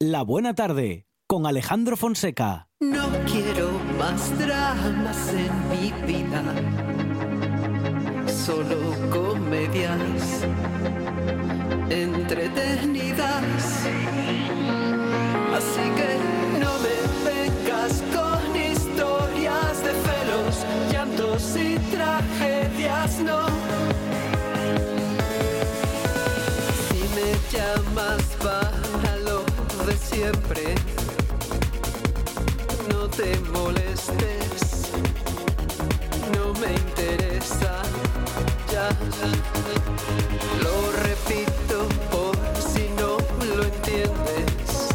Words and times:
La 0.00 0.22
Buena 0.22 0.54
Tarde 0.54 1.08
con 1.26 1.44
Alejandro 1.44 1.96
Fonseca. 1.96 2.68
No 2.78 3.08
quiero 3.26 3.68
más 3.98 4.30
dramas 4.38 5.34
en 5.34 5.50
mi 5.70 5.90
vida, 6.06 6.44
solo 8.28 8.76
comedias 9.10 10.44
entretenidas. 11.90 13.42
Así 15.56 15.90
que 15.96 16.18
no 16.60 16.72
me 16.78 16.96
vengas 17.28 18.00
con 18.14 18.47
siempre, 30.30 30.74
no 32.90 33.08
te 33.08 33.38
molestes, 33.50 34.90
no 36.34 36.52
me 36.60 36.72
interesa 36.74 37.82
ya. 38.70 38.88
Lo 40.62 40.76
repito 41.04 41.88
por 42.10 42.36
si 42.60 42.90
no 43.00 43.16
lo 43.54 43.62
entiendes. 43.64 44.88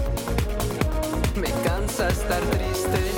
Me 1.35 1.49
cansa 1.63 2.09
estar 2.09 2.41
triste 2.52 3.12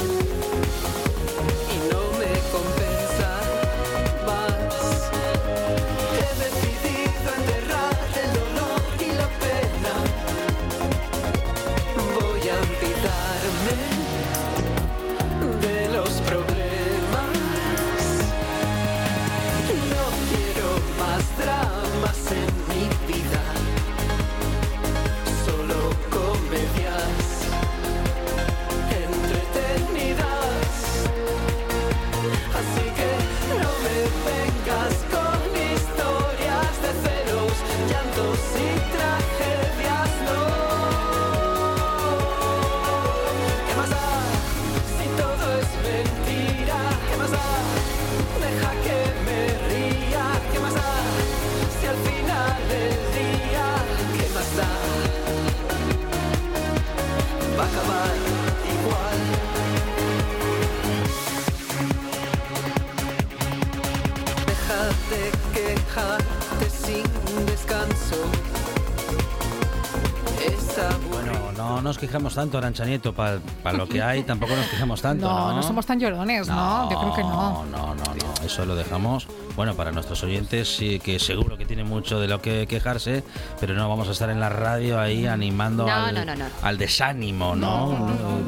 quejamos 72.06 72.36
tanto, 72.36 72.58
Arancha 72.58 72.86
Nieto, 72.86 73.14
para 73.14 73.40
lo 73.78 73.88
que 73.88 74.02
hay 74.02 74.24
tampoco 74.24 74.56
nos 74.56 74.68
quejamos 74.68 75.02
tanto, 75.02 75.28
¿no? 75.28 75.48
No, 75.50 75.56
no 75.56 75.64
somos 75.64 75.86
tan 75.86 76.00
llorones, 76.00 76.48
¿no? 76.48 76.90
Yo 76.92 77.00
creo 77.00 77.14
que 77.16 77.22
no. 77.22 77.66
No, 77.66 77.96
no, 77.96 77.96
no, 77.96 78.46
eso 78.46 78.66
lo 78.66 78.76
dejamos, 78.76 79.28
bueno, 79.56 79.74
para 79.76 79.92
nuestros 79.92 80.24
oyentes 80.24 80.76
sí 80.76 81.00
que 81.00 81.20
seguro 81.20 81.58
que 81.58 81.66
tienen 81.66 81.88
mucho 81.88 82.20
de 82.20 82.28
lo 82.28 82.42
que 82.42 82.68
quejarse, 82.68 83.24
pero 83.60 83.74
no 83.74 83.90
vamos 83.90 84.08
a 84.08 84.12
estar 84.12 84.30
en 84.30 84.40
la 84.40 84.50
radio 84.50 85.00
ahí 85.00 85.26
animando 85.26 85.86
No, 85.86 85.92
al, 85.94 86.16
no, 86.16 86.26
no, 86.26 86.36
no. 86.36 86.46
al 86.62 86.78
desánimo, 86.78 87.56
¿no? 87.56 87.98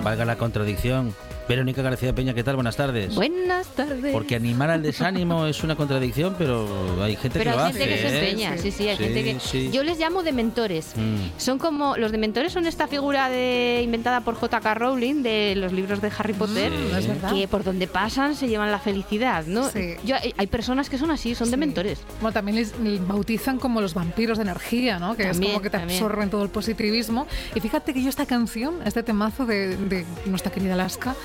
Valga 0.03 0.25
la 0.25 0.37
contradicción. 0.37 1.13
Verónica 1.47 1.81
García 1.81 2.13
Peña, 2.13 2.33
¿qué 2.33 2.43
tal? 2.43 2.55
Buenas 2.55 2.75
tardes. 2.75 3.15
Buenas 3.15 3.67
tardes. 3.67 4.11
Porque 4.11 4.35
animar 4.35 4.69
al 4.69 4.83
desánimo 4.83 5.45
es 5.47 5.63
una 5.63 5.77
contradicción, 5.77 6.35
pero 6.37 6.67
hay 7.01 7.15
gente 7.15 7.39
Pero 7.39 7.51
que 7.51 7.57
lo 7.57 7.63
hay 7.63 7.73
gente 7.73 7.83
hace. 7.85 7.93
que 7.93 8.09
se 8.09 8.15
¿eh? 8.17 8.19
empeña, 8.29 8.57
sí, 8.57 8.71
sí, 8.71 8.87
hay 8.89 8.97
Sí, 8.97 9.03
gente 9.03 9.23
que... 9.23 9.39
sí. 9.39 9.69
Yo 9.71 9.83
les 9.83 9.97
llamo 9.97 10.23
dementores. 10.23 10.91
Mm. 10.97 11.39
Son 11.39 11.57
como... 11.57 11.95
Los 11.95 12.11
dementores 12.11 12.51
son 12.51 12.67
esta 12.67 12.87
figura 12.87 13.29
de 13.29 13.79
inventada 13.81 14.21
por 14.21 14.35
J.K. 14.35 14.73
Rowling 14.73 15.23
de 15.23 15.53
los 15.55 15.71
libros 15.71 16.01
de 16.01 16.11
Harry 16.17 16.33
Potter, 16.33 16.71
Sí. 16.71 16.95
Es 16.97 17.07
verdad. 17.07 17.33
que 17.33 17.47
por 17.47 17.63
donde 17.63 17.87
pasan 17.87 18.35
se 18.35 18.49
llevan 18.49 18.69
la 18.69 18.79
felicidad, 18.79 19.45
¿no? 19.45 19.69
Sí. 19.69 19.95
Yo, 20.03 20.17
hay, 20.17 20.33
hay 20.37 20.47
personas 20.47 20.89
que 20.89 20.97
son 20.97 21.11
así, 21.11 21.33
son 21.33 21.47
Sí. 21.47 21.51
dementores. 21.51 21.99
Bueno, 22.19 22.33
también 22.33 22.57
les, 22.57 22.77
les 22.79 23.05
bautizan 23.07 23.57
como 23.57 23.79
los 23.79 23.93
vampiros 23.93 24.37
de 24.37 24.41
energía, 24.43 24.99
¿no? 24.99 25.15
Que 25.15 25.23
También, 25.23 25.43
es 25.43 25.49
como 25.51 25.61
que 25.63 25.69
te 25.69 25.77
también. 25.77 25.97
absorben 26.03 26.29
todo 26.29 26.43
el 26.43 26.49
positivismo. 26.49 27.25
Y 27.55 27.61
fíjate 27.61 27.93
que 27.93 28.03
yo 28.03 28.09
esta 28.09 28.25
canción, 28.25 28.75
este 28.85 29.01
temazo 29.01 29.45
de, 29.45 29.77
de 29.77 30.05
nuestra 30.25 30.51
querida 30.51 30.73
Alaska, 30.73 31.15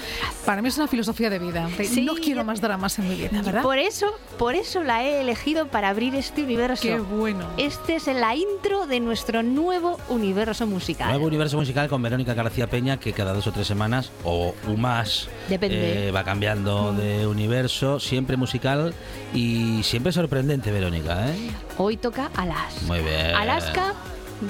para 0.45 0.63
mí 0.63 0.69
es 0.69 0.77
una 0.77 0.89
filosofía 0.89 1.31
de 1.31 1.39
vida. 1.39 1.69
de 1.77 1.85
Sí. 1.85 2.03
No 2.03 2.15
quiero 2.15 2.45
más 2.45 2.61
dramas 2.61 2.99
en 2.99 3.09
mi 3.09 3.15
vida, 3.17 3.43
¿verdad? 3.43 3.63
Por 3.63 3.79
eso, 3.79 4.07
por 4.39 4.55
eso 4.55 4.83
la 4.83 5.05
he 5.05 5.21
elegido 5.21 5.69
para 5.69 5.89
abrir 5.89 6.15
este 6.15 6.43
universo. 6.43 6.83
Qué 6.83 6.99
bueno. 6.99 7.47
Este 7.57 7.97
es 7.97 8.07
la 8.07 8.35
intro 8.35 8.87
de 8.87 9.01
nuestro 9.01 9.43
nuevo 9.43 9.99
universo 10.09 10.67
musical. 10.67 11.09
Nuevo 11.09 11.27
universo 11.27 11.57
musical 11.57 11.89
con 11.89 12.03
Verónica 12.03 12.35
García 12.35 12.67
Peña, 12.67 12.99
que 12.99 13.13
cada 13.13 13.33
dos 13.33 13.47
o 13.47 13.53
tres 13.53 13.67
semanas, 13.67 14.11
o 14.25 14.55
un 14.67 14.81
más, 14.81 15.29
Depende. 15.49 16.09
eh, 16.09 16.11
va 16.11 16.25
cambiando 16.25 16.93
de 16.93 17.27
universo, 17.27 18.01
siempre 18.01 18.37
musical 18.37 18.95
y 19.35 19.83
siempre 19.83 20.13
sorprendente, 20.13 20.71
Verónica. 20.71 21.29
¿eh? 21.29 21.51
Hoy 21.79 21.97
toca 21.97 22.31
Alaska. 22.37 22.81
Muy 22.87 23.01
bien. 23.01 23.35
Alaska 23.35 23.95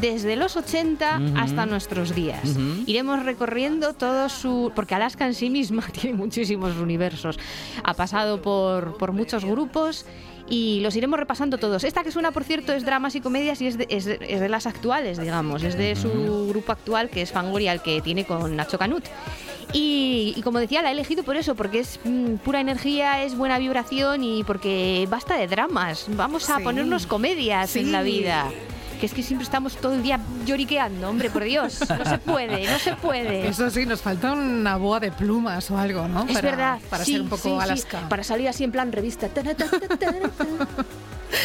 desde 0.01 0.37
los 0.37 0.57
80 0.57 1.21
Ujú. 1.23 1.39
hasta 1.39 1.67
nuestros 1.67 2.15
días. 2.15 2.43
Iremos 2.87 3.25
recorriendo 3.25 3.93
todo 3.95 4.29
su... 4.29 4.73
Porque 4.75 4.95
Alaska 4.95 5.27
en 5.27 5.35
sí 5.35 5.51
misma 5.51 5.83
tiene 5.93 6.17
muchísimos 6.17 6.77
universos. 6.77 7.39
Ha 7.85 7.95
pasado 7.95 8.41
por, 8.43 8.97
por 8.97 9.13
muchos 9.13 9.45
grupos 9.45 10.07
y 10.49 10.81
los 10.81 10.97
iremos 10.97 11.19
repasando 11.19 11.57
todos. 11.59 11.85
Esta 11.85 12.03
que 12.03 12.11
suena, 12.11 12.33
por 12.33 12.45
cierto, 12.45 12.73
es 12.73 12.85
dramas 12.85 13.15
y 13.15 13.21
comedias 13.21 13.61
y 13.63 13.67
es 13.69 13.79
de, 13.79 13.87
es 13.91 14.05
de- 14.05 14.19
es 14.29 14.41
de 14.41 14.49
las 14.49 14.67
actuales, 14.67 15.19
digamos. 15.19 15.63
Es 15.63 15.77
de 15.79 15.95
su 15.97 16.49
grupo 16.49 16.73
actual, 16.73 17.09
que 17.11 17.23
es 17.23 17.31
Fangoria, 17.31 17.73
el 17.73 17.81
que 17.81 18.01
tiene 18.03 18.25
con 18.25 18.55
Nacho 18.57 18.79
Canut. 18.79 19.05
Y, 19.73 20.35
y 20.37 20.43
como 20.43 20.59
decía, 20.59 20.83
la 20.83 20.91
he 20.91 20.93
elegido 20.93 21.23
por 21.23 21.37
eso, 21.37 21.55
porque 21.55 21.79
es 21.79 21.99
mm, 22.05 22.35
pura 22.45 22.61
energía, 22.61 23.23
es 23.23 23.35
buena 23.37 23.59
vibración 23.59 24.23
y 24.23 24.45
porque 24.45 25.07
basta 25.09 25.37
de 25.39 25.47
dramas. 25.47 26.07
Vamos 26.11 26.51
a 26.51 26.59
Sí. 26.59 26.65
ponernos 26.65 27.07
comedias 27.07 27.77
en 27.77 27.91
la 27.93 28.03
Sí. 28.03 28.11
vida. 28.11 28.51
Que 29.03 29.07
es 29.07 29.15
que 29.15 29.25
siempre 29.25 29.43
estamos 29.43 29.75
todo 29.79 29.95
el 29.95 30.03
día 30.05 30.21
lloriqueando, 30.47 31.09
hombre, 31.11 31.29
por 31.29 31.43
Dios. 31.43 31.81
No 31.81 32.05
se 32.05 32.19
puede, 32.19 32.71
no 32.71 32.79
se 32.79 32.95
puede. 32.95 33.49
Eso 33.49 33.69
sí, 33.69 33.85
nos 33.85 34.01
falta 34.01 34.31
una 34.33 34.77
boa 34.77 35.01
de 35.01 35.11
plumas 35.11 35.69
o 35.73 35.77
algo, 35.77 36.07
¿no? 36.07 36.23
Es 36.23 36.35
para, 36.35 36.51
verdad. 36.51 36.79
Para 36.89 37.05
sí, 37.05 37.15
ser 37.15 37.23
un 37.23 37.29
poco 37.29 37.43
sí, 37.43 37.49
sí. 37.49 37.59
Alaska. 37.61 38.09
Para 38.09 38.23
salir 38.23 38.47
así 38.47 38.63
en 38.63 38.71
plan 38.71 38.93
revista. 38.93 39.29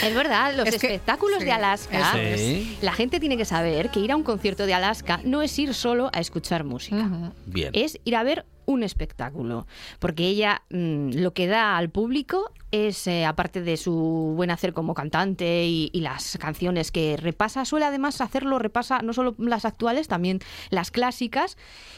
Es 0.04 0.14
verdad, 0.14 0.54
los 0.56 0.68
Es 0.68 0.78
que- 0.78 0.86
espectáculos 0.88 1.40
sí, 1.40 1.46
de 1.46 1.52
Alaska. 1.52 1.98
eso 2.10 2.18
es. 2.20 2.40
Sí. 2.42 2.78
La 2.82 2.94
gente 2.94 3.20
tiene 3.20 3.38
que 3.38 3.46
saber 3.46 3.90
que 3.90 4.02
ir 4.02 4.12
a 4.12 4.16
un 4.16 4.22
concierto 4.24 4.68
de 4.68 4.76
Alaska 4.76 5.20
no 5.24 5.42
es 5.42 5.58
ir 5.58 5.74
solo 5.74 6.12
a 6.14 6.20
escuchar 6.20 6.64
música. 6.64 7.10
Bien. 7.48 7.72
Es 7.74 8.00
ir 8.06 8.16
a 8.18 8.22
ver 8.24 8.46
un 8.68 8.84
espectáculo. 8.84 9.66
Porque 9.98 10.28
ella 10.28 10.62
mm, 10.70 11.14
lo 11.16 11.34
que 11.34 11.48
da 11.48 11.76
al 11.78 11.90
público 11.90 12.52
es, 12.72 13.08
eh, 13.08 13.24
aparte 13.26 13.62
de 13.62 13.78
su 13.78 14.34
buen 14.36 14.52
hacer 14.52 14.74
como 14.74 14.94
cantante 14.94 15.66
y, 15.66 15.90
y 15.94 16.02
las 16.02 16.38
canciones 16.38 16.92
que 16.92 17.16
repasa, 17.16 17.64
suele 17.64 17.86
además 17.86 18.20
hacerlo, 18.20 18.60
repasa 18.60 19.00
no 19.02 19.14
solo 19.14 19.36
las 19.40 19.64
actuales, 19.64 20.10
también 20.10 20.40
las 20.70 20.92
clásicas, 20.92 21.58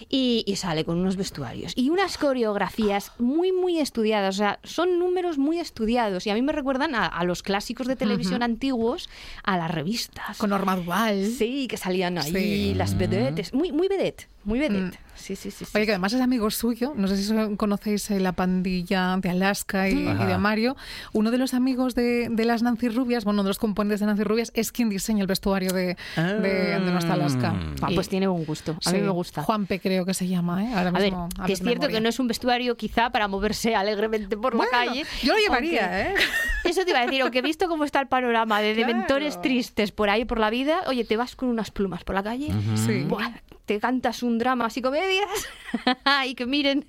y, 0.09 0.43
y 0.45 0.57
sale 0.57 0.85
con 0.85 0.99
unos 0.99 1.15
vestuarios 1.17 1.73
y 1.75 1.89
unas 1.89 2.19
coreografías 2.19 3.11
muy, 3.17 3.51
muy 3.51 3.79
estudiadas. 3.79 4.35
O 4.35 4.37
sea, 4.37 4.59
son 4.63 4.99
números 4.99 5.39
muy 5.39 5.57
estudiados 5.59 6.27
y 6.27 6.29
a 6.29 6.35
mí 6.35 6.43
me 6.43 6.53
recuerdan 6.53 6.93
a, 6.93 7.07
a 7.07 7.23
los 7.23 7.41
clásicos 7.41 7.87
de 7.87 7.95
televisión 7.95 8.43
antiguos, 8.43 9.09
a 9.43 9.57
las 9.57 9.71
revistas. 9.71 10.37
Con 10.37 10.51
Norma 10.51 10.75
Duval. 10.75 11.25
Sí, 11.25 11.67
que 11.67 11.77
salían 11.77 12.19
ahí 12.19 12.31
Sí. 12.31 12.73
las 12.75 12.95
vedettes. 12.95 13.55
Muy, 13.55 13.71
muy 13.71 13.87
vedette, 13.87 14.29
muy 14.43 14.59
vedette. 14.59 14.99
Mm. 14.99 15.08
Sí, 15.19 15.35
sí, 15.35 15.51
sí. 15.51 15.65
Oye, 15.75 15.85
que 15.85 15.91
además 15.91 16.13
es 16.13 16.21
amigo 16.21 16.49
suyo, 16.49 16.93
no 16.95 17.07
sé 17.07 17.17
si 17.17 17.55
conocéis 17.57 18.09
eh, 18.11 18.19
la 18.19 18.31
pandilla 18.31 19.17
de 19.17 19.29
Alaska 19.29 19.89
y, 19.89 19.95
de 20.03 20.37
Mario. 20.37 20.75
Uno 21.13 21.29
de 21.31 21.37
los 21.37 21.53
amigos 21.53 21.93
de, 21.93 22.29
de 22.31 22.45
las 22.45 22.63
Nancy 22.63 22.89
Rubias, 22.89 23.25
bueno, 23.25 23.41
uno 23.41 23.43
de 23.43 23.49
los 23.49 23.59
componentes 23.59 23.99
de 23.99 24.05
Nancy 24.05 24.23
Rubias, 24.23 24.51
es 24.55 24.71
quien 24.71 24.89
diseña 24.89 25.21
el 25.21 25.27
vestuario 25.27 25.71
de, 25.73 25.97
de, 26.15 26.49
de 26.79 26.79
nuestra 26.91 27.13
Alaska. 27.13 27.53
Ah, 27.81 27.91
Y- 27.91 27.95
pues 27.95 28.09
tiene 28.09 28.27
buen 28.27 28.45
gusto. 28.45 28.71
A 28.85 28.91
mí 28.91 28.97
sí, 28.99 29.03
me 29.03 29.09
gusta. 29.09 29.43
Juanpe 29.43 29.79
creo 29.79 30.05
que 30.05 30.13
se 30.13 30.27
llama, 30.27 30.63
¿eh? 30.63 30.69
Ahora 30.73 30.89
a 30.89 30.91
ver, 30.93 31.03
mismo 31.11 31.29
que 31.45 31.53
es 31.53 31.59
cierto 31.59 31.81
memoria. 31.81 31.97
que 31.97 32.01
no 32.01 32.09
es 32.09 32.19
un 32.19 32.27
vestuario 32.27 32.75
quizá 32.77 33.09
para 33.11 33.27
moverse 33.27 33.75
alegremente 33.75 34.35
por 34.37 34.55
Bueno, 34.55 34.71
la 34.71 34.85
calle. 34.85 35.05
yo 35.23 35.33
lo 35.33 35.39
llevaría, 35.39 35.83
aunque- 36.07 36.21
¿eh? 36.21 36.25
Eso 36.69 36.83
te 36.83 36.89
iba 36.91 36.99
a 36.99 37.05
decir, 37.05 37.21
aunque 37.21 37.41
visto 37.41 37.67
cómo 37.67 37.83
está 37.83 37.99
el 37.99 38.07
panorama 38.07 38.61
de 38.61 38.73
Claro. 38.79 38.87
dementores 38.93 39.41
tristes 39.41 39.91
por 39.91 40.09
ahí 40.09 40.25
por 40.25 40.39
la 40.39 40.49
vida, 40.49 40.77
oye, 40.87 41.03
te 41.03 41.17
vas 41.17 41.35
con 41.35 41.49
unas 41.49 41.71
plumas 41.71 42.03
por 42.03 42.15
la 42.15 42.23
calle. 42.23 42.49
Sí. 42.75 43.03
Buah, 43.07 43.31
te 43.69 43.79
cantas 43.79 44.23
un 44.23 44.39
drama 44.39 44.65
así 44.65 44.81
comedias 44.81 45.29
y 46.25 46.33
que 46.33 46.47
miren. 46.47 46.87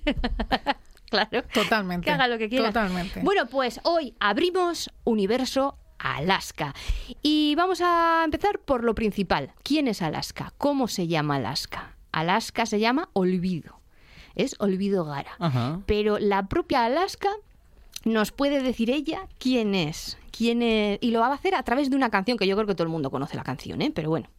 claro. 1.11 1.43
Totalmente. 1.53 2.05
Que 2.05 2.11
haga 2.11 2.27
lo 2.27 2.39
que 2.39 2.49
quiera. 2.49 2.69
Totalmente. 2.69 3.19
Bueno, 3.21 3.45
pues 3.45 3.79
hoy 3.83 4.15
abrimos 4.19 4.89
Universo 5.03 5.77
Alaska. 5.99 6.73
Y 7.21 7.53
vamos 7.53 7.81
a 7.81 8.23
empezar 8.25 8.57
por 8.57 8.83
lo 8.83 8.95
principal. 8.95 9.51
¿Quién 9.61 9.87
es 9.87 10.01
Alaska? 10.01 10.53
¿Cómo 10.57 10.87
se 10.87 11.05
llama 11.05 11.35
Alaska? 11.35 11.97
Alaska 12.11 12.65
se 12.65 12.79
llama 12.79 13.09
Olvido. 13.13 13.79
Es 14.33 14.55
Olvido 14.57 15.05
Gara. 15.05 15.33
Ajá. 15.37 15.81
Pero 15.85 16.17
la 16.17 16.47
propia 16.47 16.85
Alaska 16.85 17.29
nos 18.05 18.31
puede 18.31 18.63
decir 18.63 18.89
ella 18.89 19.27
quién 19.37 19.75
es. 19.75 20.17
Quién 20.35 20.63
es. 20.63 20.97
Y 20.99 21.11
lo 21.11 21.19
va 21.19 21.27
a 21.27 21.33
hacer 21.35 21.53
a 21.53 21.61
través 21.61 21.91
de 21.91 21.95
una 21.95 22.09
canción 22.09 22.39
que 22.39 22.47
yo 22.47 22.55
creo 22.55 22.65
que 22.65 22.73
todo 22.73 22.85
el 22.85 22.91
mundo 22.91 23.11
conoce 23.11 23.37
la 23.37 23.43
canción, 23.43 23.83
¿eh? 23.83 23.91
Pero 23.93 24.09
bueno. 24.09 24.29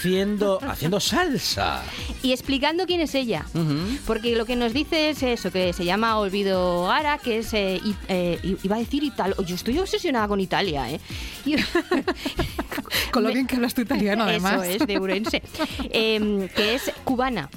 Haciendo, 0.00 0.58
haciendo 0.66 0.98
salsa. 0.98 1.82
Y 2.22 2.32
explicando 2.32 2.86
quién 2.86 3.00
es 3.02 3.14
ella. 3.14 3.44
Porque 4.06 4.34
lo 4.34 4.46
que 4.46 4.56
nos 4.56 4.72
dice 4.72 5.10
es 5.10 5.22
eso, 5.22 5.50
que 5.52 5.72
se 5.72 5.84
llama 5.84 6.18
Olvido 6.18 6.84
Gara, 6.86 7.18
que 7.18 7.38
es, 7.38 7.52
eh, 7.52 7.80
i- 7.84 7.94
eh, 8.08 8.56
iba 8.62 8.76
a 8.76 8.78
decir 8.78 9.02
Italia. 9.04 9.36
Yo 9.46 9.54
estoy 9.54 9.78
obsesionada 9.78 10.26
con 10.28 10.40
Italia, 10.40 10.90
¿eh? 10.90 11.00
Y- 11.44 11.56
Con 13.12 13.24
lo 13.24 13.30
bien 13.32 13.46
que 13.46 13.56
hablas 13.56 13.74
tu 13.74 13.80
italiano, 13.82 14.24
además. 14.24 14.54
Eso 14.66 14.82
es, 14.82 14.86
de 14.86 14.98
Urense. 14.98 15.42
Em, 15.92 16.48
que 16.48 16.74
es 16.74 16.90
cubana 17.04 17.50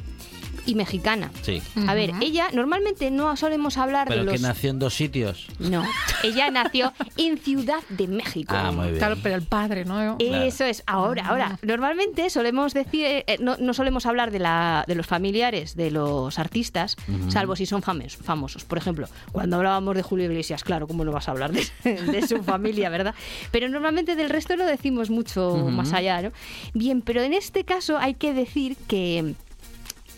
y 0.65 0.75
mexicana. 0.75 1.31
Sí. 1.43 1.61
A 1.87 1.93
ver, 1.93 2.13
ella 2.21 2.47
normalmente 2.53 3.11
no 3.11 3.35
solemos 3.37 3.77
hablar 3.77 4.07
Pero 4.07 4.21
de 4.21 4.27
que 4.27 4.33
los... 4.33 4.41
nació 4.41 4.69
en 4.69 4.79
dos 4.79 4.93
sitios. 4.93 5.47
No, 5.59 5.83
ella 6.23 6.49
nació 6.49 6.93
en 7.17 7.37
Ciudad 7.37 7.79
de 7.89 8.07
México. 8.07 8.53
Ah, 8.57 8.71
muy 8.71 8.87
bien. 8.87 8.97
Claro, 8.97 9.17
pero 9.21 9.35
el 9.35 9.43
padre, 9.43 9.85
¿no? 9.85 10.15
Eso 10.19 10.65
es, 10.65 10.83
ahora, 10.87 11.27
ahora. 11.27 11.59
Normalmente 11.61 12.29
solemos 12.29 12.73
decir, 12.73 13.05
eh, 13.05 13.37
no, 13.39 13.57
no 13.59 13.73
solemos 13.73 14.05
hablar 14.05 14.31
de, 14.31 14.39
la, 14.39 14.83
de 14.87 14.95
los 14.95 15.05
familiares 15.05 15.75
de 15.75 15.91
los 15.91 16.39
artistas, 16.39 16.95
salvo 17.29 17.55
si 17.55 17.65
son 17.65 17.81
fames- 17.81 18.15
famosos. 18.17 18.63
Por 18.65 18.77
ejemplo, 18.77 19.07
cuando 19.31 19.57
hablábamos 19.57 19.95
de 19.95 20.01
Julio 20.03 20.25
Iglesias, 20.25 20.63
claro, 20.63 20.87
¿cómo 20.87 21.03
no 21.05 21.11
vas 21.11 21.27
a 21.27 21.31
hablar 21.31 21.51
de, 21.51 21.65
de 21.83 22.27
su 22.27 22.43
familia, 22.43 22.89
verdad? 22.89 23.13
Pero 23.51 23.69
normalmente 23.69 24.15
del 24.15 24.29
resto 24.29 24.55
lo 24.55 24.65
decimos 24.65 25.09
mucho 25.09 25.55
más 25.69 25.93
allá, 25.93 26.21
¿no? 26.21 26.31
Bien, 26.73 27.01
pero 27.01 27.21
en 27.21 27.33
este 27.33 27.63
caso 27.65 27.97
hay 27.97 28.13
que 28.13 28.33
decir 28.33 28.75
que 28.87 29.35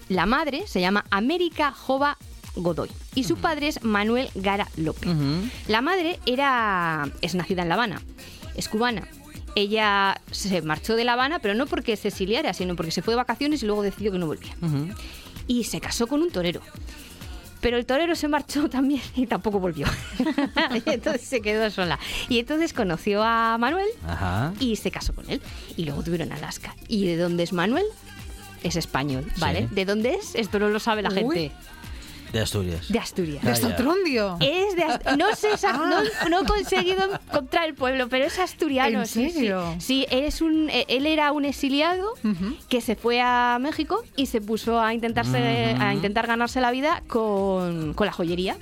la 0.10 0.26
madre 0.26 0.68
se 0.68 0.82
llama 0.82 1.06
América 1.10 1.72
Jova 1.72 2.18
Godoy 2.56 2.90
y 3.16 3.24
su 3.26 3.38
padre 3.38 3.68
es 3.68 3.84
Manuel 3.84 4.30
Gara 4.36 4.68
López. 4.78 5.10
La 5.68 5.82
madre 5.82 6.20
era 6.26 7.10
es 7.22 7.36
nacida 7.36 7.62
en 7.64 7.70
La 7.70 7.76
Habana, 7.76 8.02
es 8.56 8.70
cubana. 8.70 9.08
Ella 9.56 10.20
se 10.32 10.62
marchó 10.62 10.96
de 10.96 11.06
La 11.06 11.14
Habana, 11.14 11.40
pero 11.40 11.54
no 11.54 11.66
porque 11.66 11.96
se 11.96 12.10
exiliara, 12.10 12.54
sino 12.54 12.76
porque 12.76 12.92
se 12.92 13.02
fue 13.02 13.14
de 13.14 13.18
vacaciones 13.18 13.64
y 13.64 13.66
luego 13.66 13.84
decidió 13.84 14.12
que 14.12 14.18
no 14.18 14.28
volvía. 14.28 14.54
Y 15.48 15.64
se 15.66 15.80
casó 15.80 16.08
con 16.08 16.22
un 16.22 16.32
torero. 16.32 16.62
Pero 17.62 17.78
el 17.78 17.86
torero 17.86 18.16
se 18.16 18.28
marchó 18.28 18.70
también 18.70 19.02
y 19.16 19.26
tampoco 19.28 19.60
volvió. 19.60 19.88
y 20.86 20.90
entonces 20.90 21.22
se 21.22 21.42
quedó 21.42 21.70
sola. 21.72 21.98
Y 22.30 22.40
entonces 22.40 22.74
conoció 22.74 23.24
a 23.24 23.58
Manuel 23.58 23.88
Ajá. 24.08 24.54
y 24.60 24.76
se 24.76 24.92
casó 24.92 25.14
con 25.16 25.30
él. 25.30 25.42
Y 25.78 25.86
luego 25.86 26.04
tuvieron 26.04 26.32
Alaska. 26.32 26.76
¿Y 26.88 27.06
de 27.06 27.18
dónde 27.18 27.44
es 27.44 27.54
Manuel? 27.54 27.86
Es 28.62 28.76
español, 28.76 29.26
¿vale? 29.38 29.68
Sí. 29.70 29.76
¿De 29.76 29.86
dónde 29.86 30.16
es? 30.16 30.36
Esto 30.36 30.60
no 30.60 30.70
lo 30.70 30.80
sabe 30.80 31.02
la 31.02 31.10
Uy. 31.10 31.16
gente. 31.16 31.52
De 32.36 32.42
Asturias. 32.42 32.90
De 32.90 33.00
Asturias. 33.00 33.42
De 33.42 33.50
Vaya. 33.50 33.70
Sotrondio. 33.70 34.36
Es 34.42 34.76
de 34.76 34.84
Ast- 34.84 35.16
no 35.18 35.34
sé 35.38 35.54
exact- 35.54 35.78
no, 35.80 36.30
no 36.30 36.42
he 36.42 36.46
conseguido 36.46 37.02
encontrar 37.30 37.66
el 37.70 37.76
pueblo, 37.76 38.10
pero 38.10 38.26
es 38.26 38.38
asturiano. 38.40 39.00
¿En 39.00 39.08
sí, 39.08 39.30
sí. 39.30 39.50
Sí, 39.80 40.06
es 40.12 40.42
un, 40.42 40.70
eh, 40.70 40.84
él 40.90 41.06
era 41.08 41.32
un 41.32 41.46
exiliado 41.46 42.14
que 42.68 42.82
se 42.82 42.98
fue 42.98 43.22
a 43.22 43.58
México 43.62 44.04
y 44.18 44.26
se 44.26 44.42
puso 44.42 44.82
a 44.82 44.94
intentarse 44.94 45.78
a 45.80 45.94
intentar 45.94 46.28
ganarse 46.28 46.60
la 46.60 46.72
vida 46.72 47.04
con, 47.08 47.94
con 47.94 48.06
la 48.06 48.12
joyería. 48.12 48.58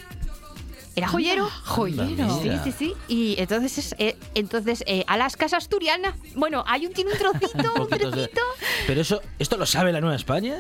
Era 0.96 1.08
joyero. 1.08 1.50
Joyero. 1.64 2.40
Sí, 2.44 2.52
sí, 2.66 2.72
sí. 2.72 2.94
Y 3.08 3.36
entonces, 3.40 3.80
es, 3.80 3.96
eh, 3.98 4.16
entonces 4.36 4.84
eh, 4.86 5.04
Alaska 5.08 5.48
es 5.48 5.54
asturiana. 5.56 6.16
Bueno, 6.36 6.64
hay 6.68 6.86
un, 6.86 6.94
tiene 6.94 7.12
un 7.14 7.18
trocito, 7.18 7.74
un 7.82 7.90
de- 7.90 7.98
trocito. 7.98 8.42
Pero 8.86 9.02
eso, 9.02 9.20
¿esto 9.40 9.58
lo 9.58 9.66
sabe 9.66 9.92
la 9.92 10.00
Nueva 10.02 10.16
España? 10.16 10.60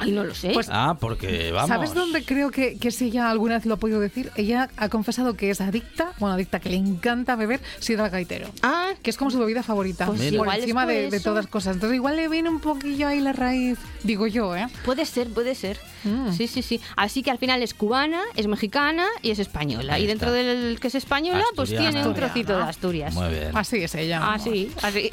Ay, 0.00 0.12
no 0.12 0.24
lo 0.24 0.34
sé. 0.34 0.50
Pues- 0.52 0.68
Ah, 0.70 0.96
porque 0.98 1.50
vamos. 1.52 1.68
¿Sabes 1.68 1.94
dónde 1.94 2.24
creo 2.24 2.50
que, 2.50 2.78
que 2.78 2.90
si 2.90 3.06
ella 3.06 3.30
alguna 3.30 3.56
vez 3.56 3.66
lo 3.66 3.74
ha 3.74 3.76
podido 3.78 4.00
decir? 4.00 4.30
Ella 4.36 4.68
ha 4.76 4.88
confesado 4.88 5.34
que 5.34 5.50
es 5.50 5.60
adicta, 5.60 6.12
bueno, 6.18 6.34
adicta, 6.34 6.60
que 6.60 6.70
le 6.70 6.76
encanta 6.76 7.36
beber 7.36 7.60
sidra 7.78 8.08
gaitero. 8.08 8.48
ah, 8.62 8.90
Que 9.02 9.10
es 9.10 9.16
como 9.16 9.30
su 9.30 9.38
bebida 9.38 9.62
favorita, 9.62 10.06
Pues 10.06 10.18
por 10.22 10.32
igual 10.32 10.60
encima 10.60 10.84
por 10.84 10.92
de, 10.92 11.20
todas 11.20 11.46
cosas. 11.46 11.74
Entonces 11.74 11.96
igual 11.96 12.16
le 12.16 12.28
viene 12.28 12.48
un 12.48 12.60
poquillo 12.60 13.08
ahí 13.08 13.20
la 13.20 13.32
raíz, 13.32 13.78
digo 14.02 14.26
yo, 14.26 14.56
¿eh? 14.56 14.66
Puede 14.84 15.04
ser, 15.04 15.28
puede 15.28 15.54
ser. 15.54 15.78
Mm. 16.04 16.32
Sí, 16.32 16.48
sí, 16.48 16.62
sí. 16.62 16.80
Así 16.96 17.22
que 17.22 17.30
al 17.30 17.38
final 17.38 17.62
es 17.62 17.74
cubana, 17.74 18.20
es 18.36 18.46
mexicana 18.46 19.06
y 19.22 19.30
es 19.30 19.38
española. 19.38 19.94
Ahí 19.94 20.04
y 20.04 20.06
dentro 20.06 20.34
está. 20.34 20.52
del 20.52 20.80
que 20.80 20.88
es 20.88 20.94
española, 20.94 21.44
pues 21.54 21.70
tiene 21.70 22.06
un 22.06 22.14
trocito 22.14 22.56
de 22.56 22.62
Asturias. 22.64 23.14
Muy 23.14 23.28
bien. 23.28 23.50
Así 23.56 23.76
es 23.78 23.94
ella. 23.94 24.32
Así, 24.32 24.70
así. 24.82 25.10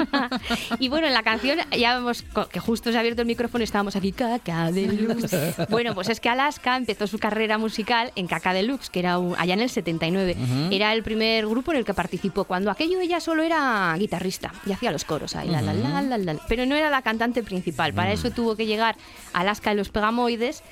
y 0.78 0.88
bueno, 0.88 1.06
en 1.06 1.14
la 1.14 1.22
canción 1.22 1.58
ya 1.78 1.94
vemos 1.96 2.24
que 2.50 2.60
justo 2.60 2.90
se 2.90 2.96
ha 2.96 3.00
abierto 3.00 3.22
el 3.22 3.26
micrófono 3.26 3.62
y 3.62 3.64
estábamos 3.64 3.96
aquí, 3.96 4.12
Caca 4.16 4.72
Deluxe. 4.72 5.54
bueno, 5.68 5.94
pues 5.94 6.08
es 6.08 6.18
que 6.20 6.28
Alaska 6.28 6.76
empezó 6.76 7.06
su 7.06 7.18
carrera 7.18 7.58
musical 7.58 8.12
en 8.16 8.26
Caca 8.26 8.52
Deluxe, 8.52 8.90
que 8.90 8.98
era 9.00 9.18
un- 9.18 9.34
allá 9.38 9.54
en 9.54 9.60
el 9.60 9.70
79. 9.70 10.36
Era 10.70 10.92
el 10.92 11.02
primer 11.02 11.46
grupo 11.46 11.72
en 11.72 11.78
el 11.78 11.84
que 11.84 11.94
participó. 11.94 12.44
Cuando 12.44 12.70
aquello 12.70 13.00
ella 13.00 13.20
solo 13.20 13.42
era 13.42 13.94
guitarrista 13.98 14.52
y 14.66 14.72
hacía 14.72 14.90
los 14.90 15.04
coros 15.04 15.36
ahí, 15.36 15.48
la, 15.48 15.62
la, 15.62 15.72
la, 15.74 16.02
la, 16.02 16.18
la. 16.18 16.36
pero 16.48 16.66
no 16.66 16.74
era 16.74 16.90
la 16.90 17.02
cantante 17.02 17.42
principal. 17.42 17.92
Para 17.94 18.12
eso 18.12 18.30
tuvo 18.30 18.56
que 18.56 18.66
llegar 18.66 18.96
Alaska 19.32 19.72
y 19.72 19.76
los 19.76 19.90
Pegamoides, 19.90 20.62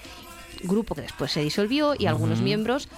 grupo 0.62 0.94
que 0.94 1.02
después 1.02 1.30
se 1.30 1.40
disolvió 1.40 1.94
y 1.98 2.06
algunos 2.06 2.40
miembros, 2.40 2.88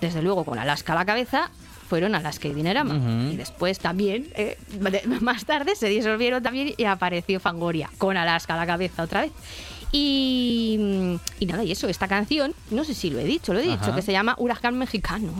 desde 0.00 0.22
luego 0.22 0.44
con 0.44 0.58
Alaska 0.58 0.92
a 0.92 0.96
la 0.96 1.04
cabeza, 1.04 1.50
fueron 1.86 2.14
Alaska 2.14 2.48
y 2.48 2.54
Dinerama. 2.54 2.94
Ujú. 2.96 3.32
Y 3.32 3.36
después 3.36 3.78
también, 3.78 4.28
eh, 4.34 4.58
más 5.20 5.44
tarde, 5.44 5.74
se 5.76 5.88
disolvieron 5.88 6.42
también 6.42 6.74
y 6.76 6.84
apareció 6.84 7.40
Fangoria, 7.40 7.90
con 7.98 8.16
Alaska 8.16 8.54
a 8.54 8.56
la 8.58 8.66
cabeza 8.66 9.02
otra 9.02 9.22
vez. 9.22 9.32
Y, 9.92 10.78
y 11.38 11.46
nada, 11.46 11.64
y 11.64 11.72
eso, 11.72 11.88
esta 11.88 12.08
canción, 12.08 12.52
no 12.70 12.84
sé 12.84 12.92
si 12.92 13.08
lo 13.08 13.18
he 13.18 13.24
dicho, 13.24 13.52
lo 13.54 13.60
he 13.60 13.62
dicho, 13.62 13.76
Ajá. 13.80 13.94
que 13.94 14.02
se 14.02 14.12
llama 14.12 14.34
Huracán 14.36 14.76
Mexicano. 14.76 15.32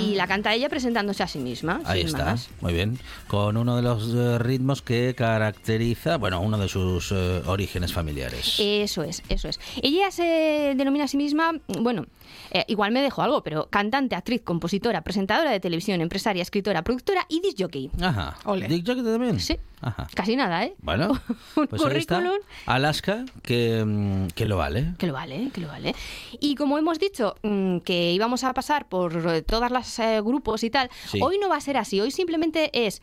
Y 0.00 0.14
la 0.14 0.26
canta 0.26 0.54
ella 0.54 0.68
presentándose 0.68 1.22
a 1.22 1.26
sí 1.28 1.38
misma. 1.38 1.80
Ahí 1.84 2.02
está, 2.02 2.24
más. 2.24 2.48
muy 2.60 2.72
bien. 2.72 2.98
Con 3.26 3.56
uno 3.56 3.76
de 3.76 3.82
los 3.82 4.14
eh, 4.14 4.38
ritmos 4.38 4.82
que 4.82 5.14
caracteriza, 5.16 6.16
bueno, 6.16 6.40
uno 6.40 6.58
de 6.58 6.68
sus 6.68 7.12
eh, 7.12 7.42
orígenes 7.46 7.92
familiares. 7.92 8.54
Eso 8.58 9.02
es, 9.02 9.22
eso 9.28 9.48
es. 9.48 9.60
Ella 9.82 10.10
se 10.10 10.74
denomina 10.76 11.04
a 11.04 11.08
sí 11.08 11.16
misma, 11.16 11.52
bueno, 11.66 12.06
eh, 12.50 12.64
igual 12.68 12.92
me 12.92 13.02
dejo 13.02 13.22
algo, 13.22 13.42
pero 13.42 13.68
cantante, 13.70 14.14
actriz, 14.14 14.42
compositora, 14.42 15.02
presentadora 15.02 15.50
de 15.50 15.60
televisión, 15.60 16.00
empresaria, 16.00 16.42
escritora, 16.42 16.82
productora 16.82 17.26
y 17.28 17.40
disc 17.40 17.56
jockey. 17.60 17.90
Ajá. 18.00 18.36
Ole. 18.44 18.68
Dick 18.68 18.86
Jockey 18.86 19.02
también. 19.04 19.40
Sí. 19.40 19.58
Ajá. 19.80 20.06
Casi 20.14 20.36
nada, 20.36 20.64
¿eh? 20.64 20.74
Bueno, 20.78 21.08
Un 21.56 21.66
pues 21.66 21.82
currículum. 21.82 22.36
Alaska, 22.66 23.24
que, 23.42 23.84
mm, 23.84 24.28
que 24.28 24.46
lo 24.46 24.56
vale. 24.56 24.94
Que 24.98 25.06
lo 25.08 25.12
vale, 25.12 25.50
que 25.52 25.60
lo 25.60 25.68
vale. 25.68 25.94
Y 26.40 26.54
como 26.54 26.78
hemos 26.78 26.98
dicho 27.00 27.34
mm, 27.42 27.78
que 27.78 28.12
íbamos 28.12 28.44
a 28.44 28.54
pasar 28.54 28.88
por 28.88 29.42
todas 29.42 29.70
las 29.72 29.98
eh, 29.98 30.20
grupos 30.20 30.62
y 30.62 30.70
tal, 30.70 30.88
Sí. 31.10 31.18
hoy 31.20 31.38
no 31.40 31.48
va 31.48 31.56
a 31.56 31.60
ser 31.60 31.76
así. 31.76 32.00
Hoy 32.00 32.10
simplemente 32.12 32.70
es 32.86 33.02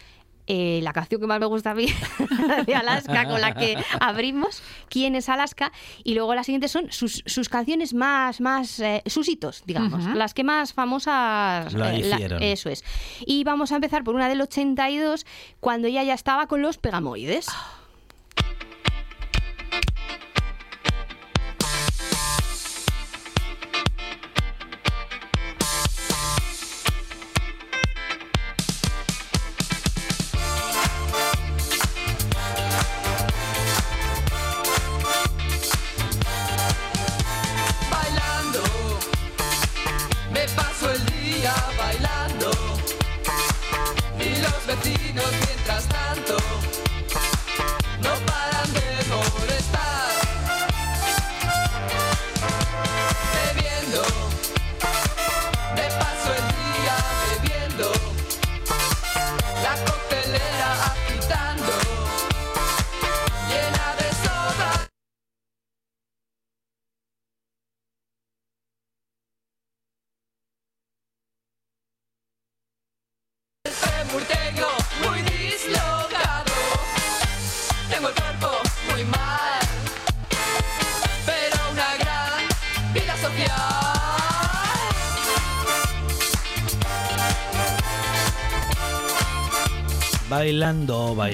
eh, 0.51 0.79
la 0.83 0.91
canción 0.93 1.21
que 1.21 1.27
más 1.27 1.39
me 1.39 1.45
gusta 1.45 1.71
a 1.71 1.75
mí 1.75 1.85
de 2.65 2.75
Alaska, 2.75 3.25
con 3.25 3.39
la 3.39 3.53
que 3.53 3.77
abrimos, 4.01 4.61
quién 4.89 5.15
es 5.15 5.29
Alaska, 5.29 5.71
y 6.03 6.15
luego 6.15 6.33
las 6.35 6.47
siguientes 6.47 6.71
son 6.71 6.91
sus, 6.91 7.21
sus 7.25 7.47
canciones 7.49 7.93
más, 7.93 8.41
más 8.41 8.79
eh, 8.79 9.03
sus 9.05 9.29
hitos, 9.29 9.61
digamos, 9.65 10.03
las 10.15 10.33
que 10.33 10.43
más 10.43 10.73
famosas 10.73 11.71
La 11.73 11.95
eh, 11.95 12.03
la- 12.03 12.17
eso 12.37 12.69
es. 12.69 12.83
Y 13.25 13.43
vamos 13.43 13.71
a 13.71 13.75
empezar 13.75 14.03
por 14.03 14.15
una 14.15 14.27
del 14.27 14.41
82, 14.41 15.25
cuando 15.59 15.87
ella 15.87 16.03
ya 16.03 16.13
estaba 16.15 16.47
con 16.47 16.61
los 16.61 16.77
pegamoides. 16.77 17.45
bailando. 17.45 17.78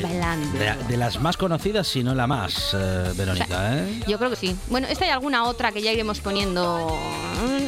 Bailando. 0.04 0.58
De, 0.58 0.74
de 0.88 0.98
las 0.98 1.20
más 1.20 1.38
conocidas, 1.38 1.88
si 1.88 2.04
no 2.04 2.16
la 2.16 2.28
más, 2.28 2.74
eh, 2.74 3.14
Verónica, 3.16 3.78
¿eh? 3.78 4.02
Yo 4.08 4.18
creo 4.18 4.30
que 4.30 4.36
sí. 4.36 4.56
Bueno, 4.70 4.88
esta 4.88 5.06
y 5.06 5.10
alguna 5.10 5.46
otra 5.46 5.72
que 5.72 5.82
ya 5.82 5.92
iremos 5.92 6.20
poniendo 6.20 6.98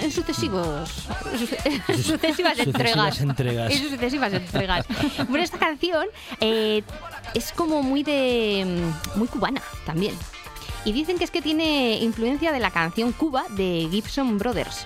en- 0.01 0.11
sucesivos. 0.11 0.89
suce- 1.37 1.81
sucesivas 2.03 2.59
entregas. 2.59 3.19
entregas. 3.21 3.71
En 3.71 3.89
sucesivas 3.89 4.33
entregas. 4.33 4.85
Bueno, 5.27 5.43
esta 5.43 5.57
canción 5.59 6.05
eh, 6.39 6.83
es 7.33 7.51
como 7.51 7.83
muy 7.83 8.03
de. 8.03 8.65
muy 9.15 9.27
cubana 9.27 9.61
también. 9.85 10.15
Y 10.85 10.93
dicen 10.93 11.17
que 11.17 11.25
es 11.25 11.31
que 11.31 11.41
tiene 11.41 11.97
influencia 11.99 12.51
de 12.53 12.59
la 12.61 12.71
canción 12.71 13.11
Cuba 13.11 13.43
de 13.57 13.87
Gibson 13.91 14.37
Brothers. 14.37 14.85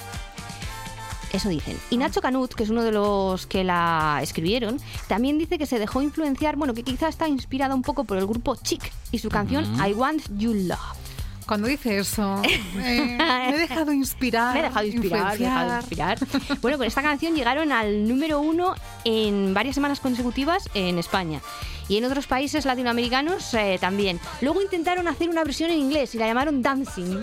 Eso 1.33 1.49
dicen. 1.49 1.77
Y 1.89 1.97
Nacho 1.97 2.21
Canut, 2.21 2.53
que 2.53 2.63
es 2.63 2.69
uno 2.69 2.83
de 2.83 2.91
los 2.91 3.47
que 3.47 3.63
la 3.63 4.19
escribieron, 4.21 4.77
también 5.07 5.37
dice 5.37 5.57
que 5.57 5.65
se 5.65 5.79
dejó 5.79 6.01
influenciar, 6.01 6.55
bueno, 6.57 6.73
que 6.73 6.83
quizá 6.83 7.07
está 7.07 7.27
inspirada 7.27 7.73
un 7.73 7.81
poco 7.81 8.03
por 8.03 8.17
el 8.17 8.25
grupo 8.25 8.55
Chic 8.55 8.91
y 9.11 9.19
su 9.19 9.29
canción 9.29 9.65
I 9.75 9.93
Want 9.93 10.23
You 10.37 10.53
Love. 10.53 11.01
Cuando 11.45 11.67
dice 11.67 11.97
eso, 11.97 12.41
eh, 12.43 13.17
me 13.17 13.49
he 13.49 13.57
dejado 13.57 13.91
inspirar. 13.91 14.53
Me 14.53 14.59
he 14.59 14.63
dejado 14.63 14.85
inspirar, 14.85 15.37
me 15.37 15.45
he 15.45 15.49
dejado 15.49 15.75
inspirar. 15.77 16.17
Bueno, 16.61 16.77
con 16.77 16.87
esta 16.87 17.01
canción 17.01 17.35
llegaron 17.35 17.71
al 17.71 18.07
número 18.07 18.39
uno 18.39 18.75
en 19.03 19.53
varias 19.53 19.75
semanas 19.75 19.99
consecutivas 19.99 20.69
en 20.73 20.97
España. 20.97 21.41
Y 21.89 21.97
en 21.97 22.05
otros 22.05 22.25
países 22.27 22.63
latinoamericanos 22.65 23.53
eh, 23.53 23.77
también. 23.81 24.19
Luego 24.39 24.61
intentaron 24.61 25.09
hacer 25.09 25.29
una 25.29 25.43
versión 25.43 25.71
en 25.71 25.79
inglés 25.79 26.15
y 26.15 26.19
la 26.19 26.27
llamaron 26.27 26.61
Dancing. 26.61 27.21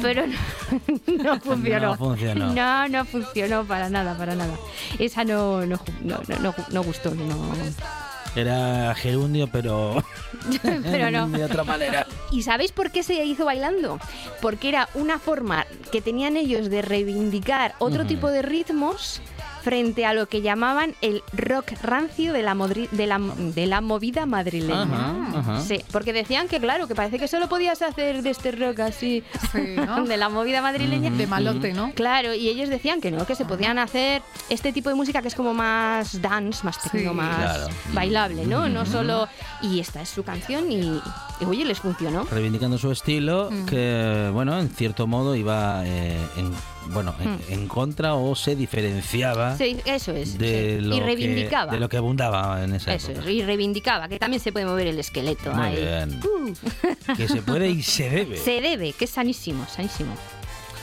Pero 0.00 0.26
no, 0.26 0.36
no 1.24 1.40
funcionó. 1.40 1.86
No 1.90 1.96
funcionó. 1.96 2.52
No, 2.52 2.88
no 2.88 3.04
funcionó 3.04 3.64
para 3.64 3.88
nada, 3.88 4.16
para 4.16 4.34
nada. 4.34 4.54
Esa 4.98 5.24
no, 5.24 5.64
no, 5.66 5.80
no, 6.02 6.20
no, 6.28 6.38
no, 6.40 6.54
no 6.70 6.82
gustó. 6.82 7.14
No. 7.14 7.52
Era 8.34 8.94
gerundio, 8.94 9.46
pero 9.48 10.02
Pero 10.62 11.10
no. 11.10 11.28
de 11.28 11.44
otra 11.44 11.64
manera. 11.64 12.06
¿Y 12.30 12.42
sabéis 12.42 12.72
por 12.72 12.90
qué 12.90 13.02
se 13.02 13.24
hizo 13.24 13.44
bailando? 13.44 13.98
Porque 14.40 14.68
era 14.68 14.88
una 14.94 15.18
forma 15.18 15.66
que 15.90 16.00
tenían 16.00 16.36
ellos 16.36 16.70
de 16.70 16.82
reivindicar 16.82 17.74
otro 17.78 18.06
tipo 18.06 18.28
de 18.28 18.42
ritmos 18.42 19.20
frente 19.62 20.04
a 20.06 20.12
lo 20.14 20.26
que 20.28 20.42
llamaban 20.42 20.94
el 21.00 21.22
rock 21.32 21.72
rancio 21.82 22.32
de 22.32 22.42
la, 22.42 22.54
modri- 22.54 22.88
de 22.90 23.06
la, 23.06 23.18
de 23.18 23.66
la 23.66 23.80
movida 23.80 24.26
madrileña. 24.26 24.82
Ajá, 24.82 25.38
ajá. 25.38 25.60
Sí, 25.62 25.80
porque 25.92 26.12
decían 26.12 26.48
que 26.48 26.58
claro, 26.60 26.86
que 26.88 26.94
parece 26.94 27.18
que 27.18 27.28
solo 27.28 27.48
podías 27.48 27.80
hacer 27.82 28.22
de 28.22 28.30
este 28.30 28.52
rock 28.52 28.80
así, 28.80 29.22
Sí, 29.52 29.76
¿no? 29.76 30.04
de 30.12 30.16
la 30.16 30.28
movida 30.28 30.60
madrileña. 30.62 31.10
De 31.10 31.26
malote, 31.26 31.72
¿no? 31.72 31.92
Claro, 31.94 32.34
y 32.34 32.48
ellos 32.48 32.68
decían 32.68 33.00
que 33.00 33.10
no, 33.10 33.26
que 33.26 33.34
se 33.34 33.44
podían 33.44 33.78
hacer 33.78 34.22
este 34.48 34.72
tipo 34.72 34.88
de 34.88 34.94
música 34.94 35.22
que 35.22 35.28
es 35.28 35.34
como 35.34 35.54
más 35.54 36.20
dance, 36.20 36.64
más 36.64 36.80
techno, 36.82 37.10
Sí. 37.10 37.16
más 37.16 37.36
Claro. 37.36 37.68
bailable, 37.92 38.46
¿no? 38.46 38.68
No 38.68 38.84
solo... 38.86 39.28
Y 39.62 39.78
esta 39.80 40.02
es 40.02 40.08
su 40.08 40.24
canción 40.24 40.70
y, 40.72 41.00
y, 41.40 41.44
oye, 41.46 41.64
les 41.64 41.78
funcionó. 41.78 42.24
Reivindicando 42.24 42.78
su 42.78 42.90
estilo, 42.90 43.48
Mm. 43.50 43.66
que, 43.66 44.30
bueno, 44.32 44.58
en 44.58 44.68
cierto 44.70 45.06
modo 45.06 45.36
iba 45.36 45.82
eh, 45.86 46.18
en, 46.36 46.50
bueno, 46.90 47.14
en, 47.20 47.32
Mm. 47.32 47.38
en 47.50 47.68
contra 47.68 48.14
o 48.14 48.34
se 48.34 48.54
diferenciaba 48.56 49.56
Sí, 49.56 49.76
eso 49.84 50.12
es. 50.12 50.36
de, 50.38 50.78
sí. 50.80 50.84
lo 50.86 50.96
y 50.96 50.98
que, 51.00 51.04
reivindicaba. 51.06 51.72
de 51.72 51.80
lo 51.80 51.88
que 51.88 51.96
abundaba 51.96 52.62
en 52.64 52.74
esa 52.74 52.94
Eso 52.94 53.12
época. 53.12 53.26
es, 53.28 53.34
y 53.34 53.42
reivindicaba 53.42 54.08
que 54.08 54.18
también 54.18 54.40
se 54.42 54.52
puede 54.52 54.66
mover 54.66 54.86
el 54.88 54.98
esqueleto. 54.98 55.52
Muy 55.52 55.66
ahí. 55.66 55.76
bien. 55.76 56.20
Uh, 56.24 57.14
Que 57.16 57.28
se 57.28 57.42
puede 57.42 57.68
y 57.70 57.82
se 57.82 58.10
debe. 58.10 58.36
se 58.36 58.60
debe, 58.60 58.92
que 58.92 59.04
es 59.04 59.10
sanísimo, 59.10 59.66
sanísimo. 59.68 60.14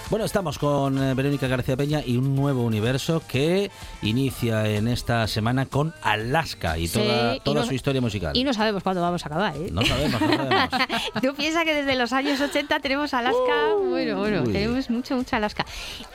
Bueno, 0.09 0.25
estamos 0.25 0.57
con 0.57 0.97
eh, 0.97 1.13
Verónica 1.13 1.47
García 1.47 1.77
Peña 1.77 2.01
y 2.03 2.17
un 2.17 2.35
nuevo 2.35 2.63
universo 2.63 3.21
que 3.27 3.69
inicia 4.01 4.67
en 4.67 4.87
esta 4.87 5.27
semana 5.27 5.67
con 5.67 5.93
Alaska 6.01 6.79
y 6.79 6.87
Sí, 6.87 6.97
toda, 6.97 7.35
y 7.35 7.39
toda 7.41 7.61
no- 7.61 7.67
su 7.67 7.75
historia 7.75 8.01
musical. 8.01 8.35
Y 8.35 8.43
no 8.43 8.51
sabemos 8.55 8.81
cuándo 8.81 9.03
vamos 9.03 9.23
a 9.23 9.27
acabar, 9.27 9.55
¿eh? 9.55 9.69
No 9.71 9.85
sabemos, 9.85 10.19
no 10.19 10.27
sabemos. 10.35 10.69
Tú 11.21 11.35
piensas 11.35 11.63
que 11.63 11.75
desde 11.75 11.95
los 11.95 12.11
años 12.11 12.41
80 12.41 12.79
tenemos 12.79 13.13
Alaska. 13.13 13.75
bueno, 13.87 14.17
bueno, 14.17 14.41
Uy. 14.47 14.51
tenemos 14.51 14.89
mucho, 14.89 15.15
mucho 15.15 15.35
Alaska. 15.35 15.63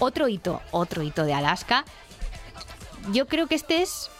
Otro 0.00 0.26
hito, 0.28 0.60
otro 0.72 1.04
hito 1.04 1.22
de 1.24 1.34
Alaska. 1.34 1.84
Yo 3.12 3.26
creo 3.28 3.46
que 3.46 3.54
este 3.54 3.80
es. 3.82 4.10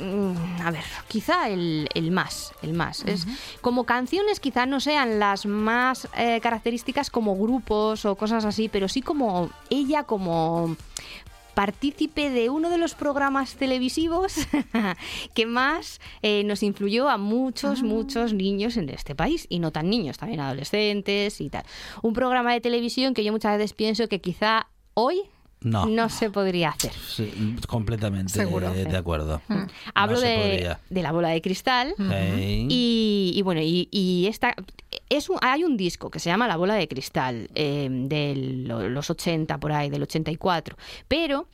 Mm, 0.00 0.62
A 0.62 0.70
ver, 0.70 0.84
quizá 1.08 1.48
el, 1.48 1.88
el 1.94 2.10
más, 2.10 2.52
el 2.62 2.72
más. 2.72 3.04
Es, 3.04 3.26
como 3.60 3.84
canciones 3.84 4.40
quizá 4.40 4.66
no 4.66 4.80
sean 4.80 5.18
las 5.18 5.46
más 5.46 6.08
eh, 6.16 6.40
características 6.40 7.10
como 7.10 7.36
grupos 7.36 8.04
o 8.04 8.16
cosas 8.16 8.44
así, 8.44 8.68
pero 8.68 8.88
sí 8.88 9.02
como 9.02 9.50
ella 9.70 10.04
como 10.04 10.76
partícipe 11.54 12.30
de 12.30 12.50
uno 12.50 12.68
de 12.68 12.78
los 12.78 12.94
programas 12.94 13.54
televisivos 13.54 14.34
que 15.34 15.46
más 15.46 16.00
eh, 16.22 16.42
nos 16.44 16.62
influyó 16.62 17.08
a 17.08 17.16
muchos, 17.16 17.82
muchos 17.82 18.34
niños 18.34 18.76
en 18.76 18.90
este 18.90 19.14
país. 19.14 19.46
Y 19.48 19.60
no 19.60 19.70
tan 19.70 19.88
niños, 19.88 20.18
también 20.18 20.40
adolescentes 20.40 21.40
y 21.40 21.48
tal. 21.48 21.64
Un 22.02 22.12
programa 22.12 22.52
de 22.52 22.60
televisión 22.60 23.14
que 23.14 23.24
yo 23.24 23.32
muchas 23.32 23.56
veces 23.56 23.72
pienso 23.72 24.08
que 24.08 24.20
quizá 24.20 24.66
hoy 24.94 25.22
No. 25.64 25.86
no 25.86 26.08
se 26.10 26.30
podría 26.30 26.68
hacer. 26.68 26.92
Sí, 26.92 27.56
completamente 27.66 28.32
Seguro. 28.32 28.72
eh, 28.72 28.84
de 28.84 28.96
acuerdo. 28.96 29.40
Hablo 29.94 30.16
No 30.16 30.20
se 30.20 30.26
de, 30.28 30.76
de 30.90 31.02
la 31.02 31.10
bola 31.10 31.30
de 31.30 31.40
cristal. 31.42 31.94
Ey. 31.98 32.66
Y, 32.70 33.32
y 33.34 33.42
bueno, 33.42 33.60
y, 33.62 33.88
y 33.90 34.26
esta 34.28 34.54
es 35.08 35.28
un- 35.30 35.38
hay 35.40 35.64
un 35.64 35.76
disco 35.76 36.10
que 36.10 36.18
se 36.20 36.28
llama 36.30 36.46
La 36.46 36.56
bola 36.56 36.74
de 36.74 36.86
cristal 36.86 37.48
eh, 37.54 37.88
de 37.90 38.34
lo- 38.66 38.88
los 38.88 39.08
80 39.10 39.58
por 39.58 39.72
ahí, 39.72 39.88
del 39.90 40.02
84, 40.02 40.76
pero 41.08 41.48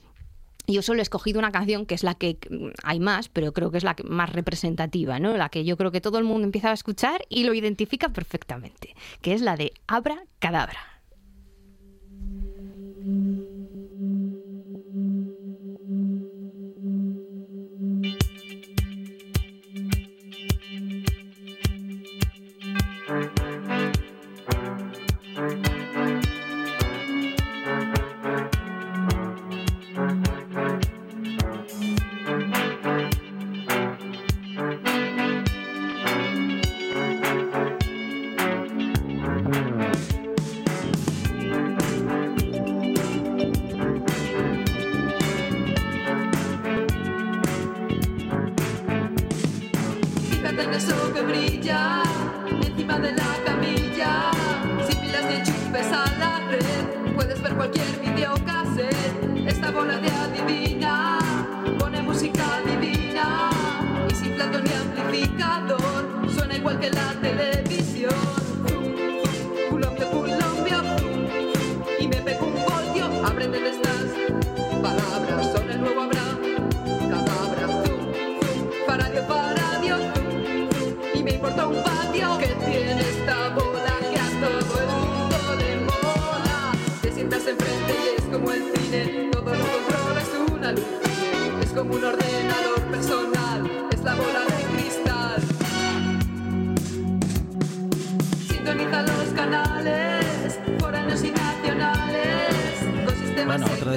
yo 0.66 0.82
solo 0.82 0.98
he 1.00 1.02
escogido 1.02 1.38
una 1.38 1.50
canción 1.52 1.86
que 1.86 1.94
es 1.94 2.02
la 2.04 2.14
que 2.14 2.36
mm, 2.50 2.66
hay 2.82 3.00
más, 3.00 3.28
pero 3.28 3.52
creo 3.52 3.70
que 3.70 3.78
es 3.78 3.84
la 3.84 3.94
que 3.94 4.02
más 4.04 4.30
representativa, 4.32 5.18
¿no? 5.20 5.36
La 5.36 5.48
que 5.48 5.64
yo 5.64 5.76
creo 5.76 5.90
que 5.92 6.00
todo 6.00 6.18
el 6.18 6.24
mundo 6.24 6.44
empieza 6.44 6.70
a 6.70 6.74
escuchar 6.74 7.24
y 7.28 7.44
lo 7.44 7.54
identifica 7.54 8.08
perfectamente, 8.08 8.94
que 9.22 9.34
es 9.34 9.40
la 9.40 9.56
de 9.56 9.72
Abra 9.86 10.22
Cadabra. 10.40 10.80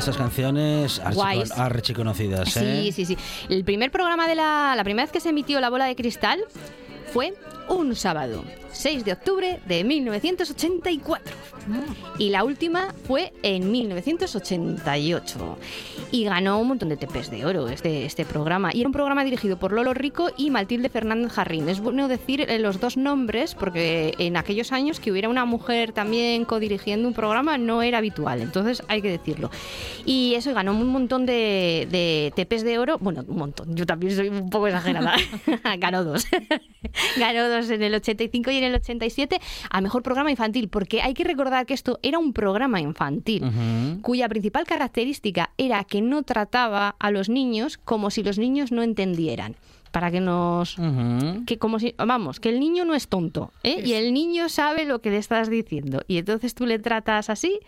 Esas 0.04 0.18
canciones 0.18 1.02
Guays. 1.14 1.52
archico- 1.52 1.62
archiconocidas, 1.62 2.58
¿eh? 2.58 2.82
Sí, 2.84 2.92
sí, 2.92 3.06
sí. 3.06 3.18
El 3.50 3.64
primer 3.64 3.92
programa 3.92 4.28
de 4.28 4.36
la. 4.36 4.74
La 4.76 4.84
primera 4.84 5.04
vez 5.06 5.12
que 5.12 5.20
se 5.20 5.30
emitió 5.30 5.60
la 5.60 5.70
bola 5.70 5.86
de 5.86 5.96
cristal 5.96 6.40
fue 7.12 7.34
un 7.70 7.96
sábado, 7.96 8.44
6 8.72 9.06
de 9.06 9.14
octubre 9.14 9.60
de 9.66 9.84
1984. 9.84 11.34
Y 12.18 12.30
la 12.30 12.44
última 12.44 12.94
fue 13.08 13.34
en 13.42 13.72
1988. 13.72 15.58
Y 16.12 16.26
ganó 16.26 16.60
un 16.60 16.68
montón 16.68 16.90
de 16.90 16.98
tepes 16.98 17.32
de 17.32 17.46
oro 17.46 17.68
este, 17.70 18.06
este 18.06 18.26
programa. 18.26 18.72
Y 18.74 18.82
era 18.82 18.88
un 18.88 18.94
programa 18.94 19.24
dirigido 19.24 19.58
por 19.58 19.72
Lolo 19.72 19.94
Rico 19.94 20.30
y 20.38 20.52
Matilde 20.52 20.90
Fernández 20.90 21.32
Jarrín. 21.32 21.70
Es 21.70 21.80
bueno 21.80 22.08
decir 22.08 22.42
eh, 22.42 22.60
los 22.60 22.80
dos 22.80 22.98
nombres 22.98 23.56
porque 23.56 24.14
en 24.20 24.38
aquellos 24.38 24.72
años 24.72 25.00
que 25.00 25.12
hubiera 25.12 25.30
una 25.30 25.46
mujer 25.46 25.92
también 25.92 26.46
codirigiendo 26.46 27.08
un 27.08 27.14
programa 27.14 27.58
no 27.58 27.82
era 27.82 28.00
habitual. 28.00 28.42
Entonces 28.42 28.84
hay 28.88 29.02
que 29.02 29.10
decirlo. 29.10 29.50
Y 30.06 30.36
eso 30.36 30.54
ganó 30.54 30.72
un 30.72 30.88
montón 30.88 31.26
de, 31.26 31.88
de 31.90 32.34
tepes 32.36 32.64
de 32.64 32.78
oro. 32.78 32.98
Bueno, 33.00 33.24
un 33.28 33.38
montón. 33.38 33.76
Yo 33.76 33.86
también 33.86 34.16
soy 34.16 34.30
un 34.30 34.50
poco 34.50 34.68
exagerada. 34.68 35.16
ganó 35.80 36.04
dos. 36.04 36.28
ganó 37.18 37.50
dos 37.50 37.70
en 37.70 37.82
el 37.82 37.96
85 37.96 38.52
y 38.52 38.58
en 38.58 38.64
el 38.66 38.76
87 38.76 39.40
a 39.70 39.82
mejor 39.82 40.04
programa 40.04 40.30
infantil. 40.30 40.68
Porque 40.70 41.02
hay 41.02 41.14
que 41.14 41.24
recordar 41.24 41.53
que 41.66 41.74
esto 41.74 42.00
era 42.02 42.18
un 42.20 42.34
programa 42.34 42.82
infantil 42.82 43.44
cuya 44.02 44.28
principal 44.30 44.66
característica 44.66 45.52
era 45.58 45.84
que 45.84 46.02
no 46.02 46.24
trataba 46.24 46.96
a 47.00 47.12
los 47.12 47.30
niños 47.30 47.78
como 47.78 48.10
si 48.10 48.24
los 48.24 48.38
niños 48.38 48.72
no 48.72 48.84
entendieran. 48.84 49.56
Para 49.94 50.12
que 50.12 50.20
nos. 50.20 50.76
Que 51.46 51.58
como 51.58 51.80
si, 51.80 51.96
vamos, 51.98 52.40
que 52.40 52.50
el 52.50 52.60
niño 52.60 52.84
no 52.84 52.96
es 52.96 53.08
tonto, 53.08 53.52
¿eh? 53.64 53.82
Y 53.86 53.94
el 53.94 54.12
niño 54.14 54.50
sabe 54.50 54.86
lo 54.86 55.00
que 55.00 55.12
le 55.12 55.18
estás 55.18 55.50
diciendo. 55.50 56.02
Y 56.08 56.18
entonces 56.18 56.56
tú 56.56 56.66
le 56.66 56.80
tratas 56.80 57.30
así 57.30 57.60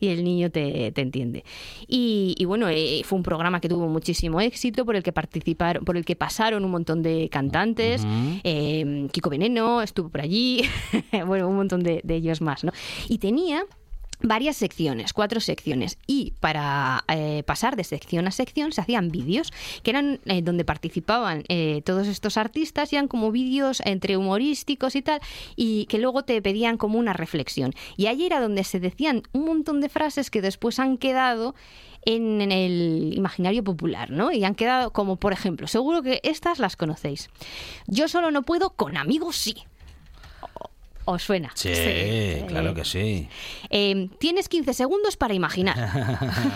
y 0.00 0.08
el 0.08 0.24
niño 0.24 0.50
te, 0.50 0.90
te 0.92 1.02
entiende. 1.02 1.44
Y, 1.86 2.34
y 2.38 2.46
bueno, 2.46 2.68
eh, 2.68 3.02
fue 3.04 3.18
un 3.18 3.22
programa 3.22 3.60
que 3.60 3.68
tuvo 3.68 3.86
muchísimo 3.86 4.40
éxito, 4.40 4.84
por 4.84 4.96
el 4.96 5.02
que 5.02 5.12
participaron, 5.12 5.84
por 5.84 5.96
el 5.96 6.04
que 6.04 6.16
pasaron 6.16 6.64
un 6.64 6.70
montón 6.70 7.02
de 7.02 7.28
cantantes. 7.30 8.04
Eh, 8.44 9.06
Kiko 9.12 9.30
Veneno 9.30 9.82
estuvo 9.82 10.08
por 10.08 10.22
allí, 10.22 10.62
bueno, 11.26 11.48
un 11.48 11.56
montón 11.56 11.82
de, 11.82 12.00
de 12.02 12.14
ellos 12.16 12.40
más, 12.40 12.64
¿no? 12.64 12.72
Y 13.08 13.18
tenía 13.18 13.66
varias 14.24 14.56
secciones, 14.56 15.12
cuatro 15.12 15.38
secciones, 15.38 15.98
y 16.06 16.32
para 16.40 17.04
eh, 17.08 17.42
pasar 17.46 17.76
de 17.76 17.84
sección 17.84 18.26
a 18.26 18.30
sección 18.30 18.72
se 18.72 18.80
hacían 18.80 19.10
vídeos 19.10 19.52
que 19.82 19.90
eran 19.90 20.18
eh, 20.24 20.40
donde 20.42 20.64
participaban 20.64 21.44
eh, 21.48 21.82
todos 21.84 22.08
estos 22.08 22.38
artistas, 22.38 22.92
eran 22.92 23.06
como 23.06 23.30
vídeos 23.30 23.82
entre 23.84 24.16
humorísticos 24.16 24.96
y 24.96 25.02
tal, 25.02 25.20
y 25.56 25.84
que 25.86 25.98
luego 25.98 26.24
te 26.24 26.40
pedían 26.40 26.78
como 26.78 26.98
una 26.98 27.12
reflexión. 27.12 27.72
Y 27.96 28.06
ahí 28.06 28.24
era 28.24 28.40
donde 28.40 28.64
se 28.64 28.80
decían 28.80 29.22
un 29.32 29.44
montón 29.44 29.80
de 29.82 29.90
frases 29.90 30.30
que 30.30 30.40
después 30.40 30.78
han 30.78 30.96
quedado 30.96 31.54
en, 32.06 32.40
en 32.40 32.50
el 32.50 33.12
imaginario 33.14 33.62
popular, 33.62 34.10
¿no? 34.10 34.32
Y 34.32 34.44
han 34.44 34.54
quedado 34.54 34.92
como, 34.92 35.16
por 35.16 35.32
ejemplo, 35.32 35.66
seguro 35.66 36.02
que 36.02 36.20
estas 36.22 36.58
las 36.58 36.76
conocéis. 36.76 37.28
Yo 37.86 38.08
solo 38.08 38.30
no 38.30 38.42
puedo, 38.42 38.70
con 38.70 38.96
amigos 38.96 39.36
sí. 39.36 39.54
O- 41.04 41.12
¿Os 41.12 41.22
suena? 41.22 41.50
Sí, 41.54 41.72
claro 42.48 42.74
que 42.74 42.84
sí. 42.84 43.28
Eh, 43.70 44.08
tienes 44.18 44.48
15 44.48 44.74
segundos 44.74 45.16
para 45.16 45.34
imaginar. 45.34 45.76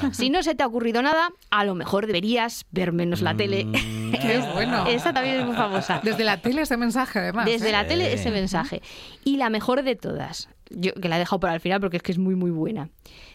si 0.13 0.31
no 0.31 0.43
se 0.43 0.55
te 0.55 0.63
ha 0.63 0.67
ocurrido 0.67 1.03
nada, 1.03 1.31
a 1.51 1.65
lo 1.65 1.75
mejor 1.75 2.07
deberías 2.07 2.67
ver 2.71 2.93
menos 2.93 3.21
la 3.23 3.37
tele. 3.37 3.65
Mm, 3.65 4.13
Qué 4.21 4.43
bueno. 4.55 4.87
Esa 4.87 5.13
también 5.13 5.41
es 5.41 5.47
muy 5.47 5.55
famosa. 5.57 6.01
Desde 6.03 6.25
la 6.25 6.41
tele 6.41 6.63
ese 6.63 6.77
mensaje, 6.77 7.19
además. 7.19 7.47
Desde 7.47 7.69
¿eh? 7.69 7.73
la 7.73 7.87
tele 7.87 8.13
ese 8.13 8.31
mensaje. 8.31 8.83
Y 9.25 9.37
la 9.37 9.51
mejor 9.51 9.83
de 9.83 9.97
todas, 9.97 10.49
yo 10.71 10.93
que 10.95 11.09
la 11.09 11.17
he 11.17 11.19
dejado 11.19 11.41
para 11.41 11.55
el 11.55 11.61
final 11.61 11.81
porque 11.81 11.99
es 11.99 12.03
que 12.03 12.13
es 12.13 12.19
muy 12.19 12.35
muy 12.35 12.51
buena. 12.51 12.89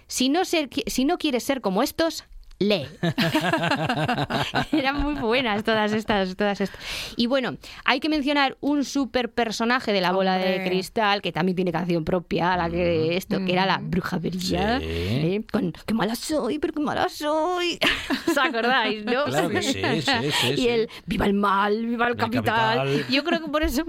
Si 0.07 0.29
no, 0.29 0.45
ser, 0.45 0.69
si 0.87 1.05
no 1.05 1.17
quieres 1.17 1.43
ser 1.43 1.61
como 1.61 1.81
estos, 1.81 2.25
lee. 2.63 2.87
Eran 4.71 5.01
muy 5.01 5.15
buenas 5.15 5.63
todas 5.63 5.91
estas, 5.93 6.35
todas 6.35 6.59
estas. 6.61 6.79
Y 7.15 7.27
bueno, 7.27 7.57
hay 7.85 7.99
que 7.99 8.09
mencionar 8.09 8.57
un 8.61 8.83
super 8.83 9.31
personaje 9.31 9.93
de 9.93 10.01
la 10.01 10.11
bola 10.11 10.37
de 10.37 10.63
cristal 10.63 11.21
que 11.21 11.31
también 11.31 11.55
tiene 11.55 11.71
canción 11.71 12.03
propia, 12.03 12.55
la 12.57 12.69
que 12.69 13.15
esto, 13.17 13.37
que 13.45 13.53
era 13.53 13.65
la 13.65 13.77
bruja 13.81 14.17
verilla. 14.17 14.79
Sí. 14.79 14.85
¿eh? 14.87 15.43
Con 15.51 15.73
qué 15.85 15.93
mala 15.93 16.15
soy, 16.15 16.59
pero 16.59 16.73
qué 16.73 16.79
mala 16.79 17.07
soy. 17.09 17.79
¿Os 18.29 18.37
acordáis, 18.37 19.05
no? 19.05 19.25
Claro 19.25 19.49
que 19.49 19.61
sí, 19.61 19.73
sí, 19.73 20.01
sí, 20.41 20.47
y 20.51 20.55
sí. 20.57 20.67
el 20.69 20.89
viva 21.05 21.25
el 21.25 21.33
mal, 21.33 21.85
viva 21.85 22.05
el 22.07 22.13
El 22.13 22.17
capital. 22.17 22.77
capital. 22.77 23.05
Yo 23.09 23.23
creo 23.23 23.41
que 23.41 23.49
por 23.49 23.63
eso 23.63 23.83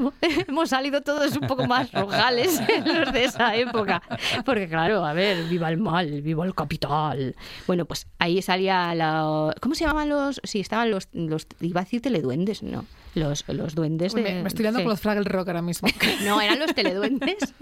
hemos- 0.49 0.65
salido 0.69 1.03
todos 1.03 1.37
un 1.37 1.47
poco 1.47 1.67
más 1.67 1.93
rojales 1.93 2.61
los 2.87 3.13
de 3.13 3.25
esa 3.25 3.55
época. 3.55 4.03
Porque 4.47 4.67
claro, 4.67 5.05
a 5.05 5.13
ver, 5.13 5.45
viva 5.45 5.69
el 5.69 5.77
mal, 5.77 6.23
viva 6.23 6.45
el 6.47 6.55
capital. 6.55 7.35
Bueno, 7.67 7.85
pues 7.85 8.07
ahí 8.19 8.41
salía 8.65 8.95
la... 8.95 9.55
¿Cómo 9.61 9.75
se 9.75 9.85
llamaban 9.85 10.09
los...? 10.09 10.41
Sí, 10.45 10.61
estaban 10.61 10.91
los... 10.91 11.09
los 11.13 11.47
iba 11.61 11.81
a 11.81 11.85
decir 11.85 12.01
teleduendes, 12.01 12.63
¿no? 12.63 12.85
Los, 13.15 13.45
los 13.49 13.75
duendes 13.75 14.13
de... 14.15 14.23
Me, 14.23 14.43
me 14.43 14.49
estoy 14.49 14.65
dando 14.65 14.81
sí. 14.81 14.85
con 14.85 14.91
los 14.91 15.01
Fraggle 15.01 15.25
Rock 15.25 15.49
ahora 15.49 15.63
mismo. 15.63 15.89
No, 16.25 16.41
eran 16.41 16.59
los 16.59 16.75
teleduendes. 16.75 17.37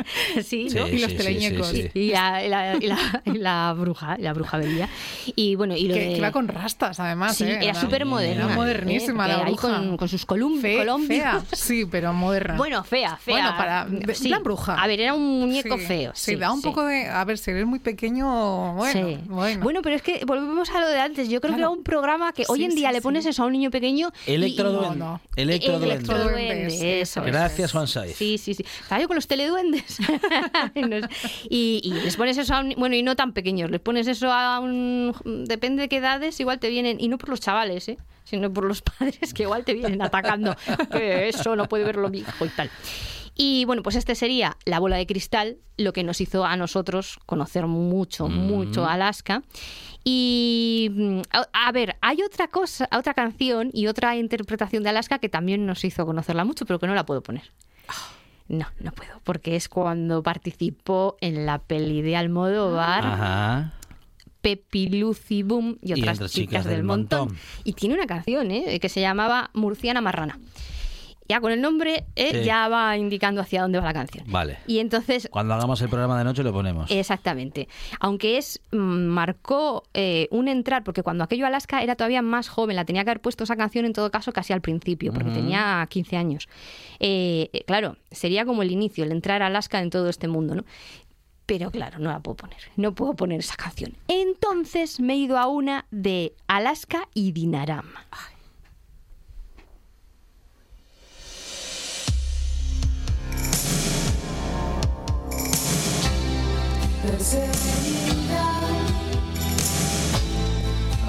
Sí, 0.42 0.68
Sí, 0.70 0.76
¿no? 0.76 0.88
Y 0.88 0.98
los 0.98 1.10
sí, 1.10 1.16
sí, 1.16 1.16
teleñecos. 1.16 1.68
sí, 1.68 1.82
sí. 1.92 1.98
Y 1.98 2.10
la, 2.12 2.44
y 2.44 2.48
la- 2.48 2.76
y 2.76 2.86
la- 2.86 3.22
y 3.26 3.32
la 3.38 3.74
bruja, 3.76 4.16
la 4.18 4.32
bruja 4.32 4.58
Belía. 4.58 4.88
Y 5.36 5.54
bueno, 5.56 5.76
y 5.76 5.88
lo 5.88 5.94
que, 5.94 6.00
de... 6.00 6.06
que 6.12 6.16
iba 6.18 6.30
con 6.32 6.48
rastas, 6.48 6.98
además. 7.00 7.36
Sí, 7.36 7.44
¿eh? 7.44 7.58
era 7.62 7.74
súper 7.74 8.04
moderna. 8.04 8.44
Era 8.46 8.54
modernísima 8.54 9.26
¿eh? 9.26 9.28
la 9.28 9.40
bruja. 9.44 9.68
Con, 9.68 9.96
con 9.96 10.08
sus 10.08 10.24
colum 10.26 10.60
Fe- 10.60 10.84
fea, 11.06 11.42
sí, 11.52 11.84
pero 11.90 12.12
moderna. 12.12 12.56
Bueno, 12.56 12.82
fea, 12.84 13.16
fea. 13.16 13.34
Bueno, 13.34 13.54
para- 13.56 13.86
de- 13.86 14.14
Sí. 14.14 14.28
plan 14.28 14.42
bruja. 14.42 14.74
A 14.74 14.86
ver, 14.86 15.00
era 15.00 15.14
un 15.14 15.40
muñeco 15.40 15.76
Sí, 15.78 15.84
feo. 15.86 16.12
Sí, 16.14 16.32
Sí, 16.32 16.36
da 16.36 16.52
un 16.52 16.60
sí. 16.60 16.66
poco 16.68 16.84
de. 16.84 17.06
A 17.06 17.24
ver, 17.24 17.38
si 17.38 17.50
eres 17.50 17.66
muy 17.66 17.78
pequeño. 17.78 18.74
Bueno, 18.74 19.08
Sí. 19.08 19.18
bueno. 19.28 19.82
pero 19.82 19.96
es 19.96 20.02
que 20.02 20.24
volvemos 20.26 20.70
a 20.70 20.80
lo 20.80 20.88
de 20.88 21.00
antes. 21.00 21.28
Yo 21.28 21.40
creo 21.40 21.52
que 21.54 21.60
era 21.60 21.68
Claro. 21.68 21.72
un 21.72 21.82
programa 21.82 22.32
que 22.32 22.44
hoy 22.48 22.60
Sí, 22.60 22.64
en 22.64 22.74
día 22.74 22.88
sí, 22.88 22.94
le 22.94 22.98
sí. 23.00 23.02
pones 23.02 23.26
eso 23.26 23.42
a 23.42 23.46
un 23.46 23.52
niño 23.52 23.70
pequeño. 23.70 24.12
y- 24.26 24.32
Electroduende. 24.32 24.98
no, 24.98 25.04
no. 25.04 25.20
Electroduende. 25.42 25.94
Electroduende, 25.94 26.42
Electroduendes, 26.42 26.82
eso 26.82 27.20
eso 27.20 27.24
es. 27.26 27.32
Gracias, 27.32 27.72
Juan 27.72 27.88
Saiz. 27.88 28.16
Sí, 28.16 28.38
sí, 28.38 28.54
sí. 28.54 28.64
Estaba 28.80 29.00
yo 29.00 29.08
con 29.08 29.16
los 29.16 29.26
teleduendes. 29.26 29.98
Y 31.50 31.92
les 32.04 32.16
pones 32.16 32.38
eso 32.38 32.54
a 32.54 32.60
un... 32.60 32.74
Bueno, 32.76 32.94
y 32.94 33.02
no 33.02 33.16
tan 33.16 33.32
pequeños. 33.32 33.70
Les 33.70 33.80
pones 33.80 34.06
eso 34.06 34.32
a 34.32 34.60
un... 34.60 35.14
Depende 35.24 35.82
de 35.82 35.88
qué 35.88 35.96
edades, 35.98 36.38
igual 36.40 36.58
te 36.58 36.68
vienen... 36.68 37.00
Y 37.00 37.08
no 37.08 37.18
por 37.18 37.28
los 37.28 37.40
chavales, 37.40 37.88
¿eh? 37.88 37.98
Sino 38.24 38.52
por 38.52 38.64
los 38.64 38.82
padres 38.98 39.34
que 39.34 39.44
igual 39.44 39.64
te 39.64 39.74
vienen 39.74 40.00
atacando. 40.02 40.56
que 40.90 41.28
eso 41.28 41.56
no 41.56 41.68
puede 41.68 41.84
verlo 41.84 42.08
mi 42.08 42.18
hijo 42.18 42.46
y 42.46 42.48
tal. 42.48 42.70
Y 43.34 43.64
bueno, 43.64 43.82
pues 43.82 43.96
este 43.96 44.14
sería 44.14 44.56
la 44.64 44.78
bola 44.78 44.96
de 44.96 45.06
cristal, 45.06 45.56
lo 45.76 45.92
que 45.92 46.04
nos 46.04 46.20
hizo 46.20 46.44
a 46.44 46.56
nosotros 46.56 47.18
conocer 47.26 47.66
mucho, 47.66 48.28
mucho 48.28 48.86
Alaska. 48.86 49.42
Y 50.04 50.90
mm, 50.92 51.20
a, 51.30 51.68
a 51.68 51.72
ver, 51.72 51.96
hay 52.00 52.22
otra 52.22 52.48
cosa, 52.48 52.88
otra 52.96 53.14
canción 53.14 53.70
y 53.72 53.86
otra 53.86 54.16
interpretación 54.16 54.82
de 54.82 54.90
Alaska 54.90 55.18
que 55.18 55.28
también 55.28 55.64
nos 55.66 55.84
hizo 55.84 56.04
conocerla 56.04 56.44
mucho, 56.44 56.66
pero 56.66 56.78
que 56.78 56.86
no 56.86 56.94
la 56.94 57.06
puedo 57.06 57.22
poner. 57.22 57.50
No, 58.48 58.66
no 58.80 58.92
puedo, 58.92 59.20
porque 59.24 59.56
es 59.56 59.68
cuando 59.68 60.22
participó 60.22 61.16
en 61.20 61.46
la 61.46 61.58
peli 61.58 62.02
de 62.02 62.16
Almodóvar, 62.16 63.06
Ajá. 63.06 63.72
Pepi, 64.42 64.88
Lucy, 64.88 65.42
Boom 65.42 65.78
y 65.80 65.92
otras, 65.92 66.30
chicas, 66.30 66.64
del 66.64 66.82
montón. 66.82 67.34
Y 67.64 67.72
tiene 67.72 67.94
una 67.94 68.06
canción 68.06 68.50
¿eh? 68.50 68.78
que 68.80 68.88
se 68.88 69.00
llamaba 69.00 69.50
Murciana 69.54 70.00
Marrana. 70.00 70.38
Ya 71.28 71.40
con 71.40 71.52
el 71.52 71.60
nombre 71.60 72.04
eh, 72.16 72.30
Sí. 72.32 72.44
ya 72.44 72.68
va 72.68 72.96
indicando 72.96 73.40
hacia 73.40 73.62
dónde 73.62 73.78
va 73.78 73.84
la 73.86 73.92
canción. 73.94 74.24
Vale. 74.28 74.58
Y 74.66 74.78
entonces 74.80 75.28
Cuando 75.30 75.54
hagamos 75.54 75.80
el 75.80 75.88
programa 75.88 76.18
de 76.18 76.24
noche 76.24 76.42
lo 76.42 76.52
ponemos. 76.52 76.90
Exactamente. 76.90 77.68
Aunque 78.00 78.38
es 78.38 78.60
mm, 78.72 78.76
marcó 78.76 79.84
eh, 79.94 80.28
un 80.30 80.48
entrar, 80.48 80.84
porque 80.84 81.02
cuando 81.02 81.24
aquello 81.24 81.46
Alaska 81.46 81.82
era 81.82 81.96
todavía 81.96 82.22
más 82.22 82.48
joven, 82.48 82.76
la 82.76 82.84
tenía 82.84 83.04
que 83.04 83.10
haber 83.10 83.20
puesto 83.20 83.44
esa 83.44 83.56
canción 83.56 83.84
en 83.84 83.92
todo 83.92 84.10
caso 84.10 84.32
casi 84.32 84.52
al 84.52 84.60
principio, 84.60 85.12
porque 85.12 85.30
tenía 85.30 85.86
15 85.88 86.16
años. 86.16 86.48
Eh, 87.00 87.50
eh, 87.52 87.64
claro, 87.66 87.96
sería 88.10 88.44
como 88.44 88.62
el 88.62 88.70
inicio, 88.70 89.04
el 89.04 89.12
entrar 89.12 89.42
a 89.42 89.46
Alaska 89.46 89.80
en 89.80 89.90
todo 89.90 90.08
este 90.08 90.28
mundo, 90.28 90.54
¿no? 90.54 90.64
Pero 91.46 91.70
claro, 91.70 91.98
no 91.98 92.10
la 92.10 92.20
puedo 92.20 92.36
poner, 92.36 92.58
no 92.76 92.94
puedo 92.94 93.14
poner 93.14 93.40
esa 93.40 93.56
canción. 93.56 93.94
Entonces 94.08 95.00
me 95.00 95.14
he 95.14 95.16
ido 95.16 95.38
a 95.38 95.46
una 95.48 95.86
de 95.90 96.34
Alaska 96.46 97.08
y 97.14 97.32
Dinaram. 97.32 97.86
Perseguida, 107.12 108.48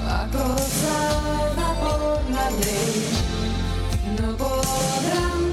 acosada 0.06 1.68
por 1.80 2.30
la 2.30 2.50
ley, 2.50 3.08
no 4.20 4.36
podrán 4.36 5.43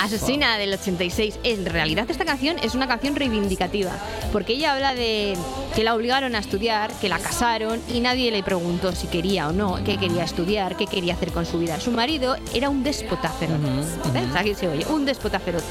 Asesina. 0.00 0.56
Del 0.58 0.72
86. 0.72 1.40
En 1.42 1.66
realidad 1.66 2.10
esta 2.10 2.24
canción 2.24 2.56
es 2.62 2.74
una 2.74 2.88
canción 2.88 3.14
reivindicativa, 3.16 3.92
porque 4.32 4.54
ella 4.54 4.74
habla 4.74 4.94
de 4.94 5.36
que 5.74 5.84
la 5.84 5.94
obligaron 5.94 6.34
a 6.34 6.38
estudiar, 6.38 6.90
que 7.00 7.08
la 7.08 7.18
casaron 7.18 7.80
y 7.92 8.00
nadie 8.00 8.30
le 8.30 8.42
preguntó 8.42 8.92
si 8.92 9.06
quería 9.06 9.48
o 9.48 9.52
no, 9.52 9.82
qué 9.84 9.98
quería 9.98 10.24
estudiar, 10.24 10.76
qué 10.76 10.86
quería 10.86 11.14
hacer 11.14 11.32
con 11.32 11.44
su 11.44 11.58
vida. 11.58 11.78
Su 11.80 11.90
marido 11.90 12.36
era 12.54 12.70
un 12.70 12.82
déspota. 12.82 13.32
Aquí 14.34 14.54
se 14.54 14.68
oye, 14.68 14.86
un 14.86 15.04
déspota 15.04 15.38
feroz. 15.38 15.64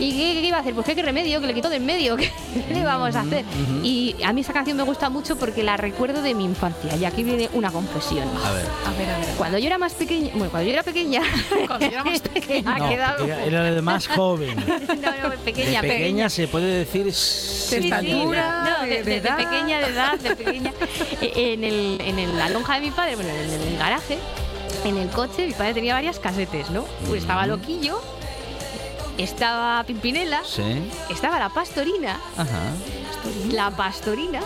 ¿Y 0.00 0.12
qué, 0.12 0.40
qué 0.40 0.46
iba 0.48 0.56
a 0.56 0.60
hacer? 0.60 0.74
Pues 0.74 0.86
qué, 0.86 0.94
qué 0.96 1.02
remedio, 1.02 1.40
que 1.40 1.46
le 1.46 1.54
quitó 1.54 1.68
de 1.68 1.76
en 1.76 1.84
medio, 1.86 2.16
¿qué 2.16 2.30
le 2.72 2.82
vamos 2.84 3.14
a 3.14 3.20
hacer? 3.20 3.44
Y 3.82 4.16
a 4.24 4.32
mí 4.32 4.40
esa 4.40 4.52
canción 4.52 4.76
me 4.76 4.82
gusta 4.82 5.10
mucho 5.10 5.36
porque 5.36 5.62
la 5.62 5.76
recuerdo 5.76 6.22
de 6.22 6.34
mi 6.34 6.44
infancia 6.44 6.96
y 6.96 7.04
aquí 7.04 7.22
viene 7.22 7.48
una 7.52 7.70
confesión. 7.70 8.26
A 8.44 8.50
ver. 8.52 8.66
A 8.86 8.98
ver, 8.98 9.10
a 9.10 9.18
ver. 9.18 9.28
Cuando 9.36 9.58
yo 9.58 9.66
era 9.66 9.78
más 9.78 9.92
pequeña, 9.94 10.30
bueno, 10.34 10.50
cuando 10.50 10.66
yo 10.66 10.72
era 10.72 10.82
pequeña, 10.82 11.22
Cuando 11.66 11.86
yo 11.86 11.92
era 11.92 12.04
más 12.04 12.20
pequeña. 12.34 12.74
ha 12.74 12.78
No, 12.78 12.88
quedado 12.88 13.24
era, 13.26 13.44
era 13.44 13.62
de 13.62 13.82
más 13.82 14.08
joven. 14.08 14.56
no, 14.56 15.28
no, 15.28 15.34
pequeña, 15.44 15.82
de 15.82 15.88
pequeña 15.88 16.28
se 16.30 16.48
puede 16.48 16.78
decir. 16.84 17.12
Sí, 17.12 17.88
no, 17.90 18.00
de- 18.00 18.06
de, 18.06 18.88
de 18.88 18.96
de- 18.96 19.02
de 19.04 19.16
edad. 19.18 19.36
pequeña, 19.36 19.78
de 19.80 19.86
edad, 19.86 20.18
de 20.18 20.34
pequeña. 20.36 20.72
Eh, 21.20 21.52
En, 21.52 21.64
el, 21.64 22.00
en 22.00 22.18
el- 22.18 22.38
la 22.38 22.48
lonja 22.48 22.74
de 22.76 22.80
mi 22.80 22.90
padre, 22.90 23.16
bueno, 23.16 23.30
en 23.30 23.36
el, 23.38 23.50
en 23.52 23.68
el 23.72 23.78
garaje, 23.78 24.18
en 24.84 24.96
el 24.96 25.08
coche, 25.08 25.46
mi 25.46 25.52
padre 25.52 25.74
tenía 25.74 25.94
varias 25.94 26.18
casetes, 26.18 26.70
¿no? 26.70 26.84
Pues 27.08 27.22
estaba 27.22 27.46
Loquillo, 27.46 28.00
estaba 29.22 29.82
Pimpinela, 29.84 30.42
Sí. 30.44 30.62
estaba 31.10 31.38
la 31.38 31.48
Pastorina, 31.48 32.18
Ajá. 32.36 32.72
la 33.50 33.70
Pastorina. 33.70 34.40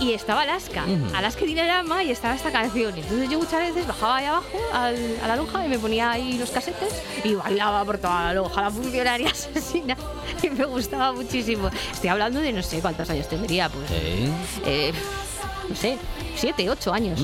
Y 0.00 0.12
estaba 0.12 0.42
Alaska. 0.42 0.84
Alaska 1.14 1.44
Dinarama 1.44 2.02
y 2.02 2.10
estaba 2.10 2.34
esta 2.34 2.50
canción. 2.50 2.92
Entonces 2.98 3.30
yo 3.30 3.38
muchas 3.38 3.60
veces 3.60 3.86
bajaba 3.86 4.16
ahí 4.16 4.24
abajo 4.26 4.44
al- 4.72 5.16
a 5.22 5.28
la 5.28 5.36
lonja 5.36 5.64
y 5.64 5.68
me 5.68 5.78
ponía 5.78 6.10
ahí 6.10 6.36
los 6.36 6.50
casetes 6.50 7.00
y 7.22 7.34
bailaba 7.34 7.84
por 7.84 7.98
toda 7.98 8.24
la 8.24 8.34
lonja, 8.34 8.60
la 8.62 8.70
funcionaria 8.72 9.30
asesina. 9.30 9.96
Y 10.42 10.50
me 10.50 10.64
gustaba 10.64 11.12
muchísimo. 11.12 11.70
Estoy 11.92 12.10
hablando 12.10 12.40
de 12.40 12.52
no 12.52 12.62
sé 12.64 12.80
cuántos 12.80 13.08
años 13.08 13.28
tendría, 13.28 13.68
pues 13.68 13.88
Sí. 13.88 14.32
eh, 14.66 14.92
no 15.68 15.76
sé, 15.76 15.96
siete, 16.36 16.68
ocho 16.68 16.92
años. 16.92 17.20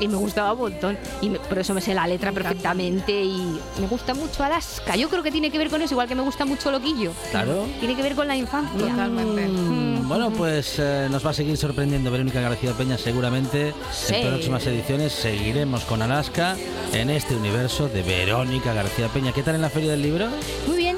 Y 0.00 0.08
me 0.08 0.16
gustaba 0.16 0.52
un 0.52 0.58
montón. 0.60 0.98
Y 1.20 1.30
me- 1.30 1.38
por 1.40 1.58
eso 1.58 1.74
me 1.74 1.80
sé 1.80 1.94
la 1.94 2.06
letra 2.06 2.32
perfectamente. 2.32 3.22
Y 3.22 3.58
me 3.80 3.86
gusta 3.88 4.14
mucho 4.14 4.44
Alaska. 4.44 4.96
Yo 4.96 5.08
creo 5.08 5.22
que 5.22 5.30
tiene 5.30 5.50
que 5.50 5.58
ver 5.58 5.70
con 5.70 5.82
eso, 5.82 5.94
igual 5.94 6.08
que 6.08 6.14
me 6.14 6.22
gusta 6.22 6.44
mucho 6.44 6.70
Loquillo. 6.70 7.12
Claro. 7.30 7.66
Tiene 7.80 7.96
que 7.96 8.02
ver 8.02 8.14
con 8.14 8.28
la 8.28 8.36
infancia. 8.36 8.78
Totalmente. 8.78 9.48
Mm, 9.48 10.08
Bueno, 10.08 10.30
pues 10.30 10.76
eh, 10.78 11.08
nos 11.10 11.24
va 11.26 11.30
a 11.30 11.34
seguir 11.34 11.56
sorprendiendo 11.56 12.10
Verónica 12.10 12.40
García 12.40 12.72
Peña 12.72 12.96
seguramente. 12.96 13.74
Sí. 13.92 14.14
En 14.14 14.28
próximas 14.28 14.66
ediciones 14.66 15.12
seguiremos 15.12 15.84
con 15.84 16.00
Alaska 16.02 16.56
en 16.92 17.10
este 17.10 17.34
universo 17.36 17.88
de 17.88 18.02
Verónica 18.02 18.72
García 18.72 19.08
Peña. 19.08 19.32
¿Qué 19.32 19.42
tal 19.42 19.56
en 19.56 19.62
la 19.62 19.70
Feria 19.70 19.90
del 19.90 20.02
Libro? 20.02 20.28
Muy 20.66 20.76
bien. 20.76 20.96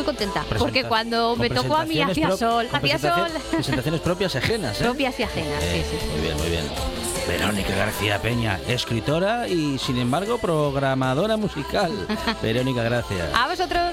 Muy 0.00 0.06
contenta. 0.06 0.44
Porque 0.58 0.84
cuando 0.84 1.36
me 1.36 1.50
tocó 1.50 1.76
a 1.76 1.84
mí 1.84 2.00
hacía 2.00 2.34
sol. 2.34 2.66
Hacía 2.72 2.98
sol. 2.98 3.28
Presentaciones 3.50 4.00
propias 4.00 4.34
y 4.34 4.38
ajenas, 4.38 4.80
¿eh? 4.80 4.84
Propias 4.84 5.20
y 5.20 5.22
ajenas. 5.24 5.62
Eh, 5.62 5.84
sí, 5.90 5.98
sí. 6.00 6.06
Muy 6.06 6.20
bien, 6.22 6.36
muy 6.38 6.48
bien. 6.48 6.64
Verónica 7.28 7.76
García 7.76 8.18
Peña, 8.22 8.58
escritora 8.66 9.46
y 9.46 9.78
sin 9.78 9.98
embargo 9.98 10.38
programadora 10.38 11.36
musical. 11.36 11.92
Verónica, 12.42 12.82
gracias. 12.82 13.28
A 13.34 13.46
vosotros. 13.46 13.92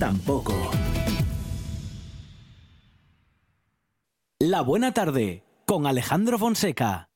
tampoco. 0.00 0.54
La 4.40 4.62
buena 4.62 4.92
tarde 4.92 5.44
con 5.66 5.86
Alejandro 5.86 6.38
Fonseca. 6.38 7.09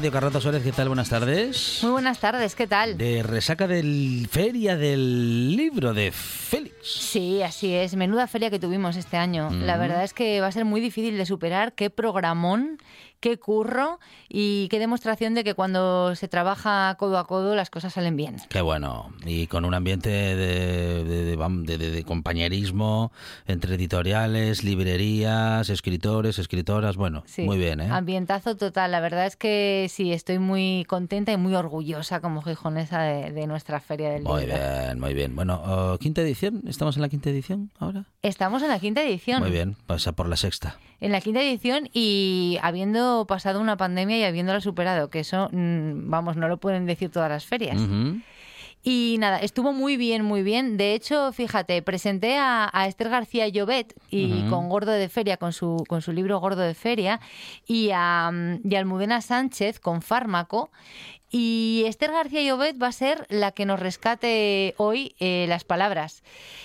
Radio. 0.00 0.12
Carlota 0.12 0.40
Suárez, 0.40 0.62
¿qué 0.62 0.72
tal? 0.72 0.88
Buenas 0.88 1.10
tardes. 1.10 1.80
Muy 1.82 1.90
buenas 1.92 2.18
tardes, 2.18 2.54
¿qué 2.54 2.66
tal? 2.66 2.96
De 2.96 3.22
resaca 3.22 3.66
del 3.66 4.26
Feria 4.30 4.74
del 4.74 5.54
Libro 5.54 5.92
de 5.92 6.10
Félix. 6.10 6.59
Sí, 6.98 7.42
así 7.42 7.72
es. 7.74 7.94
Menuda 7.96 8.26
feria 8.26 8.50
que 8.50 8.58
tuvimos 8.58 8.96
este 8.96 9.16
año. 9.16 9.50
La 9.50 9.76
Mm. 9.76 9.80
verdad 9.80 10.04
es 10.04 10.12
que 10.14 10.40
va 10.40 10.46
a 10.48 10.52
ser 10.52 10.64
muy 10.64 10.80
difícil 10.80 11.16
de 11.16 11.26
superar. 11.26 11.72
Qué 11.74 11.90
programón, 11.90 12.78
qué 13.20 13.36
curro 13.38 13.98
y 14.28 14.68
qué 14.68 14.78
demostración 14.78 15.34
de 15.34 15.44
que 15.44 15.54
cuando 15.54 16.14
se 16.16 16.26
trabaja 16.26 16.94
codo 16.98 17.18
a 17.18 17.26
codo 17.26 17.54
las 17.54 17.68
cosas 17.70 17.92
salen 17.92 18.16
bien. 18.16 18.36
Qué 18.48 18.60
bueno. 18.62 19.12
Y 19.26 19.46
con 19.46 19.64
un 19.66 19.74
ambiente 19.74 20.08
de, 20.08 21.04
de- 21.04 21.28
de- 21.34 21.90
de- 21.90 22.04
compañerismo 22.04 23.12
entre 23.46 23.74
editoriales, 23.74 24.64
librerías, 24.64 25.68
escritores, 25.68 26.38
escritoras. 26.38 26.96
Bueno, 26.96 27.22
Sí. 27.26 27.42
muy 27.42 27.58
bien, 27.58 27.80
¿eh? 27.80 27.88
Ambientazo 27.90 28.56
total. 28.56 28.90
La 28.90 29.00
verdad 29.00 29.26
es 29.26 29.36
que 29.36 29.86
sí, 29.90 30.12
estoy 30.12 30.38
muy 30.38 30.84
contenta 30.88 31.30
y 31.32 31.36
muy 31.36 31.54
orgullosa 31.54 32.20
como 32.20 32.40
gijonesa 32.42 33.02
de, 33.02 33.32
de 33.32 33.46
nuestra 33.46 33.80
feria 33.80 34.10
del 34.10 34.22
Muy 34.22 34.42
libro. 34.46 34.56
bien, 34.56 34.98
muy 35.00 35.14
bien. 35.14 35.36
Bueno, 35.36 35.60
oh, 35.64 35.98
quinta 35.98 36.22
edición. 36.22 36.62
¿Estamos 36.80 36.96
en 36.96 37.02
la 37.02 37.10
quinta 37.10 37.28
edición 37.28 37.70
ahora? 37.78 38.06
Estamos 38.22 38.62
en 38.62 38.68
la 38.68 38.78
quinta 38.78 39.02
edición. 39.02 39.42
Muy 39.42 39.50
bien, 39.50 39.76
pasa 39.86 40.12
por 40.12 40.30
la 40.30 40.38
sexta. 40.38 40.78
En 40.98 41.12
la 41.12 41.20
quinta 41.20 41.42
edición 41.42 41.90
y 41.92 42.56
habiendo 42.62 43.26
pasado 43.28 43.60
una 43.60 43.76
pandemia 43.76 44.18
y 44.18 44.24
habiéndola 44.24 44.62
superado, 44.62 45.10
que 45.10 45.20
eso, 45.20 45.50
mm, 45.52 46.08
vamos, 46.08 46.36
no 46.38 46.48
lo 46.48 46.56
pueden 46.56 46.86
decir 46.86 47.10
todas 47.10 47.28
las 47.28 47.44
ferias. 47.44 47.76
Y 48.82 49.16
nada, 49.18 49.40
estuvo 49.40 49.74
muy 49.74 49.98
bien, 49.98 50.24
muy 50.24 50.42
bien. 50.42 50.78
De 50.78 50.94
hecho, 50.94 51.34
fíjate, 51.34 51.82
presenté 51.82 52.38
a, 52.38 52.70
a 52.72 52.86
Esther 52.86 53.10
García 53.10 53.46
Llobet 53.46 53.94
y 54.10 54.48
con 54.48 54.70
Gordo 54.70 54.92
de 54.92 55.10
Feria, 55.10 55.36
con 55.36 55.52
su, 55.52 55.84
con 55.86 56.00
su 56.00 56.12
libro 56.12 56.40
Gordo 56.40 56.62
de 56.62 56.72
Feria, 56.72 57.20
y 57.66 57.90
a, 57.92 58.30
mm, 58.32 58.60
y 58.64 58.74
a 58.74 58.78
Almudena 58.78 59.20
Sánchez 59.20 59.80
con 59.80 60.00
Fármaco. 60.00 60.70
Y 61.30 61.84
Esther 61.86 62.10
García 62.10 62.42
Llobet 62.42 62.80
va 62.82 62.88
a 62.88 62.92
ser 62.92 63.26
la 63.28 63.52
que 63.52 63.64
nos 63.64 63.78
rescate 63.78 64.74
hoy 64.78 65.14
eh, 65.20 65.46
las 65.48 65.62
palabras 65.64 66.22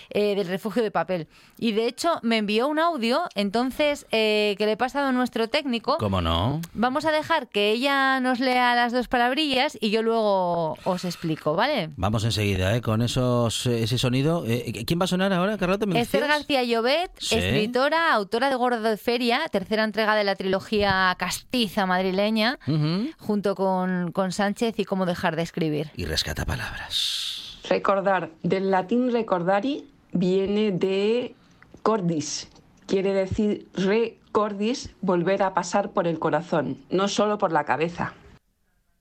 eh, 0.09 0.35
del 0.35 0.47
refugio 0.47 0.81
de 0.81 0.89
papel. 0.91 1.27
Y 1.57 1.71
de 1.73 1.87
hecho 1.87 2.19
me 2.23 2.37
envió 2.37 2.67
un 2.67 2.79
audio, 2.79 3.21
entonces, 3.35 4.07
eh, 4.11 4.55
que 4.57 4.65
le 4.65 4.73
he 4.73 4.77
pasado 4.77 5.07
a 5.07 5.11
nuestro 5.11 5.47
técnico. 5.49 5.97
¿Cómo 5.99 6.19
no? 6.19 6.61
Vamos 6.73 7.05
a 7.05 7.11
dejar 7.11 7.47
que 7.47 7.71
ella 7.71 8.19
nos 8.19 8.39
lea 8.39 8.75
las 8.75 8.91
dos 8.91 9.07
palabrillas 9.07 9.77
y 9.79 9.91
yo 9.91 10.01
luego 10.01 10.77
os 10.83 11.05
explico, 11.05 11.53
¿vale? 11.55 11.91
Vamos 11.95 12.23
enseguida, 12.23 12.75
¿eh? 12.75 12.81
Con 12.81 13.01
esos, 13.03 13.67
ese 13.67 13.97
sonido. 13.99 14.45
Eh, 14.47 14.83
¿Quién 14.85 14.99
va 14.99 15.05
a 15.05 15.07
sonar 15.07 15.31
ahora, 15.31 15.57
Carlota? 15.57 15.85
¿Me 15.85 15.99
Esther 16.01 16.21
decías? 16.21 16.37
García 16.39 16.63
Llobet, 16.63 17.11
Sí. 17.19 17.35
escritora, 17.35 18.11
autora 18.13 18.49
de 18.49 18.55
Gordo 18.55 18.81
de 18.81 18.97
Feria, 18.97 19.41
tercera 19.51 19.83
entrega 19.83 20.15
de 20.15 20.23
la 20.23 20.35
trilogía 20.35 21.15
castiza 21.19 21.85
madrileña, 21.85 22.57
Ujú. 22.67 23.09
junto 23.19 23.55
con, 23.55 24.11
con 24.11 24.31
Sánchez 24.31 24.54
y 24.61 24.85
Cómo 24.85 25.05
dejar 25.05 25.35
de 25.35 25.41
escribir. 25.41 25.91
Y 25.95 26.05
rescata 26.05 26.45
palabras. 26.45 27.59
Recordar, 27.69 28.31
del 28.43 28.71
latín 28.71 29.11
recordari 29.11 29.87
viene 30.13 30.71
de 30.71 31.35
cordis, 31.81 32.47
quiere 32.87 33.13
decir 33.13 33.67
recordis, 33.73 34.91
volver 35.01 35.43
a 35.43 35.53
pasar 35.53 35.91
por 35.91 36.07
el 36.07 36.19
corazón, 36.19 36.77
no 36.89 37.07
solo 37.07 37.37
por 37.37 37.51
la 37.51 37.65
cabeza. 37.65 38.13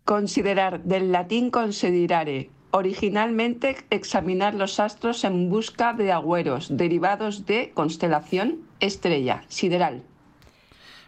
Considerar, 0.05 0.83
del 0.83 1.13
latín 1.13 1.51
considerare, 1.51 2.51
originalmente 2.73 3.77
examinar 3.91 4.55
los 4.55 4.81
astros 4.81 5.25
en 5.25 5.51
busca 5.51 5.93
de 5.93 6.11
agüeros, 6.11 6.77
derivados 6.77 7.47
de 7.47 7.71
constelación, 7.75 8.59
estrella, 8.81 9.45
sideral. 9.49 10.03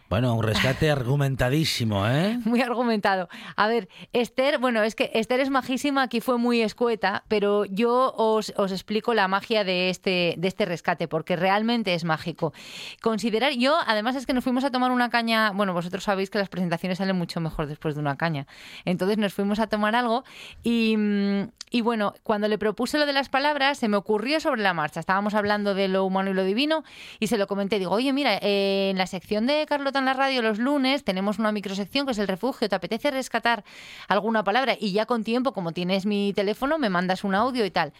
Bueno, 0.09 0.33
un 0.35 0.43
rescate 0.43 0.89
argumentadísimo, 0.91 2.07
¿eh? 2.07 2.39
Muy 2.45 2.61
argumentado. 2.61 3.27
A 3.55 3.67
ver, 3.67 3.89
Esther, 4.13 4.57
bueno, 4.57 4.81
es 4.83 4.95
que 4.95 5.11
Esther 5.13 5.41
es 5.41 5.49
majísima, 5.49 6.03
aquí 6.03 6.21
fue 6.21 6.37
muy 6.37 6.61
escueta, 6.61 7.25
pero 7.27 7.65
yo 7.65 8.13
os, 8.15 8.53
os 8.55 8.71
explico 8.71 9.13
la 9.13 9.27
magia 9.27 9.65
de 9.65 9.89
este, 9.89 10.35
de 10.37 10.47
este 10.47 10.65
rescate, 10.65 11.09
porque 11.09 11.35
realmente 11.35 11.93
es 11.93 12.05
mágico. 12.05 12.53
Considerar, 13.01 13.51
yo, 13.53 13.75
además 13.85 14.15
es 14.15 14.25
que 14.25 14.33
nos 14.33 14.45
fuimos 14.45 14.63
a 14.63 14.71
tomar 14.71 14.91
una 14.91 15.09
caña, 15.09 15.51
bueno, 15.51 15.73
vosotros 15.73 16.05
sabéis 16.05 16.29
que 16.29 16.37
las 16.37 16.47
presentaciones 16.47 16.99
salen 16.99 17.17
mucho 17.17 17.41
mejor 17.41 17.67
después 17.67 17.95
de 17.95 18.01
una 18.01 18.15
caña. 18.15 18.47
Entonces 18.85 19.17
nos 19.17 19.33
fuimos 19.33 19.59
a 19.59 19.67
tomar 19.67 19.93
algo 19.93 20.23
y, 20.63 20.95
mm, 20.95 21.49
y 21.69 21.81
bueno, 21.81 22.13
cuando 22.23 22.47
le 22.47 22.57
propuse 22.57 22.97
lo 22.97 23.05
de 23.05 23.13
las 23.13 23.27
palabras, 23.27 23.77
se 23.77 23.89
me 23.89 23.97
ocurrió 23.97 24.39
sobre 24.39 24.61
la 24.61 24.73
marcha. 24.73 25.01
Estábamos 25.01 25.33
hablando 25.33 25.75
de 25.75 25.89
lo 25.89 26.05
humano 26.05 26.31
y 26.31 26.33
lo 26.33 26.45
divino 26.45 26.83
y 27.19 27.27
se 27.27 27.37
lo 27.37 27.47
comenté. 27.47 27.77
Digo, 27.77 27.91
oye, 27.91 28.13
mira, 28.13 28.37
eh, 28.41 28.89
en 28.91 28.97
la 28.97 29.05
sección 29.05 29.47
de 29.47 29.65
Carlota 29.67 29.96
en 29.97 30.05
la 30.05 30.13
radio 30.13 30.41
los 30.41 30.59
lunes 30.59 31.03
tenemos 31.03 31.39
una 31.39 31.51
microsección 31.51 32.05
que 32.05 32.11
es 32.11 32.17
el 32.17 32.27
refugio. 32.27 32.69
¿Te 32.69 32.75
apetece 32.75 33.11
rescatar 33.11 33.63
alguna 34.07 34.43
palabra? 34.43 34.75
Y 34.79 34.91
ya 34.91 35.05
con 35.05 35.23
tiempo, 35.23 35.53
como 35.53 35.71
tienes 35.71 36.05
mi 36.05 36.33
teléfono, 36.33 36.77
me 36.77 36.89
mandas 36.89 37.23
un 37.23 37.35
audio 37.35 37.65
y 37.65 37.71
tal. 37.71 37.93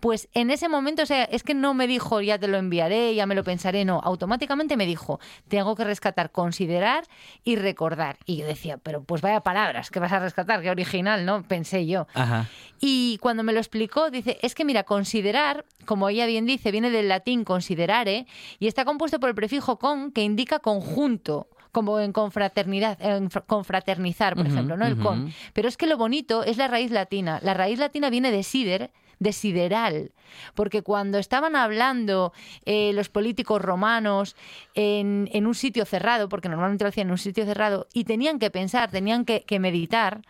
Pues 0.00 0.28
en 0.32 0.50
ese 0.50 0.68
momento, 0.68 1.02
o 1.02 1.06
sea, 1.06 1.24
es 1.24 1.42
que 1.42 1.54
no 1.54 1.74
me 1.74 1.86
dijo, 1.86 2.20
ya 2.20 2.38
te 2.38 2.46
lo 2.46 2.56
enviaré, 2.56 3.14
ya 3.14 3.26
me 3.26 3.34
lo 3.34 3.42
pensaré, 3.42 3.84
no. 3.84 4.00
Automáticamente 4.04 4.76
me 4.76 4.86
dijo, 4.86 5.18
tengo 5.48 5.74
que 5.74 5.84
rescatar, 5.84 6.30
considerar 6.30 7.04
y 7.42 7.56
recordar. 7.56 8.18
Y 8.24 8.36
yo 8.36 8.46
decía, 8.46 8.78
pero 8.78 9.02
pues 9.02 9.22
vaya 9.22 9.40
palabras, 9.40 9.90
¿qué 9.90 9.98
vas 9.98 10.12
a 10.12 10.20
rescatar? 10.20 10.62
Qué 10.62 10.70
original, 10.70 11.26
¿no? 11.26 11.42
Pensé 11.42 11.86
yo. 11.86 12.06
Ajá. 12.14 12.46
Y 12.80 13.18
cuando 13.18 13.42
me 13.42 13.52
lo 13.52 13.58
explicó, 13.58 14.10
dice, 14.10 14.38
es 14.42 14.54
que 14.54 14.64
mira, 14.64 14.84
considerar, 14.84 15.64
como 15.84 16.08
ella 16.08 16.26
bien 16.26 16.46
dice, 16.46 16.70
viene 16.70 16.90
del 16.90 17.08
latín 17.08 17.44
considerare 17.44 18.26
y 18.60 18.68
está 18.68 18.84
compuesto 18.84 19.18
por 19.18 19.30
el 19.30 19.34
prefijo 19.34 19.78
con, 19.78 20.12
que 20.12 20.22
indica 20.22 20.60
conjunto, 20.60 21.37
como 21.72 22.00
en 22.00 22.12
confraternidad, 22.12 23.00
en 23.00 23.30
fr- 23.30 23.44
confraternizar, 23.46 24.34
por 24.34 24.46
ejemplo, 24.46 24.76
¿no? 24.76 24.86
El 24.86 24.96
con. 24.98 25.32
Pero 25.52 25.68
es 25.68 25.76
que 25.76 25.86
lo 25.86 25.96
bonito 25.96 26.42
es 26.44 26.56
la 26.56 26.68
raíz 26.68 26.90
latina. 26.90 27.40
La 27.42 27.54
raíz 27.54 27.78
latina 27.78 28.10
viene 28.10 28.30
de 28.30 28.42
sider, 28.42 28.90
de 29.18 29.32
sideral, 29.32 30.12
porque 30.54 30.82
cuando 30.82 31.18
estaban 31.18 31.56
hablando 31.56 32.32
eh, 32.64 32.92
los 32.94 33.08
políticos 33.08 33.60
romanos 33.60 34.36
en, 34.74 35.28
en 35.32 35.46
un 35.46 35.54
sitio 35.54 35.84
cerrado, 35.84 36.28
porque 36.28 36.48
normalmente 36.48 36.84
lo 36.84 36.88
hacían 36.90 37.08
en 37.08 37.12
un 37.12 37.18
sitio 37.18 37.44
cerrado, 37.44 37.88
y 37.92 38.04
tenían 38.04 38.38
que 38.38 38.50
pensar, 38.50 38.90
tenían 38.90 39.24
que, 39.24 39.42
que 39.44 39.58
meditar 39.58 40.22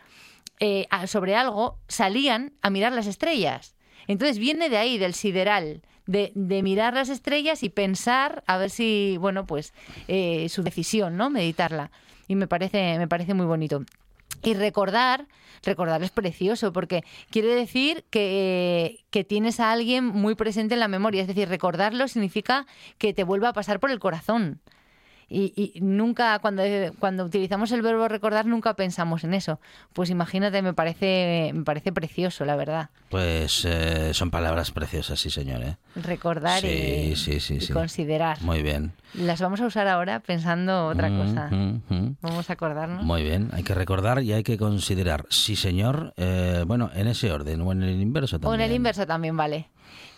eh, 0.60 0.86
sobre 1.06 1.36
algo, 1.36 1.78
salían 1.86 2.52
a 2.62 2.70
mirar 2.70 2.92
las 2.92 3.06
estrellas. 3.06 3.76
Entonces 4.06 4.38
viene 4.38 4.70
de 4.70 4.78
ahí, 4.78 4.96
del 4.96 5.12
sideral, 5.12 5.82
de, 6.08 6.32
de 6.34 6.62
mirar 6.62 6.94
las 6.94 7.10
estrellas 7.10 7.62
y 7.62 7.68
pensar 7.68 8.42
a 8.46 8.56
ver 8.56 8.70
si, 8.70 9.16
bueno, 9.20 9.46
pues 9.46 9.74
eh, 10.08 10.48
su 10.48 10.62
decisión, 10.62 11.16
¿no? 11.16 11.30
Meditarla. 11.30 11.92
Y 12.26 12.34
me 12.34 12.48
parece, 12.48 12.98
me 12.98 13.06
parece 13.06 13.34
muy 13.34 13.46
bonito. 13.46 13.84
Y 14.42 14.54
recordar, 14.54 15.26
recordar 15.62 16.02
es 16.02 16.10
precioso, 16.10 16.72
porque 16.72 17.04
quiere 17.30 17.54
decir 17.54 18.04
que, 18.10 19.04
que 19.10 19.22
tienes 19.22 19.60
a 19.60 19.70
alguien 19.70 20.06
muy 20.06 20.34
presente 20.34 20.74
en 20.74 20.80
la 20.80 20.88
memoria. 20.88 21.20
Es 21.20 21.28
decir, 21.28 21.48
recordarlo 21.48 22.08
significa 22.08 22.66
que 22.96 23.12
te 23.12 23.22
vuelva 23.22 23.50
a 23.50 23.52
pasar 23.52 23.78
por 23.78 23.90
el 23.90 23.98
corazón. 23.98 24.60
Y, 25.30 25.52
y 25.76 25.80
nunca, 25.82 26.38
cuando, 26.38 26.62
cuando 26.98 27.24
utilizamos 27.24 27.70
el 27.72 27.82
verbo 27.82 28.08
recordar, 28.08 28.46
nunca 28.46 28.74
pensamos 28.74 29.24
en 29.24 29.34
eso. 29.34 29.60
Pues 29.92 30.08
imagínate, 30.08 30.62
me 30.62 30.72
parece, 30.72 31.50
me 31.54 31.64
parece 31.64 31.92
precioso, 31.92 32.46
la 32.46 32.56
verdad. 32.56 32.88
Pues 33.10 33.64
eh, 33.66 34.14
son 34.14 34.30
palabras 34.30 34.70
preciosas, 34.70 35.20
sí, 35.20 35.28
señor. 35.28 35.62
¿eh? 35.62 35.76
Recordar 35.96 36.60
Sí, 36.62 37.10
y, 37.12 37.16
sí, 37.16 37.40
sí, 37.40 37.54
y 37.56 37.60
sí. 37.60 37.72
considerar. 37.74 38.40
Muy 38.42 38.62
bien. 38.62 38.92
Las 39.14 39.40
vamos 39.40 39.60
a 39.60 39.66
usar 39.66 39.86
ahora 39.88 40.20
pensando 40.20 40.86
otra 40.88 41.08
Mm, 41.10 41.18
cosa. 41.18 41.48
mm, 41.50 41.80
mm. 41.88 42.16
Vamos 42.22 42.48
a 42.48 42.52
acordarnos. 42.54 43.04
Muy 43.04 43.22
bien, 43.22 43.50
hay 43.52 43.62
que 43.64 43.74
recordar 43.74 44.22
y 44.22 44.32
hay 44.32 44.42
que 44.42 44.56
considerar. 44.56 45.26
Sí, 45.30 45.56
señor. 45.56 46.14
eh, 46.16 46.64
bueno, 46.66 46.90
en 46.94 47.06
ese 47.06 47.30
orden 47.32 47.60
o 47.62 47.72
en 47.72 47.82
el 47.82 48.00
inverso 48.00 48.36
O 48.36 48.40
también. 48.40 48.60
en 48.62 48.70
el 48.70 48.76
inverso 48.76 49.06
también 49.06 49.36
vale. 49.36 49.68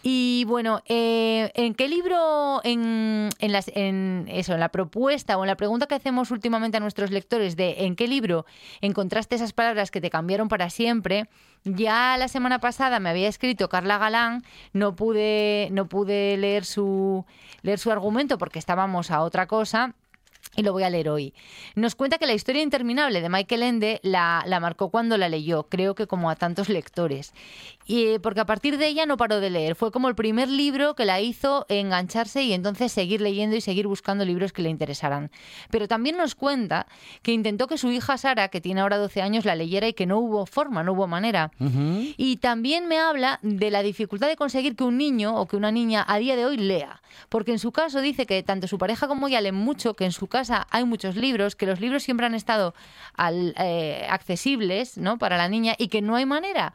Y 0.02 0.44
bueno, 0.46 0.80
eh, 0.86 1.50
¿en 1.54 1.74
qué 1.74 1.86
libro, 1.86 2.60
en, 2.64 3.28
en, 3.38 3.52
las, 3.52 3.70
en 3.74 4.26
eso, 4.28 4.54
en 4.54 4.60
la 4.60 4.70
propuesta 4.70 5.36
o 5.36 5.44
en 5.44 5.48
la 5.48 5.56
pregunta 5.56 5.86
que 5.86 5.94
hacemos 5.94 6.30
últimamente 6.30 6.78
a 6.78 6.80
nuestros 6.80 7.10
lectores 7.10 7.54
de 7.54 7.84
en 7.84 7.96
qué 7.96 8.08
libro 8.08 8.46
encontraste 8.80 9.34
esas 9.34 9.52
palabras 9.52 9.90
que 9.90 10.00
te 10.00 10.08
cambiaron 10.08 10.48
para 10.48 10.70
siempre? 10.70 11.28
Ya 11.64 12.16
la 12.16 12.28
semana 12.28 12.60
pasada 12.60 12.98
me 12.98 13.10
había 13.10 13.28
escrito 13.28 13.68
Carla 13.68 13.98
Galán, 13.98 14.42
no 14.72 14.96
pude, 14.96 15.68
no 15.72 15.86
pude 15.86 16.38
leer 16.38 16.64
su 16.64 17.26
leer 17.60 17.78
su 17.78 17.90
argumento 17.90 18.38
porque 18.38 18.58
estábamos 18.58 19.10
a 19.10 19.20
otra 19.20 19.46
cosa. 19.46 19.94
Y 20.56 20.62
lo 20.62 20.72
voy 20.72 20.82
a 20.82 20.90
leer 20.90 21.08
hoy. 21.08 21.32
Nos 21.76 21.94
cuenta 21.94 22.18
que 22.18 22.26
la 22.26 22.34
historia 22.34 22.62
interminable 22.62 23.20
de 23.20 23.28
Michael 23.28 23.62
Ende 23.62 24.00
la, 24.02 24.42
la 24.46 24.58
marcó 24.58 24.90
cuando 24.90 25.16
la 25.16 25.28
leyó, 25.28 25.68
creo 25.68 25.94
que 25.94 26.08
como 26.08 26.28
a 26.28 26.34
tantos 26.34 26.68
lectores. 26.68 27.32
Y, 27.86 28.06
eh, 28.06 28.20
porque 28.20 28.40
a 28.40 28.46
partir 28.46 28.78
de 28.78 28.86
ella 28.86 29.06
no 29.06 29.16
paró 29.16 29.40
de 29.40 29.50
leer. 29.50 29.74
Fue 29.74 29.90
como 29.90 30.08
el 30.08 30.14
primer 30.14 30.48
libro 30.48 30.94
que 30.94 31.04
la 31.04 31.20
hizo 31.20 31.66
engancharse 31.68 32.42
y 32.42 32.52
entonces 32.52 32.92
seguir 32.92 33.20
leyendo 33.20 33.56
y 33.56 33.60
seguir 33.60 33.86
buscando 33.86 34.24
libros 34.24 34.52
que 34.52 34.62
le 34.62 34.70
interesaran. 34.70 35.30
Pero 35.70 35.88
también 35.88 36.16
nos 36.16 36.34
cuenta 36.34 36.86
que 37.22 37.32
intentó 37.32 37.66
que 37.66 37.78
su 37.78 37.90
hija 37.90 38.18
Sara, 38.18 38.48
que 38.48 38.60
tiene 38.60 38.80
ahora 38.80 38.98
12 38.98 39.22
años, 39.22 39.44
la 39.44 39.54
leyera 39.54 39.88
y 39.88 39.92
que 39.92 40.06
no 40.06 40.18
hubo 40.18 40.46
forma, 40.46 40.82
no 40.82 40.92
hubo 40.92 41.06
manera. 41.06 41.50
Y 42.16 42.36
también 42.36 42.86
me 42.86 42.98
habla 42.98 43.38
de 43.42 43.70
la 43.70 43.82
dificultad 43.82 44.28
de 44.28 44.36
conseguir 44.36 44.76
que 44.76 44.84
un 44.84 44.98
niño 44.98 45.36
o 45.36 45.46
que 45.46 45.56
una 45.56 45.70
niña 45.72 46.04
a 46.06 46.18
día 46.18 46.36
de 46.36 46.44
hoy 46.44 46.56
lea. 46.56 47.02
Porque 47.28 47.52
en 47.52 47.58
su 47.58 47.72
caso 47.72 48.00
dice 48.00 48.26
que 48.26 48.42
tanto 48.42 48.68
su 48.68 48.78
pareja 48.78 49.08
como 49.08 49.28
ella 49.28 49.40
leen 49.40 49.54
mucho, 49.54 49.94
que 49.94 50.04
en 50.04 50.12
su 50.12 50.28
hay 50.70 50.84
muchos 50.84 51.16
libros, 51.16 51.56
que 51.56 51.66
los 51.66 51.80
libros 51.80 52.02
siempre 52.02 52.26
han 52.26 52.34
estado 52.34 52.74
al- 53.16 53.54
eh, 53.58 54.06
accesibles 54.08 54.96
¿no? 54.98 55.18
para 55.18 55.36
la 55.36 55.48
niña 55.48 55.74
y 55.78 55.88
que 55.88 56.02
no 56.02 56.16
hay 56.16 56.26
manera. 56.26 56.72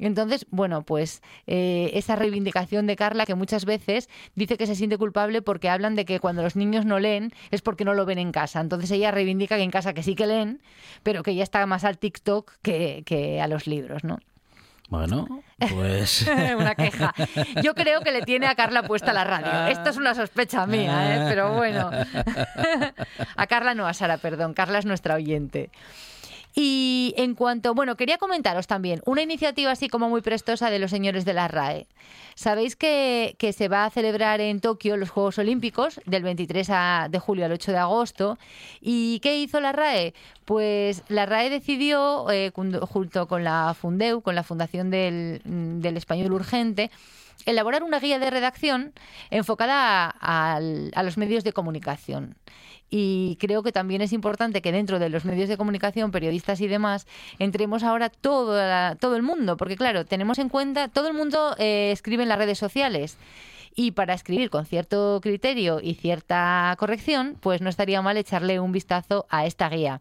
Entonces, 0.00 0.46
bueno, 0.50 0.82
pues 0.82 1.22
eh, 1.46 1.90
esa 1.94 2.14
reivindicación 2.14 2.86
de 2.86 2.94
Carla 2.94 3.26
que 3.26 3.34
muchas 3.34 3.64
veces 3.64 4.08
dice 4.36 4.56
que 4.56 4.66
se 4.66 4.76
siente 4.76 4.96
culpable 4.96 5.42
porque 5.42 5.68
hablan 5.68 5.96
de 5.96 6.04
que 6.04 6.20
cuando 6.20 6.42
los 6.42 6.54
niños 6.54 6.84
no 6.84 7.00
leen 7.00 7.32
es 7.50 7.62
porque 7.62 7.84
no 7.84 7.94
lo 7.94 8.06
ven 8.06 8.18
en 8.18 8.30
casa. 8.30 8.60
Entonces 8.60 8.90
ella 8.92 9.10
reivindica 9.10 9.56
que 9.56 9.62
en 9.64 9.70
casa 9.72 9.94
que 9.94 10.02
sí 10.04 10.14
que 10.14 10.26
leen, 10.28 10.60
pero 11.02 11.22
que 11.22 11.32
ella 11.32 11.42
está 11.42 11.66
más 11.66 11.82
al 11.84 11.98
TikTok 11.98 12.52
que, 12.62 13.02
que 13.06 13.40
a 13.40 13.48
los 13.48 13.66
libros, 13.66 14.04
¿no? 14.04 14.18
Bueno, 14.88 15.26
pues. 15.58 16.26
una 16.56 16.74
queja. 16.74 17.14
Yo 17.62 17.74
creo 17.74 18.00
que 18.00 18.10
le 18.10 18.22
tiene 18.22 18.46
a 18.46 18.54
Carla 18.54 18.82
puesta 18.84 19.12
la 19.12 19.24
radio. 19.24 19.66
Esto 19.66 19.90
es 19.90 19.96
una 19.98 20.14
sospecha 20.14 20.66
mía, 20.66 21.14
¿eh? 21.14 21.26
pero 21.28 21.52
bueno. 21.52 21.90
a 23.36 23.46
Carla 23.46 23.74
no, 23.74 23.86
a 23.86 23.92
Sara, 23.92 24.16
perdón. 24.16 24.54
Carla 24.54 24.78
es 24.78 24.86
nuestra 24.86 25.14
oyente. 25.14 25.70
Y 26.54 27.14
en 27.16 27.34
cuanto, 27.34 27.74
bueno, 27.74 27.96
quería 27.96 28.18
comentaros 28.18 28.66
también 28.66 29.00
una 29.06 29.22
iniciativa 29.22 29.70
así 29.70 29.88
como 29.88 30.08
muy 30.08 30.22
prestosa 30.22 30.70
de 30.70 30.78
los 30.80 30.90
señores 30.90 31.24
de 31.24 31.32
la 31.34 31.46
RAE. 31.46 31.86
Sabéis 32.34 32.74
que, 32.74 33.36
que 33.38 33.52
se 33.52 33.68
va 33.68 33.84
a 33.84 33.90
celebrar 33.90 34.40
en 34.40 34.60
Tokio 34.60 34.96
los 34.96 35.10
Juegos 35.10 35.38
Olímpicos 35.38 36.00
del 36.06 36.22
23 36.22 36.68
a- 36.70 37.08
de 37.10 37.18
julio 37.18 37.44
al 37.44 37.52
8 37.52 37.70
de 37.72 37.78
agosto. 37.78 38.38
¿Y 38.80 39.20
qué 39.20 39.38
hizo 39.38 39.60
la 39.60 39.72
RAE? 39.72 40.14
Pues 40.44 41.02
la 41.08 41.26
RAE 41.26 41.50
decidió, 41.50 42.30
eh, 42.30 42.50
junto- 42.54 43.26
con 43.28 43.44
la 43.44 43.74
Fundeu, 43.78 44.22
con 44.22 44.34
la 44.34 44.42
Fundación 44.42 44.90
del, 44.90 45.40
del 45.44 45.96
Español 45.96 46.32
Urgente, 46.32 46.90
elaborar 47.46 47.82
una 47.84 48.00
guía 48.00 48.18
de 48.18 48.30
redacción 48.30 48.92
enfocada 49.30 50.12
a 50.20 50.60
los 50.60 51.16
medios 51.18 51.44
de 51.44 51.52
comunicación. 51.52 52.36
Y 52.90 53.36
creo 53.40 53.62
que 53.62 53.72
también 53.72 54.00
es 54.00 54.12
importante 54.12 54.62
que 54.62 54.72
dentro 54.72 54.98
de 54.98 55.10
los 55.10 55.24
medios 55.24 55.48
de 55.48 55.56
comunicación, 55.56 56.10
periodistas 56.10 56.60
y 56.60 56.68
demás, 56.68 57.06
entremos 57.38 57.82
ahora 57.82 58.08
todo, 58.08 58.58
todo 58.96 59.16
el 59.16 59.22
mundo, 59.22 59.56
porque 59.56 59.76
claro, 59.76 60.06
tenemos 60.06 60.38
en 60.38 60.48
cuenta, 60.48 60.88
todo 60.88 61.08
el 61.08 61.14
mundo 61.14 61.54
eh, 61.58 61.90
escribe 61.92 62.22
en 62.22 62.30
las 62.30 62.38
redes 62.38 62.58
sociales. 62.58 63.18
Y 63.80 63.92
para 63.92 64.12
escribir 64.12 64.50
con 64.50 64.66
cierto 64.66 65.20
criterio 65.22 65.78
y 65.80 65.94
cierta 65.94 66.74
corrección, 66.80 67.36
pues 67.38 67.60
no 67.60 67.70
estaría 67.70 68.02
mal 68.02 68.16
echarle 68.16 68.58
un 68.58 68.72
vistazo 68.72 69.28
a 69.30 69.46
esta 69.46 69.68
guía. 69.68 70.00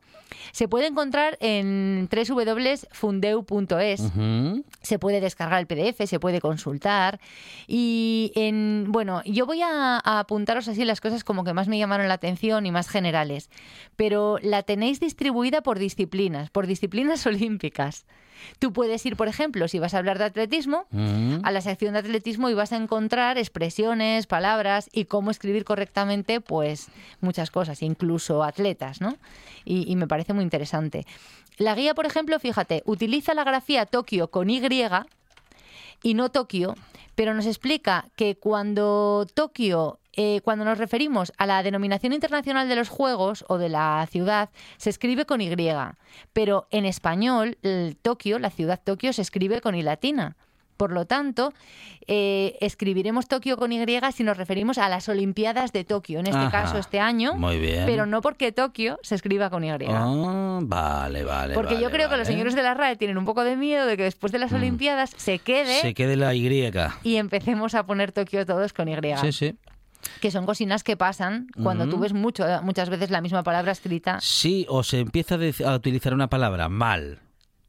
Se 0.51 0.67
puede 0.67 0.87
encontrar 0.87 1.37
en 1.41 2.09
www.fundeu.es. 2.11 3.99
Ujú. 3.99 4.65
Se 4.81 4.97
puede 4.97 5.21
descargar 5.21 5.59
el 5.59 5.67
PDF, 5.67 6.07
se 6.09 6.19
puede 6.19 6.41
consultar. 6.41 7.19
Y 7.67 8.31
en, 8.33 8.87
bueno, 8.89 9.21
yo 9.25 9.45
voy 9.45 9.61
a, 9.61 10.01
a 10.03 10.19
apuntaros 10.21 10.67
así 10.67 10.83
las 10.83 10.99
cosas 10.99 11.23
como 11.23 11.43
que 11.43 11.53
más 11.53 11.67
me 11.67 11.77
llamaron 11.77 12.07
la 12.07 12.15
atención 12.15 12.65
y 12.65 12.71
más 12.71 12.89
generales. 12.89 13.51
Pero 13.95 14.39
la 14.41 14.63
tenéis 14.63 14.99
distribuida 14.99 15.61
por 15.61 15.77
disciplinas, 15.77 16.49
por 16.49 16.65
disciplinas 16.65 17.23
olímpicas. 17.27 18.07
Tú 18.59 18.73
puedes 18.73 19.05
ir, 19.05 19.15
por 19.15 19.27
ejemplo, 19.27 19.67
si 19.67 19.79
vas 19.79 19.93
a 19.93 19.97
hablar 19.99 20.17
de 20.17 20.25
atletismo, 20.25 20.85
Ujú. 20.91 21.41
a 21.43 21.51
la 21.51 21.61
sección 21.61 21.93
de 21.93 21.99
atletismo 21.99 22.49
y 22.49 22.53
vas 22.53 22.71
a 22.71 22.77
encontrar 22.77 23.37
expresiones, 23.37 24.27
palabras 24.27 24.89
y 24.93 25.05
cómo 25.05 25.31
escribir 25.31 25.63
correctamente, 25.65 26.41
pues 26.41 26.87
muchas 27.21 27.51
cosas, 27.51 27.81
incluso 27.81 28.43
atletas, 28.43 29.01
¿no? 29.01 29.17
Y, 29.65 29.91
y 29.91 29.95
me 29.95 30.07
parece 30.07 30.33
muy 30.33 30.43
interesante. 30.43 31.05
La 31.57 31.73
guía, 31.75 31.95
por 31.95 32.05
ejemplo, 32.05 32.39
fíjate, 32.39 32.83
utiliza 32.85 33.33
la 33.33 33.43
grafía 33.43 33.85
Tokio 33.85 34.29
con 34.29 34.49
Y 34.49 34.61
y 36.03 36.13
no 36.13 36.29
Tokio, 36.29 36.75
pero 37.15 37.33
nos 37.33 37.45
explica 37.47 38.05
que 38.15 38.35
cuando 38.35 39.25
Tokio, 39.33 39.99
eh, 40.17 40.41
cuando 40.43 40.65
nos 40.65 40.79
referimos 40.79 41.31
a 41.37 41.45
la 41.45 41.61
denominación 41.63 42.11
internacional 42.11 42.67
de 42.67 42.75
los 42.75 42.89
Juegos 42.89 43.45
o 43.47 43.59
de 43.59 43.69
la 43.69 44.05
ciudad, 44.11 44.49
se 44.77 44.89
escribe 44.89 45.25
con 45.25 45.41
Y, 45.41 45.55
pero 46.33 46.67
en 46.71 46.85
español, 46.85 47.57
el 47.61 47.95
Tokio, 48.01 48.39
la 48.39 48.49
ciudad 48.49 48.81
Tokio, 48.83 49.13
se 49.13 49.21
escribe 49.21 49.61
con 49.61 49.75
I 49.75 49.83
latina. 49.83 50.35
Por 50.75 50.91
lo 50.91 51.05
tanto, 51.05 51.53
eh, 52.07 52.55
escribiremos 52.61 53.27
Tokio 53.27 53.57
con 53.57 53.71
Y 53.71 53.83
si 54.13 54.23
nos 54.23 54.37
referimos 54.37 54.77
a 54.77 54.89
las 54.89 55.09
Olimpiadas 55.09 55.71
de 55.71 55.83
Tokio, 55.83 56.19
en 56.19 56.27
este 56.27 56.39
Ajá. 56.39 56.51
caso 56.63 56.77
este 56.77 56.99
año, 56.99 57.33
Muy 57.35 57.59
bien. 57.59 57.83
pero 57.85 58.05
no 58.05 58.21
porque 58.21 58.51
Tokio 58.51 58.99
se 59.01 59.15
escriba 59.15 59.49
con 59.49 59.63
Y. 59.63 59.69
Ah, 59.89 60.59
vale, 60.61 61.23
vale. 61.23 61.53
Porque 61.53 61.75
yo 61.75 61.81
vale, 61.85 61.93
creo 61.95 62.09
que 62.09 62.17
los 62.17 62.27
señores 62.27 62.55
de 62.55 62.63
la 62.63 62.73
RAE 62.73 62.95
tienen 62.95 63.17
un 63.17 63.25
poco 63.25 63.43
de 63.43 63.55
miedo 63.55 63.85
de 63.85 63.97
que 63.97 64.03
después 64.03 64.31
de 64.31 64.39
las 64.39 64.51
Olimpiadas 64.53 65.13
se 65.17 65.39
quede 65.39 65.81
Se 65.81 65.93
quede 65.93 66.15
la 66.15 66.33
Y. 66.33 66.71
y 67.03 67.15
empecemos 67.17 67.75
a 67.75 67.85
poner 67.85 68.11
Tokio 68.11 68.45
todos 68.45 68.73
con 68.73 68.87
Y. 68.87 68.95
Sí, 69.21 69.31
sí. 69.31 69.55
Que 70.21 70.31
son 70.31 70.45
cocinas 70.45 70.83
que 70.83 70.97
pasan 70.97 71.47
cuando 71.63 71.87
tú 71.87 71.99
ves 71.99 72.13
mucho, 72.13 72.45
muchas 72.63 72.89
veces 72.89 73.09
la 73.09 73.21
misma 73.21 73.43
palabra 73.43 73.71
escrita. 73.71 74.19
Sí, 74.21 74.65
o 74.69 74.83
se 74.83 74.99
empieza 74.99 75.37
a, 75.65 75.75
utilizar 75.75 76.13
una 76.13 76.29
palabra 76.29 76.69
mal 76.69 77.19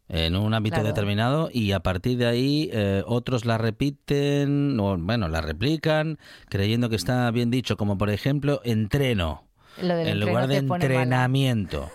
en 0.08 0.36
un 0.36 0.54
ámbito 0.54 0.76
Claro. 0.76 0.88
determinado 0.88 1.50
y 1.52 1.72
a 1.72 1.80
partir 1.80 2.16
de 2.16 2.26
ahí 2.26 2.70
eh, 2.72 3.02
otros 3.06 3.44
la 3.44 3.58
repiten 3.58 4.78
o 4.80 4.96
bueno, 4.96 5.28
la 5.28 5.42
replican 5.42 6.18
creyendo 6.48 6.88
que 6.88 6.96
está 6.96 7.30
bien 7.30 7.50
dicho, 7.50 7.76
como 7.76 7.98
por 7.98 8.10
ejemplo 8.10 8.60
entreno. 8.64 9.44
Lo 9.82 9.96
en 9.96 10.18
lugar 10.18 10.48
de 10.48 10.56
entrenamiento. 10.56 11.90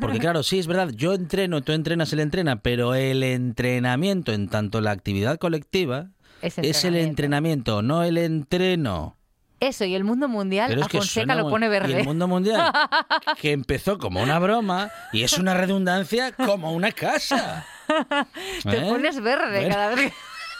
Porque 0.00 0.18
claro, 0.18 0.42
sí, 0.42 0.58
es 0.58 0.66
verdad, 0.66 0.90
yo 0.94 1.14
entreno, 1.14 1.62
tú 1.62 1.72
entrenas, 1.72 2.12
él 2.12 2.20
entrena, 2.20 2.60
pero 2.60 2.94
el 2.94 3.22
entrenamiento 3.22 4.32
en 4.32 4.48
tanto 4.48 4.80
la 4.80 4.90
actividad 4.90 5.38
colectiva 5.38 6.10
Es 6.42 6.58
es 6.58 6.84
el 6.84 6.96
entrenamiento, 6.96 7.80
no 7.80 8.02
el 8.02 8.18
entreno. 8.18 9.16
Eso 9.62 9.84
y 9.84 9.94
el 9.94 10.02
mundo 10.02 10.26
mundial, 10.28 10.70
Pero 10.70 10.84
a 10.84 10.88
que 10.88 10.98
Fonseca 10.98 11.36
lo 11.36 11.48
pone 11.48 11.66
Y 11.66 11.68
verde. 11.68 12.00
el 12.00 12.04
mundo 12.04 12.26
mundial, 12.26 12.72
que 13.40 13.52
empezó 13.52 13.96
como 13.96 14.20
una 14.20 14.38
broma 14.40 14.90
y 15.12 15.22
es 15.22 15.38
una 15.38 15.54
redundancia 15.54 16.32
como 16.32 16.72
una 16.72 16.90
casa. 16.90 17.64
Te 18.64 18.78
¿Eh? 18.78 18.88
pones 18.88 19.20
verde 19.20 19.60
Bueno. 19.60 19.74
cada 19.74 19.88
vez 19.94 20.10
que... 20.10 20.12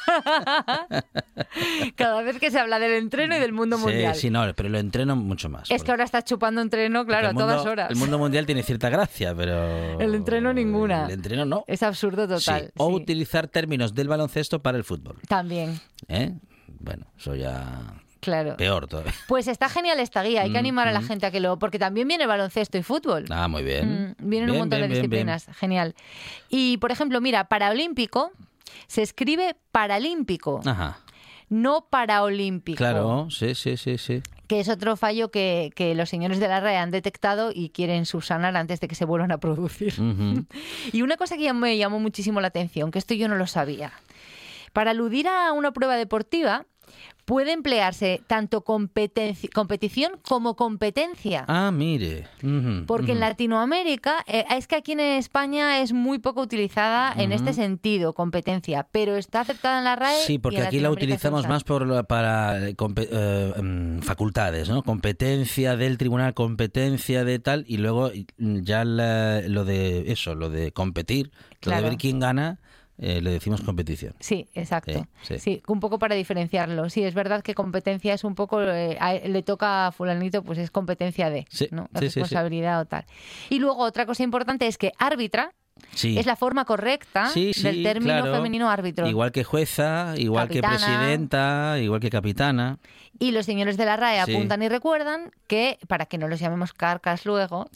cada 1.97 2.23
vez 2.23 2.39
que 2.39 2.51
se 2.51 2.59
habla 2.59 2.79
del 2.79 2.93
entreno 2.93 3.37
y 3.37 3.41
del 3.41 3.53
mundo 3.53 3.77
mundial. 3.79 4.15
Sí, 4.15 4.23
sí, 4.23 4.31
no, 4.31 4.53
pero 4.55 4.69
lo 4.69 4.79
entreno 4.79 5.17
mucho 5.17 5.49
más. 5.49 5.71
Es 5.71 5.83
que 5.83 5.91
ahora 5.91 6.05
estás 6.05 6.25
chupando 6.25 6.61
entreno, 6.61 7.05
claro, 7.05 7.29
a 7.29 7.33
todas 7.35 7.65
horas. 7.67 7.91
El 7.91 7.97
mundo 7.97 8.19
mundial 8.19 8.47
tiene 8.47 8.63
cierta 8.63 8.89
gracia, 8.89 9.35
pero... 9.35 10.01
El 10.01 10.15
entreno 10.15 10.53
ninguna. 10.53 11.07
El 11.07 11.13
entreno 11.13 11.45
no. 11.45 11.65
Es 11.67 11.83
absurdo 11.83 12.29
total. 12.29 12.67
Sí, 12.67 12.71
O 12.77 12.89
sí. 12.89 12.95
utilizar 12.95 13.49
términos 13.49 13.95
del 13.95 14.09
baloncesto 14.09 14.63
para 14.63 14.79
el 14.79 14.85
fútbol. 14.85 15.17
También, 15.29 15.81
¿eh? 16.09 16.35
Bueno, 16.69 17.07
eso 17.17 17.35
ya... 17.35 18.02
claro. 18.23 18.57
Peor 18.57 18.87
todavía. 18.87 19.13
Pues 19.29 19.47
está 19.49 19.69
genial 19.69 20.01
esta 20.01 20.23
guía, 20.23 20.43
hay 20.43 20.49
que 20.51 20.57
Mm, 20.57 20.65
animar 20.65 20.89
a 20.89 20.93
la 20.93 21.01
mm. 21.01 21.07
gente 21.07 21.27
a 21.27 21.31
que 21.31 21.41
lo... 21.41 21.59
Porque 21.59 21.79
también 21.79 22.09
viene 22.09 22.27
baloncesto 22.27 22.79
y 22.79 22.83
fútbol. 22.83 23.27
Ah, 23.31 23.49
muy 23.49 23.63
bien. 23.63 24.15
Mm, 24.19 24.29
vienen 24.31 24.51
un 24.53 24.59
montón 24.59 24.79
bien, 24.79 24.91
de 24.91 24.95
bien. 24.95 25.03
disciplinas, 25.03 25.47
genial. 25.59 25.95
Y, 26.49 26.79
por 26.79 26.91
ejemplo, 26.93 27.21
mira, 27.21 27.45
paraolímpico 27.49 28.31
se 28.87 29.03
escribe 29.03 29.57
paralímpico, 29.73 30.61
Ajá. 30.65 30.99
no 31.51 31.87
paraolímpico. 31.91 32.79
Claro, 32.79 33.29
sí, 33.31 33.55
sí, 33.55 33.77
sí, 33.77 33.99
sí. 33.99 34.23
Que 34.47 34.61
es 34.61 34.69
otro 34.69 34.97
fallo 34.97 35.31
que, 35.31 35.73
que 35.75 35.95
los 35.95 36.09
señores 36.11 36.39
de 36.39 36.47
la 36.49 36.61
RAE 36.61 36.77
han 36.77 36.91
detectado 36.91 37.51
y 37.55 37.71
quieren 37.71 38.05
subsanar 38.07 38.55
antes 38.57 38.81
de 38.81 38.89
que 38.89 38.95
se 38.95 39.05
vuelvan 39.05 39.33
a 39.33 39.39
producir. 39.39 39.95
Y 40.93 41.03
una 41.03 41.17
cosa 41.17 41.37
que 41.37 41.45
ya 41.45 41.55
me 41.55 41.77
llamó 41.79 41.99
muchísimo 42.01 42.41
la 42.41 42.49
atención, 42.49 42.91
que 42.91 42.99
esto 42.99 43.15
yo 43.15 43.29
no 43.29 43.37
lo 43.37 43.47
sabía. 43.47 43.93
Para 44.73 44.91
aludir 44.93 45.29
a 45.29 45.53
una 45.53 45.73
prueba 45.73 45.97
deportiva, 45.97 46.65
puede 47.33 47.53
emplearse 47.53 48.21
tanto 48.27 48.61
competición 48.61 50.13
como 50.21 50.55
competencia. 50.55 51.47
Ah, 51.49 51.71
mire. 51.73 52.27
Porque 52.87 53.13
en. 53.13 53.21
Latinoamérica, 53.21 54.23
eh, 54.27 54.45
es 54.55 54.67
que 54.67 54.77
aquí 54.77 54.93
en 54.93 55.01
España 55.01 55.81
es 55.81 55.95
muy 55.95 56.19
poco 56.19 56.43
utilizada 56.43 57.11
en 57.17 57.33
este 57.33 57.55
sentido, 57.55 58.13
competencia, 58.13 58.87
pero 58.93 59.17
está 59.17 59.41
aceptada 59.41 59.79
en 59.79 59.85
la 59.85 59.97
RAE. 59.97 60.19
Sí, 60.27 60.35
y 60.35 60.39
porque 60.39 60.59
en 60.59 60.67
aquí 60.67 60.81
la 60.81 60.91
utilizamos 60.91 61.49
más 61.49 61.65
por 61.65 62.07
para 62.07 62.69
eh, 62.69 62.77
eh, 62.97 63.53
mm, 63.63 64.01
facultades, 64.01 64.69
¿no? 64.69 64.83
Competencia 64.83 65.75
del 65.77 65.97
tribunal, 65.97 66.35
competencia 66.35 67.25
de 67.25 67.39
tal, 67.39 67.65
y 67.67 67.79
luego 67.79 68.11
mm, 68.37 68.59
ya 68.61 68.85
la- 68.85 69.41
lo 69.49 69.65
de 69.65 70.13
eso, 70.13 70.35
lo 70.35 70.51
de 70.51 70.73
competir, 70.73 71.31
lo 71.63 71.75
de 71.75 71.81
ver 71.81 71.97
quién 71.97 72.21
gana, 72.21 72.61
eh, 72.99 73.21
le 73.21 73.31
decimos 73.31 73.63
competición. 73.63 74.15
Sí, 74.21 74.49
exacto. 74.55 75.07
Sí, 75.23 75.35
Sí, 75.35 75.39
sí. 75.39 75.63
un 75.69 75.81
poco 75.81 75.99
para 75.99 76.15
diferenciarlo. 76.15 76.89
Sí, 76.91 77.03
es 77.05 77.15
verdad 77.15 77.43
que 77.43 77.55
competencia 77.55 78.15
es 78.15 78.25
un 78.25 78.35
poco, 78.35 78.63
eh, 78.63 78.97
a- 79.01 79.15
le 79.15 79.43
toca 79.43 79.87
a 79.89 79.93
fulanito, 79.93 80.43
pues 80.43 80.59
es 80.59 80.71
competencia 80.71 81.31
de, 81.31 81.47
Sí, 81.51 81.69
¿no? 81.71 81.85
sí, 81.85 81.89
sí, 82.01 82.11
sí. 82.11 82.21
responsabilidad 82.21 82.81
o 82.81 82.85
tal. 82.87 83.05
Y 83.51 83.59
luego 83.59 83.83
otra 83.83 84.07
cosa 84.07 84.23
importante 84.23 84.67
es 84.67 84.79
que 84.79 84.93
árbitra 84.99 85.53
Sí. 85.95 86.19
es 86.19 86.27
la 86.27 86.37
forma 86.37 86.65
correcta 86.67 87.27
Sí, 87.29 87.53
sí, 87.55 87.63
del 87.63 87.83
término 87.83 88.13
claro. 88.23 88.35
femenino 88.37 88.71
árbitro. 88.71 89.07
Igual 89.09 89.33
que 89.33 89.43
jueza, 89.43 90.15
igual 90.17 90.49
que 90.49 90.61
presidenta, 90.63 91.79
igual 91.81 91.99
que 92.01 92.11
capitana. 92.11 92.79
Y 93.19 93.31
los 93.33 93.47
señores 93.47 93.77
de 93.77 93.85
la 93.87 93.97
RAE 93.97 94.21
apuntan 94.21 94.63
y 94.63 94.69
recuerdan 94.69 95.31
que, 95.47 95.79
para 95.89 96.07
que 96.07 96.19
no 96.19 96.29
los 96.29 96.41
llamemos 96.41 96.73
carcas 96.73 97.25
luego, 97.27 97.69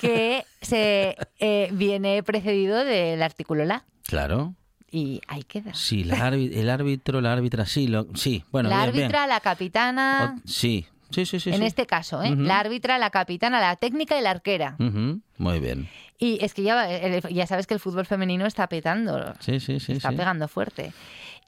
que 0.00 0.44
se 0.62 1.16
eh, 1.38 1.68
viene 1.72 2.22
precedido 2.22 2.84
del 2.84 3.22
artículo 3.22 3.64
la. 3.64 3.84
Claro. 4.06 4.54
Y 4.90 5.20
ahí 5.28 5.42
queda. 5.42 5.74
Sí, 5.74 6.04
la 6.04 6.28
el 6.28 6.70
árbitro, 6.70 7.20
la 7.20 7.32
árbitra, 7.32 7.66
sí, 7.66 7.86
lo, 7.88 8.06
sí. 8.14 8.44
Bueno, 8.52 8.68
la 8.68 8.82
bien, 8.82 8.92
bien. 8.92 9.04
árbitra, 9.06 9.26
la 9.26 9.40
capitana. 9.40 10.36
O- 10.36 10.48
sí, 10.48 10.86
sí, 11.10 11.26
sí, 11.26 11.40
sí. 11.40 11.50
en 11.50 11.58
sí. 11.58 11.64
este 11.64 11.86
caso, 11.86 12.22
¿eh? 12.22 12.34
La 12.36 12.60
árbitra, 12.60 12.98
la 12.98 13.10
capitana, 13.10 13.60
la 13.60 13.76
técnica 13.76 14.18
y 14.18 14.22
la 14.22 14.30
arquera. 14.30 14.76
Ujú, 14.78 15.20
Muy 15.38 15.60
bien. 15.60 15.88
Y 16.18 16.42
es 16.42 16.54
que 16.54 16.62
ya, 16.62 16.88
ya 17.28 17.46
sabes 17.46 17.66
que 17.66 17.74
el 17.74 17.80
fútbol 17.80 18.06
femenino 18.06 18.46
está 18.46 18.68
petando, 18.68 19.34
Sí, 19.40 19.60
sí, 19.60 19.80
sí. 19.80 19.92
está 19.92 20.10
sí. 20.10 20.16
pegando 20.16 20.48
fuerte. 20.48 20.94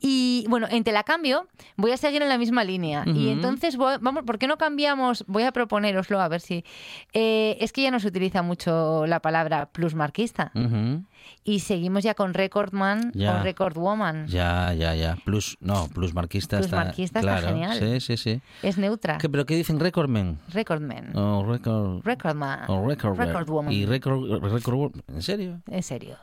Y 0.01 0.45
bueno, 0.49 0.69
en 0.71 0.85
Telacambio 0.85 1.49
voy 1.77 1.91
a 1.91 1.97
seguir 1.97 2.23
en 2.23 2.29
la 2.29 2.39
misma 2.39 2.63
línea. 2.63 3.03
Y 3.07 3.11
Ujú. 3.11 3.31
entonces, 3.31 3.77
voy- 3.77 3.97
vamos, 4.01 4.23
¿por 4.25 4.39
qué 4.39 4.47
no 4.47 4.57
cambiamos? 4.57 5.25
Voy 5.27 5.43
a 5.43 5.51
proponeroslo 5.53 6.21
a 6.21 6.29
ver 6.29 6.41
si. 6.41 6.65
eh, 7.13 7.57
es 7.61 7.73
que 7.73 7.83
ya 7.83 7.91
no 7.91 7.99
se 7.99 8.07
utiliza 8.09 8.43
mucho 8.43 9.07
la 9.07 9.21
palabra 9.21 9.67
plusmarquista. 9.71 10.53
Ujú. 10.55 11.03
Y 11.45 11.61
seguimos 11.61 12.05
ya 12.05 12.15
con 12.15 12.33
Recordman 12.33 13.11
Ya. 13.13 13.41
o 13.41 13.43
Recordwoman. 13.43 14.29
Ya, 14.29 14.73
ya, 14.73 14.95
ya. 14.95 15.17
Plus, 15.25 15.57
no, 15.61 15.89
plus 15.89 16.15
marquista 16.15 16.61
está. 16.61 16.69
Plusmarquista 16.77 17.19
está 17.21 17.39
claro. 17.39 17.49
genial. 17.49 17.79
Sí, 17.79 18.01
sí, 18.01 18.17
sí. 18.17 18.41
Es 18.63 18.79
neutra. 18.79 19.19
¿Qué, 19.19 19.29
¿Pero 19.29 19.47
qué 19.47 19.57
dicen 19.57 19.81
recordman? 19.81 20.39
Recordman. 20.53 21.17
O 21.17 21.45
record. 21.45 22.05
Recordman. 22.05 22.71
O 22.71 22.87
record. 22.87 23.19
Recordwoman. 23.19 23.73
Y 23.73 23.85
record, 23.85 24.43
record. 24.45 24.93
¿En 25.09 25.23
serio? 25.23 25.61
En 25.69 25.83
serio. 25.83 26.17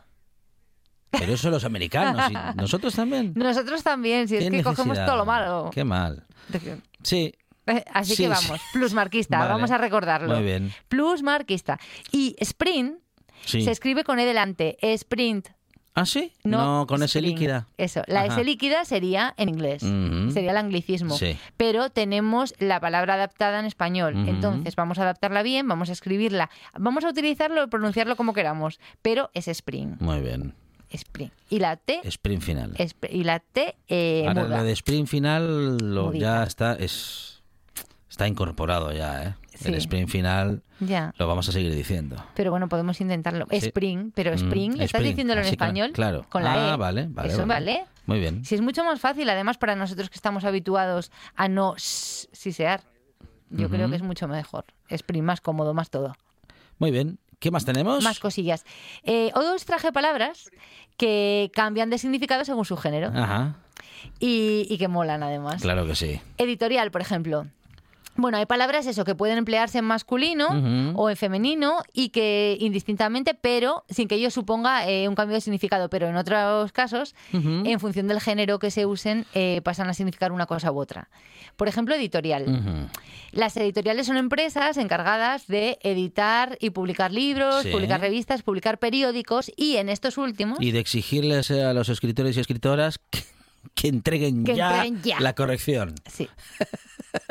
Pero 1.20 1.34
eso 1.34 1.50
los 1.50 1.64
americanos. 1.66 2.32
y 2.32 2.34
nosotros 2.58 2.96
también. 2.96 3.34
Nosotros 3.36 3.84
también, 3.84 4.28
si 4.28 4.38
es 4.38 4.44
¿Qué 4.46 4.52
que 4.52 4.64
cogemos 4.64 4.98
todo 5.06 5.18
lo 5.18 5.26
malo. 5.26 5.70
Qué 5.74 5.84
mal. 5.84 6.24
Sí, 7.04 7.34
Eh, 7.68 7.84
Así 7.94 8.16
Sí, 8.16 8.28
que 8.28 8.36
sí. 8.36 8.48
vamos, 8.48 8.62
plusmarquista, 8.74 9.40
Vale. 9.40 9.52
vamos 9.52 9.72
a 9.72 9.78
recordarlo. 9.80 10.36
muy 10.36 10.44
bien. 10.44 10.72
Plusmarquista. 10.88 11.80
Y 12.12 12.36
sprint 12.40 13.00
Sí. 13.46 13.62
se 13.64 13.72
escribe 13.72 14.04
con 14.04 14.20
E 14.20 14.26
delante. 14.26 14.78
Sprint. 14.82 15.50
¿Ah, 15.98 16.06
sí? 16.06 16.34
No, 16.44 16.86
con 16.88 17.02
sprint. 17.04 17.28
líquida. 17.28 17.68
Eso, 17.78 18.02
la 18.08 18.24
Ajá. 18.24 18.34
S 18.36 18.44
líquida 18.44 18.84
sería 18.86 19.34
en 19.38 19.48
inglés, 19.50 19.82
sería 19.82 20.52
el 20.52 20.58
anglicismo. 20.58 21.16
Sí. 21.18 21.38
Pero 21.58 21.90
tenemos 21.90 22.54
la 22.60 22.80
palabra 22.82 23.14
adaptada 23.14 23.60
en 23.62 23.66
español. 23.66 24.14
Entonces 24.28 24.76
vamos 24.76 25.00
a 25.00 25.04
adaptarla 25.04 25.42
bien, 25.42 25.68
vamos 25.68 25.90
a 25.90 25.94
escribirla, 25.94 26.50
vamos 26.78 27.04
a 27.06 27.10
utilizarlo 27.10 27.64
y 27.64 27.68
pronunciarlo 27.68 28.16
como 28.18 28.34
queramos, 28.34 28.80
pero 29.02 29.30
es 29.34 29.48
sprint. 29.48 30.02
Muy 30.02 30.20
bien. 30.20 30.54
Sprint. 30.90 31.34
Y 31.50 31.60
la 31.60 31.76
T, 31.78 32.02
Sprint 32.04 32.42
final. 32.44 32.76
y 33.10 33.24
la 33.24 33.40
T 33.40 33.76
eh, 33.88 34.26
Ahora 34.28 34.44
lo 34.44 34.64
de 34.64 34.72
sprint 34.74 35.08
final 35.08 35.78
lo, 35.78 36.14
ya 36.14 36.44
está 36.44 36.74
es 36.74 37.42
está 38.10 38.28
incorporado 38.28 38.92
ya, 38.94 39.24
¿eh? 39.24 39.36
Sí. 39.56 39.70
El 39.70 39.76
sprint 39.76 40.10
final 40.10 40.62
Ya. 40.82 41.14
lo 41.18 41.28
vamos 41.28 41.48
a 41.50 41.52
seguir 41.54 41.74
diciendo. 41.74 42.18
Pero 42.36 42.52
bueno, 42.52 42.68
podemos 42.70 43.00
intentarlo. 43.02 43.46
Sí. 43.50 43.58
Spring, 43.58 44.12
pero 44.14 44.32
Mm, 44.32 44.36
Spring, 44.36 44.72
¿estás 44.74 44.86
sprint. 44.86 45.08
diciéndolo 45.08 45.42
en 45.42 45.48
español? 45.48 45.92
claro. 45.94 46.26
Con 46.30 46.44
la 46.44 46.72
Ah, 46.72 46.74
E. 46.74 46.78
vale, 46.78 47.08
vale, 47.10 47.30
Eso 47.30 47.46
vale. 47.46 47.48
vale. 47.78 47.86
Muy 48.06 48.20
bien. 48.20 48.44
Si 48.46 48.56
es 48.56 48.62
mucho 48.62 48.84
más 48.84 49.00
fácil, 49.00 49.30
además, 49.30 49.58
para 49.58 49.76
nosotros 49.76 50.10
que 50.10 50.16
estamos 50.16 50.44
habituados 50.46 51.12
a 51.36 51.48
no 51.48 51.74
sisear. 51.78 52.82
Yo 53.50 53.70
creo 53.70 53.82
Ujú. 53.84 53.92
que 53.92 53.96
es 53.98 54.02
mucho 54.04 54.28
mejor. 54.28 54.66
Spring, 54.90 55.24
más 55.24 55.40
cómodo, 55.42 55.74
más 55.74 55.90
todo. 55.90 56.16
Muy 56.78 56.92
bien. 56.92 57.18
¿Qué 57.40 57.52
más 57.52 57.66
tenemos? 57.66 58.04
Más 58.04 58.20
cosillas. 58.20 58.66
Eh, 59.04 59.32
hoy 59.36 59.46
os 59.46 59.66
traje 59.66 59.92
palabras 59.92 60.50
que 60.98 61.52
cambian 61.54 61.90
de 61.90 61.98
significado 61.98 62.46
según 62.46 62.66
su 62.66 62.78
género 62.78 63.12
Ajá. 63.14 63.56
y, 64.20 64.66
y 64.70 64.78
que 64.78 64.88
molan 64.88 65.24
además. 65.24 65.62
Claro 65.62 65.86
que 65.86 65.96
sí. 65.96 66.22
Editorial, 66.38 66.92
por 66.92 67.02
ejemplo. 67.02 67.48
Bueno, 68.18 68.38
hay 68.38 68.46
palabras 68.46 68.86
eso 68.88 69.04
que 69.04 69.14
pueden 69.14 69.38
emplearse 69.38 69.80
en 69.80 69.86
masculino 69.86 70.48
o 70.96 71.10
en 71.10 71.18
femenino 71.18 71.84
y 71.94 72.10
que 72.10 72.58
indistintamente, 72.60 73.34
pero 73.34 73.84
sin 73.90 74.08
que 74.08 74.16
ello 74.16 74.32
suponga 74.32 74.88
eh, 74.88 75.08
un 75.10 75.16
cambio 75.16 75.36
de 75.36 75.42
significado. 75.42 75.90
Pero 75.90 76.08
en 76.08 76.16
otros 76.16 76.72
casos, 76.72 77.14
en 77.34 77.80
función 77.80 78.08
del 78.08 78.22
género 78.22 78.58
que 78.60 78.72
se 78.72 78.86
usen, 78.86 79.26
eh, 79.34 79.62
pasan 79.64 79.90
a 79.90 79.94
significar 79.94 80.32
una 80.32 80.46
cosa 80.46 80.72
u 80.72 80.80
otra. 80.80 81.10
Por 81.58 81.68
ejemplo, 81.68 81.96
editorial. 81.96 82.90
Las 83.32 83.58
editoriales 83.58 84.08
son 84.08 84.18
empresas 84.18 84.78
encargadas 84.78 85.48
de 85.48 85.78
editar 85.82 86.58
y 86.62 86.70
publicar 86.70 87.12
libros, 87.12 87.64
Sí. 87.64 87.72
publicar 87.72 88.00
revistas, 88.00 88.44
publicar 88.44 88.78
periódicos 88.80 89.52
y 89.56 89.76
en 89.76 89.90
estos 89.90 90.18
últimos... 90.18 90.60
Y 90.62 90.72
de 90.72 90.80
exigirles 90.80 91.52
a 91.52 91.74
los 91.74 91.90
escritores 91.90 92.38
y 92.38 92.40
escritoras 92.40 92.98
que, 92.98 93.24
que 93.76 93.88
entreguen, 93.88 94.44
Que 94.44 94.56
ya 94.56 94.86
entreguen 94.86 95.02
ya. 95.04 95.20
la 95.20 95.34
corrección. 95.34 95.96
Sí. 96.12 96.30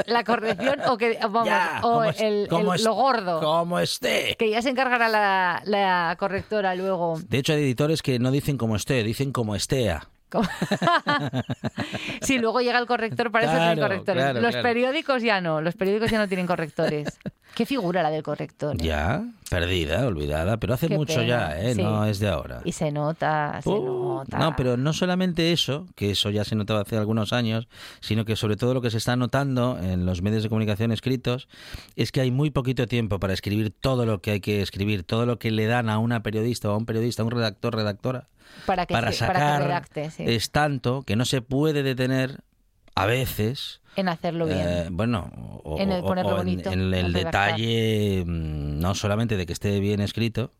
La 0.06 0.24
corrección 0.24 0.80
o 0.88 0.96
que 0.96 1.18
vamos 1.22 1.44
Ya, 1.46 1.80
o 1.82 1.90
como 1.90 2.04
el, 2.04 2.48
como 2.48 2.72
el- 2.74 2.80
es- 2.80 2.84
lo 2.86 2.94
gordo 2.94 3.40
Como 3.40 3.78
esté. 3.80 4.34
que 4.38 4.48
ya 4.48 4.62
se 4.62 4.70
encargará 4.70 5.08
la, 5.08 5.62
la 5.66 6.16
correctora 6.18 6.74
luego 6.74 7.20
De 7.28 7.38
hecho, 7.38 7.52
hay 7.52 7.62
editores 7.62 8.00
que 8.00 8.18
no 8.18 8.30
dicen 8.30 8.56
como 8.56 8.76
esté, 8.76 9.02
dicen 9.02 9.30
como 9.30 9.54
estea. 9.54 10.08
Como- 10.30 10.48
sí, 12.22 12.38
luego 12.38 12.60
llega 12.60 12.78
el 12.78 12.86
corrector, 12.86 13.30
para 13.30 13.44
eso 13.44 13.54
tienen 13.54 13.74
Claro, 13.76 13.88
correctores. 13.94 14.22
claro, 14.22 14.40
los 14.40 14.50
claro. 14.50 14.62
periódicos 14.68 15.22
ya 15.22 15.40
no, 15.40 15.60
los 15.60 15.74
periódicos 15.74 16.10
ya 16.10 16.18
no 16.18 16.28
tienen 16.28 16.46
correctores. 16.46 17.18
Qué 17.54 17.66
figura 17.66 18.02
la 18.02 18.10
del 18.10 18.22
corrector. 18.22 18.74
¿eh? 18.76 18.78
Ya, 18.84 19.22
perdida, 19.50 20.06
olvidada, 20.06 20.56
pero 20.58 20.74
hace 20.74 20.88
Qué 20.88 20.96
mucho 20.96 21.16
pena, 21.16 21.26
ya, 21.26 21.60
¿eh? 21.60 21.74
sí. 21.74 21.82
No 21.82 22.04
es 22.06 22.18
de 22.18 22.28
ahora. 22.28 22.60
Y 22.64 22.72
se 22.72 22.90
nota, 22.90 23.60
se 23.62 23.68
Uh, 23.70 23.84
nota. 24.18 24.38
No, 24.38 24.56
pero 24.56 24.76
no 24.76 24.92
solamente 24.92 25.52
eso, 25.52 25.86
que 25.94 26.10
eso 26.10 26.30
ya 26.30 26.44
se 26.44 26.56
notaba 26.56 26.80
hace 26.80 26.96
algunos 26.96 27.32
años, 27.32 27.68
sino 28.00 28.24
que 28.24 28.36
sobre 28.36 28.56
todo 28.56 28.74
lo 28.74 28.80
que 28.80 28.90
se 28.90 28.96
está 28.98 29.16
notando 29.16 29.78
en 29.78 30.06
los 30.06 30.22
medios 30.22 30.42
de 30.42 30.48
comunicación 30.48 30.92
escritos 30.92 31.48
es 31.94 32.10
que 32.10 32.20
hay 32.22 32.30
muy 32.30 32.50
poquito 32.50 32.86
tiempo 32.86 33.20
para 33.20 33.34
escribir 33.34 33.70
todo 33.78 34.06
lo 34.06 34.20
que 34.22 34.30
hay 34.32 34.40
que 34.40 34.62
escribir, 34.62 35.04
todo 35.04 35.26
lo 35.26 35.38
que 35.38 35.50
le 35.50 35.66
dan 35.66 35.88
a 35.90 35.98
una 35.98 36.22
periodista 36.22 36.70
o 36.70 36.72
a 36.72 36.76
un 36.76 36.86
periodista, 36.86 37.22
a 37.22 37.26
un 37.26 37.30
redactor, 37.30 37.74
redactora, 37.76 38.28
para 38.66 38.86
que, 38.86 38.94
para 38.94 39.12
se- 39.12 39.26
para 39.26 39.32
que 39.38 39.40
sacar 39.44 39.62
redacte, 39.62 40.10
sí. 40.10 40.24
es 40.26 40.50
tanto 40.50 41.02
que 41.02 41.16
no 41.16 41.24
se 41.26 41.42
puede 41.42 41.82
detener 41.82 42.40
a 42.96 43.06
veces, 43.06 43.80
En 43.96 44.08
hacerlo 44.08 44.46
bien. 44.46 44.58
eh, 44.60 44.88
bueno, 44.90 45.30
o, 45.64 45.78
En 45.80 45.90
el 45.92 46.02
ponerlo 46.02 46.32
o 46.32 46.36
bonito, 46.36 46.70
en, 46.70 46.80
el 46.80 46.94
en 46.94 47.12
detalle 47.12 48.24
mm, 48.26 48.78
no 48.80 48.94
solamente 48.94 49.36
de 49.36 49.46
que 49.46 49.52
esté 49.52 49.80
bien 49.80 50.00
escrito, 50.00 50.52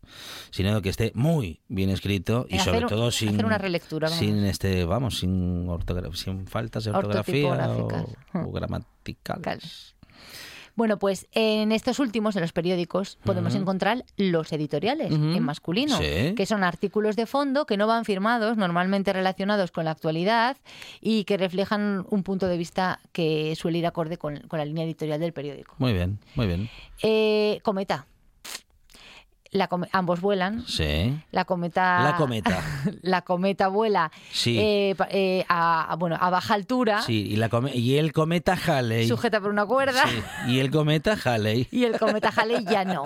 sino 0.51 0.75
de 0.75 0.81
que 0.81 0.89
esté 0.89 1.11
muy 1.15 1.61
bien 1.67 1.89
escrito 1.89 2.45
y 2.49 2.55
En 2.55 2.59
sobre 2.61 2.77
hacer- 2.79 2.89
todo 2.89 3.11
sin 3.11 3.29
hacer 3.29 3.45
una 3.45 3.57
relectura, 3.57 4.07
vamos. 4.09 4.19
sin 4.19 4.43
este, 4.45 4.85
vamos, 4.85 5.17
sin 5.19 5.67
sin 6.13 6.47
faltas 6.47 6.83
de 6.85 6.91
ortografía 6.91 7.69
o, 7.71 8.05
o 8.33 8.51
gramaticales. 8.51 9.94
Bueno, 10.75 10.99
pues 10.99 11.27
en 11.31 11.71
estos 11.71 11.99
últimos, 11.99 12.35
en 12.35 12.41
los 12.41 12.51
periódicos, 12.51 13.17
podemos 13.23 13.55
encontrar 13.55 14.03
los 14.17 14.51
editoriales 14.51 15.11
en 15.11 15.41
masculino, 15.43 15.97
Sí. 15.97 16.33
que 16.35 16.45
son 16.45 16.63
artículos 16.63 17.15
de 17.15 17.25
fondo 17.25 17.65
que 17.65 17.77
no 17.77 17.87
van 17.87 18.03
firmados, 18.05 18.57
normalmente 18.57 19.13
relacionados 19.13 19.71
con 19.71 19.85
la 19.85 19.91
actualidad 19.91 20.57
y 20.99 21.23
que 21.23 21.37
reflejan 21.37 22.05
un 22.09 22.23
punto 22.23 22.47
de 22.47 22.57
vista 22.57 22.99
que 23.13 23.55
suele 23.55 23.77
ir 23.77 23.85
acorde 23.87 24.17
con, 24.17 24.39
con 24.47 24.59
la 24.59 24.65
línea 24.65 24.83
editorial 24.83 25.19
del 25.19 25.31
periódico. 25.33 25.75
Muy 25.77 25.93
bien, 25.93 26.19
muy 26.35 26.47
bien. 26.47 26.69
Eh, 27.01 27.59
cometa. 27.63 28.07
La 29.51 29.69
ambos 29.93 30.19
vuelan. 30.19 30.65
Sí. 30.67 31.17
La 31.31 31.45
cometa. 31.45 32.01
La 32.03 32.15
cometa. 32.17 32.61
la 33.03 33.21
cometa 33.21 33.67
vuela 33.69 34.11
Sí. 34.31 34.57
eh, 34.59 34.95
eh, 35.09 35.45
a, 35.47 35.91
a- 35.91 35.95
bueno, 35.95 36.17
a 36.19 36.29
baja 36.29 36.53
altura, 36.55 37.01
Sí, 37.03 37.27
y, 37.31 37.35
la 37.37 37.49
y 37.73 37.95
el 37.95 38.11
cometa 38.11 38.53
Halley. 38.67 39.07
sujeta 39.07 39.39
por 39.39 39.51
una 39.51 39.65
cuerda. 39.65 40.03
Sí, 40.07 40.51
y 40.51 40.59
el 40.59 40.71
cometa 40.71 41.15
Halley. 41.23 41.67
Y 41.71 41.85
el 41.85 41.97
cometa 41.97 42.33
Halley 42.35 42.65
ya 42.65 42.83
no. 42.83 43.05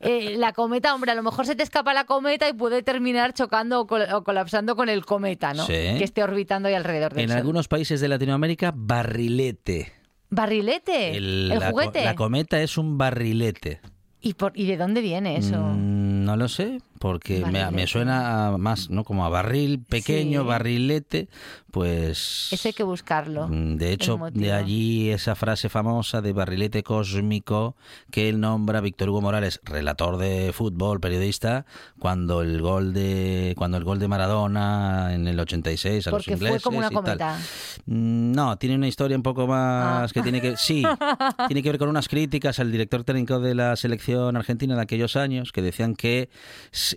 Eh, 0.00 0.34
la 0.36 0.52
cometa, 0.52 0.94
hombre, 0.94 1.12
a 1.12 1.14
lo 1.14 1.22
mejor 1.22 1.46
se 1.46 1.56
te 1.56 1.62
escapa 1.62 1.94
la 1.94 2.04
cometa 2.04 2.48
y 2.48 2.52
puede 2.52 2.82
terminar 2.82 3.32
chocando 3.32 3.80
o, 3.80 3.86
col- 3.86 4.12
o 4.12 4.22
colapsando 4.22 4.76
con 4.76 4.88
el 4.90 5.04
cometa, 5.06 5.54
¿no? 5.54 5.64
Sí. 5.66 5.72
Que 5.72 6.04
esté 6.04 6.22
orbitando 6.22 6.68
ahí 6.68 6.74
alrededor 6.74 7.14
del 7.14 7.24
En 7.24 7.28
Sol. 7.30 7.38
algunos 7.38 7.68
países 7.68 8.00
de 8.00 8.08
Latinoamérica, 8.08 8.72
barrilete. 8.74 9.92
Barrilete, 10.28 11.16
el, 11.16 11.48
la, 11.48 11.56
co- 11.56 11.70
juguete. 11.70 12.04
la 12.04 12.14
cometa 12.16 12.60
es 12.60 12.76
un 12.76 12.98
barrilete. 12.98 13.80
¿Y, 14.26 14.34
por- 14.34 14.52
¿Y 14.58 14.66
de 14.66 14.76
dónde 14.76 15.00
viene 15.00 15.36
eso? 15.36 15.56
Mm, 15.60 16.24
no 16.24 16.36
lo 16.36 16.48
sé, 16.48 16.80
porque 16.98 17.44
me, 17.46 17.70
me 17.70 17.86
suena 17.86 18.48
a 18.48 18.58
más, 18.58 18.90
¿no? 18.90 19.04
Como 19.04 19.24
a 19.24 19.28
barril 19.28 19.80
pequeño, 19.80 20.42
Sí. 20.42 20.46
barrilete, 20.48 21.28
pues... 21.70 22.48
Eso 22.52 22.68
hay 22.68 22.74
que 22.74 22.82
buscarlo. 22.82 23.48
Mm, 23.48 23.76
De 23.76 23.92
hecho, 23.92 24.18
de 24.32 24.52
allí 24.52 25.10
esa 25.10 25.34
frase 25.34 25.68
famosa 25.68 26.20
de 26.22 26.32
barrilete 26.32 26.82
cósmico 26.82 27.76
que 28.10 28.28
él 28.28 28.40
nombra 28.40 28.80
Víctor 28.80 29.10
Hugo 29.10 29.20
Morales, 29.20 29.60
relator 29.64 30.16
de 30.16 30.52
fútbol, 30.54 31.00
periodista, 31.00 31.66
cuando 31.98 32.40
el 32.42 32.60
gol 32.60 32.92
de 32.92 33.54
cuando 33.56 33.76
el 33.76 33.84
gol 33.84 33.98
de 33.98 34.08
Maradona 34.08 35.12
en 35.14 35.26
el 35.28 35.38
86 35.38 36.06
a 36.06 36.10
Porque 36.10 36.30
los 36.32 36.38
fue 36.38 36.46
ingleses 36.48 36.62
como 36.62 36.78
una 36.78 36.90
cometa. 36.90 37.38
Mm, 37.86 38.32
No, 38.32 38.56
tiene 38.58 38.74
una 38.76 38.88
historia 38.88 39.16
un 39.16 39.22
poco 39.22 39.46
más 39.46 40.10
Ah. 40.10 40.12
que 40.12 40.22
tiene 40.22 40.40
que 40.40 40.56
sí, 40.56 40.82
tiene 41.48 41.62
que 41.62 41.70
ver 41.70 41.78
con 41.78 41.88
unas 41.88 42.08
críticas 42.08 42.58
al 42.58 42.72
director 42.72 43.04
técnico 43.04 43.38
de 43.40 43.54
la 43.54 43.76
selección 43.76 44.36
argentina 44.36 44.74
de 44.76 44.82
aquellos 44.82 45.16
años 45.16 45.52
que 45.52 45.62
decían 45.62 45.94
que 45.94 46.28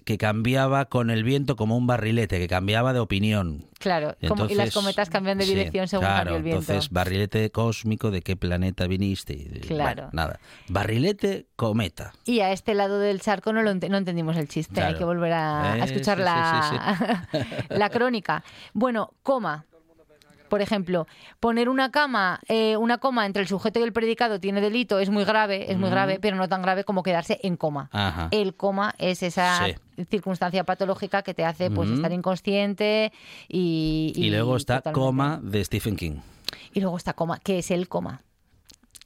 que 0.06 0.18
cambiaba 0.18 0.86
con 0.86 1.10
el 1.10 1.24
viento 1.24 1.56
como 1.56 1.78
un 1.78 1.88
barrilete, 1.88 2.40
que 2.40 2.48
cambiaba 2.48 2.94
de 2.94 3.00
opinión. 3.00 3.66
Claro, 3.80 4.16
como- 4.28 4.46
y 4.48 4.56
las 4.56 4.74
cometas 4.74 5.10
cambian 5.10 5.38
de 5.38 5.46
sí, 5.46 5.54
dirección 5.56 5.88
según 5.88 6.06
claro, 6.06 6.18
cambia 6.32 6.38
el 6.38 6.44
viento. 6.44 6.62
Entonces, 6.74 6.92
barrilete 6.92 7.50
cósmico, 7.52 8.12
¿de 8.12 8.22
qué 8.22 8.36
planeta 8.36 8.88
viniste? 8.88 9.38
Claro. 9.68 10.04
bueno, 10.04 10.10
nada. 10.14 10.40
Barrilete, 10.68 11.48
cometa. 11.56 12.14
Y 12.26 12.42
a 12.42 12.52
este 12.52 12.74
lado 12.74 13.00
del 13.00 13.22
charco 13.22 13.54
no, 13.54 13.62
lo 13.62 13.74
no 13.74 13.98
entendimos 13.98 14.38
el 14.38 14.48
chiste. 14.48 14.82
Hay 14.82 14.96
que 14.96 15.04
volver 15.06 15.34
a, 15.34 15.74
a 15.74 15.78
Eh, 15.78 15.84
escuchar 15.86 16.18
sí, 16.18 16.24
la, 16.24 17.28
la 17.70 17.90
crónica. 17.90 18.44
Bueno, 18.74 19.14
coma. 19.24 19.66
Por 20.50 20.62
ejemplo, 20.62 21.08
poner 21.40 21.70
una 21.70 21.92
cama, 21.92 22.40
eh, 22.48 22.76
una 22.78 22.98
coma 22.98 23.26
entre 23.26 23.42
el 23.44 23.48
sujeto 23.48 23.80
y 23.80 23.84
el 23.84 23.94
predicado 23.94 24.40
tiene 24.40 24.60
delito, 24.62 25.00
es 25.00 25.10
muy 25.10 25.24
grave, 25.24 25.72
es 25.72 25.78
muy 25.78 25.90
Mm. 25.90 25.92
grave, 25.92 26.20
pero 26.22 26.36
no 26.36 26.50
tan 26.50 26.62
grave 26.62 26.84
como 26.84 27.04
quedarse 27.04 27.40
en 27.44 27.56
coma. 27.56 27.90
Ajá. 27.94 28.28
El 28.32 28.56
coma 28.56 28.94
es 28.98 29.24
esa 29.24 29.66
Sí. 29.66 29.76
circunstancia 30.10 30.64
patológica 30.64 31.22
que 31.22 31.34
te 31.34 31.46
hace 31.46 31.70
pues 31.72 31.90
estar 31.90 32.12
inconsciente 32.12 33.12
y, 33.48 34.14
Y, 34.16 34.30
luego 34.30 34.56
está 34.58 34.78
totalmente- 34.78 35.00
coma 35.00 35.40
de 35.44 35.64
Stephen 35.64 35.96
King. 35.96 36.18
Y 36.74 36.82
luego 36.82 36.98
está 36.98 37.14
coma, 37.14 37.40
que 37.40 37.60
es 37.60 37.72
el 37.72 37.88
coma. 37.88 38.22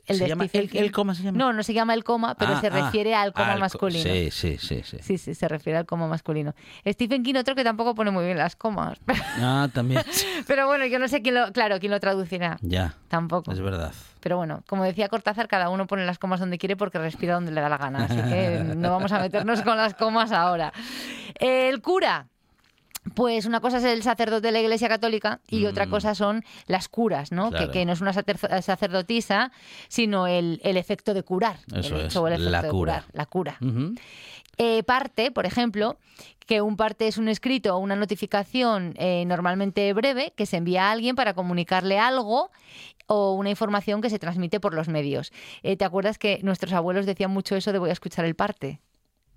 El 0.06 0.18
¿Se 0.18 0.28
llama 0.28 0.46
el- 0.52 0.92
coma 0.92 1.16
se 1.16 1.24
llama? 1.24 1.38
No, 1.38 1.54
no 1.54 1.64
se 1.64 1.74
llama 1.74 1.94
el 1.94 2.04
coma, 2.04 2.36
pero 2.36 2.56
Ah, 2.56 2.60
se 2.62 2.68
ah, 2.68 2.70
refiere 2.72 3.16
al 3.16 3.32
coma 3.32 3.54
al 3.54 3.60
masculino. 3.60 4.04
Sí, 4.04 4.32
sí, 4.32 4.58
sí, 4.58 4.82
sí. 4.84 4.98
Sí, 5.02 5.18
sí, 5.18 5.34
se 5.34 5.48
refiere 5.48 5.80
al 5.80 5.86
coma 5.86 6.08
masculino. 6.08 6.54
Stephen 6.86 7.24
King, 7.24 7.36
otro 7.36 7.56
que 7.56 7.64
tampoco 7.64 7.96
pone 7.96 8.12
muy 8.12 8.26
bien 8.26 8.38
las 8.38 8.56
comas. 8.58 9.00
Ah, 9.40 9.68
también. 9.74 10.02
Pero 10.48 10.68
bueno, 10.68 10.86
yo 10.86 11.00
no 11.00 11.08
sé 11.08 11.22
quién 11.22 11.36
lo, 11.36 11.52
claro, 11.54 11.80
quién 11.80 11.92
lo 11.92 12.00
traducirá. 12.00 12.58
ya, 12.62 12.96
Tampoco. 13.08 13.52
es 13.52 13.60
verdad. 13.62 13.94
Pero 14.20 14.38
bueno, 14.38 14.62
como 14.68 14.84
decía 14.84 15.10
Cortázar, 15.10 15.48
cada 15.48 15.70
uno 15.70 15.88
pone 15.88 16.06
las 16.06 16.20
comas 16.20 16.40
donde 16.40 16.58
quiere 16.58 16.76
porque 16.78 16.98
respira 16.98 17.34
donde 17.36 17.52
le 17.52 17.62
da 17.62 17.70
la 17.70 17.78
gana. 17.78 18.06
Así 18.06 18.16
que 18.16 18.60
no 18.76 18.92
vamos 18.92 19.12
a 19.12 19.20
meternos 19.20 19.62
con 19.62 19.78
las 19.78 19.94
comas 19.96 20.32
ahora. 20.32 20.72
El 21.36 21.82
cura. 21.82 22.28
Pues 23.16 23.46
una 23.46 23.60
cosa 23.60 23.78
es 23.80 23.84
el 23.84 24.02
sacerdote 24.02 24.48
de 24.48 24.52
la 24.54 24.62
Iglesia 24.62 24.88
Católica 24.88 25.42
y 25.50 25.66
otra 25.66 25.88
cosa 25.88 26.16
son 26.16 26.44
las 26.68 26.88
curas, 26.88 27.32
¿no? 27.32 27.48
Mm. 27.48 27.50
Claro. 27.50 27.66
Que, 27.68 27.72
que 27.80 27.86
no 27.86 27.92
es 27.94 28.02
una 28.02 28.14
sacer- 28.14 28.62
sacerdotisa, 28.62 29.52
sino 29.90 30.26
el, 30.28 30.62
el 30.64 30.78
efecto 30.78 31.14
de 31.14 31.24
curar. 31.24 31.60
Eso 31.76 31.96
el 31.96 32.02
es, 32.02 32.08
hecho 32.08 32.22
o 32.22 32.28
el 32.28 32.34
efecto 32.34 32.50
la 32.52 32.62
de 32.62 32.70
cura. 32.70 32.94
curar, 33.02 33.04
la 33.14 33.26
cura. 33.26 33.58
Eh, 34.58 34.84
parte, 34.84 35.32
por 35.32 35.46
ejemplo, 35.46 35.98
que 36.46 36.62
un 36.62 36.78
parte 36.78 37.08
es 37.08 37.18
un 37.18 37.28
escrito 37.28 37.76
o 37.76 37.80
una 37.80 37.96
notificación 37.96 38.94
eh, 38.98 39.26
normalmente 39.26 39.92
breve 39.94 40.34
que 40.36 40.46
se 40.46 40.58
envía 40.58 40.88
a 40.90 40.92
alguien 40.92 41.16
para 41.16 41.34
comunicarle 41.34 42.00
algo 42.00 42.52
o 43.08 43.34
una 43.34 43.50
información 43.50 44.02
que 44.02 44.10
se 44.10 44.20
transmite 44.20 44.60
por 44.60 44.74
los 44.74 44.88
medios. 44.88 45.32
Eh, 45.64 45.76
¿Te 45.76 45.86
acuerdas 45.86 46.18
que 46.18 46.40
nuestros 46.44 46.72
abuelos 46.74 47.06
decían 47.06 47.32
mucho 47.32 47.56
eso 47.56 47.72
de 47.74 47.80
voy 47.80 47.90
a 47.90 47.94
escuchar 47.94 48.26
el 48.26 48.36
parte? 48.36 48.80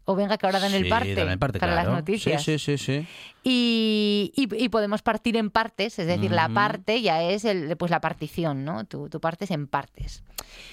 O 0.08 0.14
venga 0.14 0.38
que 0.38 0.46
ahora 0.46 0.60
dan 0.60 0.72
el 0.72 0.84
Sí, 0.84 0.88
parte, 0.88 1.14
dan 1.14 1.28
el 1.30 1.38
parte, 1.38 1.58
para 1.58 1.72
claro. 1.72 1.90
las 1.90 1.98
noticias. 1.98 2.42
Sí, 2.42 2.58
sí, 2.58 2.76
sí, 2.78 2.84
sí. 3.02 3.06
Y, 3.42 4.32
y- 4.36 4.64
y 4.64 4.68
podemos 4.68 5.02
partir 5.02 5.36
en 5.36 5.50
partes, 5.50 5.98
es 5.98 6.06
decir, 6.06 6.30
la 6.30 6.48
parte 6.48 7.02
ya 7.02 7.22
es 7.22 7.44
el, 7.44 7.76
pues 7.76 7.90
la 7.90 8.00
partición, 8.00 8.64
¿no? 8.64 8.84
Tu, 8.84 9.08
tu 9.08 9.20
parte 9.20 9.44
es 9.44 9.50
en 9.50 9.66
partes. 9.66 10.22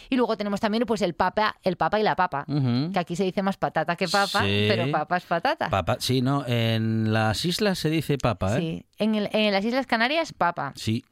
Y 0.09 0.15
luego 0.17 0.37
tenemos 0.37 0.59
también 0.59 0.83
pues 0.85 1.01
el 1.01 1.13
papa, 1.15 1.55
el 1.63 1.77
papa 1.77 1.99
y 1.99 2.03
la 2.03 2.15
papa, 2.15 2.45
que 2.47 2.99
aquí 2.99 3.15
se 3.15 3.23
dice 3.23 3.41
más 3.41 3.57
patata 3.57 3.95
que 3.95 4.07
papa, 4.07 4.41
Sí. 4.41 4.65
pero 4.69 4.89
papa 4.91 5.17
es 5.17 5.23
patata. 5.23 5.69
Papa, 5.69 5.97
sí, 5.99 6.21
no, 6.21 6.45
en 6.47 7.11
las 7.11 7.43
islas 7.45 7.79
se 7.79 7.89
dice 7.89 8.17
papa, 8.19 8.57
¿eh? 8.57 8.59
Sí. 8.59 8.85
En, 8.99 9.15
el- 9.15 9.29
en 9.33 9.51
las 9.51 9.65
Islas 9.65 9.87
Canarias, 9.87 10.31
papa. 10.33 10.73
Sí, 10.75 11.03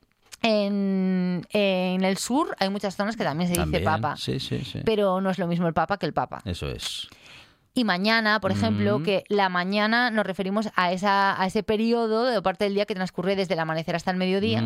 En, 0.43 1.45
en 1.51 2.03
el 2.03 2.17
sur 2.17 2.55
hay 2.59 2.69
muchas 2.69 2.95
zonas 2.95 3.15
que 3.15 3.23
también 3.23 3.49
se 3.49 3.55
también. 3.55 3.81
dice 3.81 3.91
papa. 3.91 4.15
Sí, 4.17 4.39
sí, 4.39 4.63
sí. 4.65 4.79
Pero 4.85 5.21
no 5.21 5.29
es 5.29 5.37
lo 5.37 5.45
mismo 5.47 5.67
el 5.67 5.73
papa 5.73 5.97
que 5.97 6.05
el 6.07 6.13
papa. 6.13 6.41
Eso 6.45 6.67
es. 6.69 7.07
Y 7.73 7.85
mañana, 7.85 8.41
por 8.41 8.51
ejemplo, 8.51 8.99
Mm. 8.99 9.03
que 9.03 9.23
la 9.29 9.47
mañana 9.47 10.11
nos 10.11 10.25
referimos 10.25 10.67
a, 10.75 10.91
esa, 10.91 11.41
a 11.41 11.45
ese 11.45 11.63
periodo 11.63 12.25
de 12.25 12.41
parte 12.41 12.65
del 12.65 12.73
día 12.73 12.85
que 12.85 12.95
transcurre 12.95 13.37
desde 13.37 13.53
el 13.53 13.61
amanecer 13.61 13.95
hasta 13.95 14.11
el 14.11 14.17
mediodía. 14.17 14.61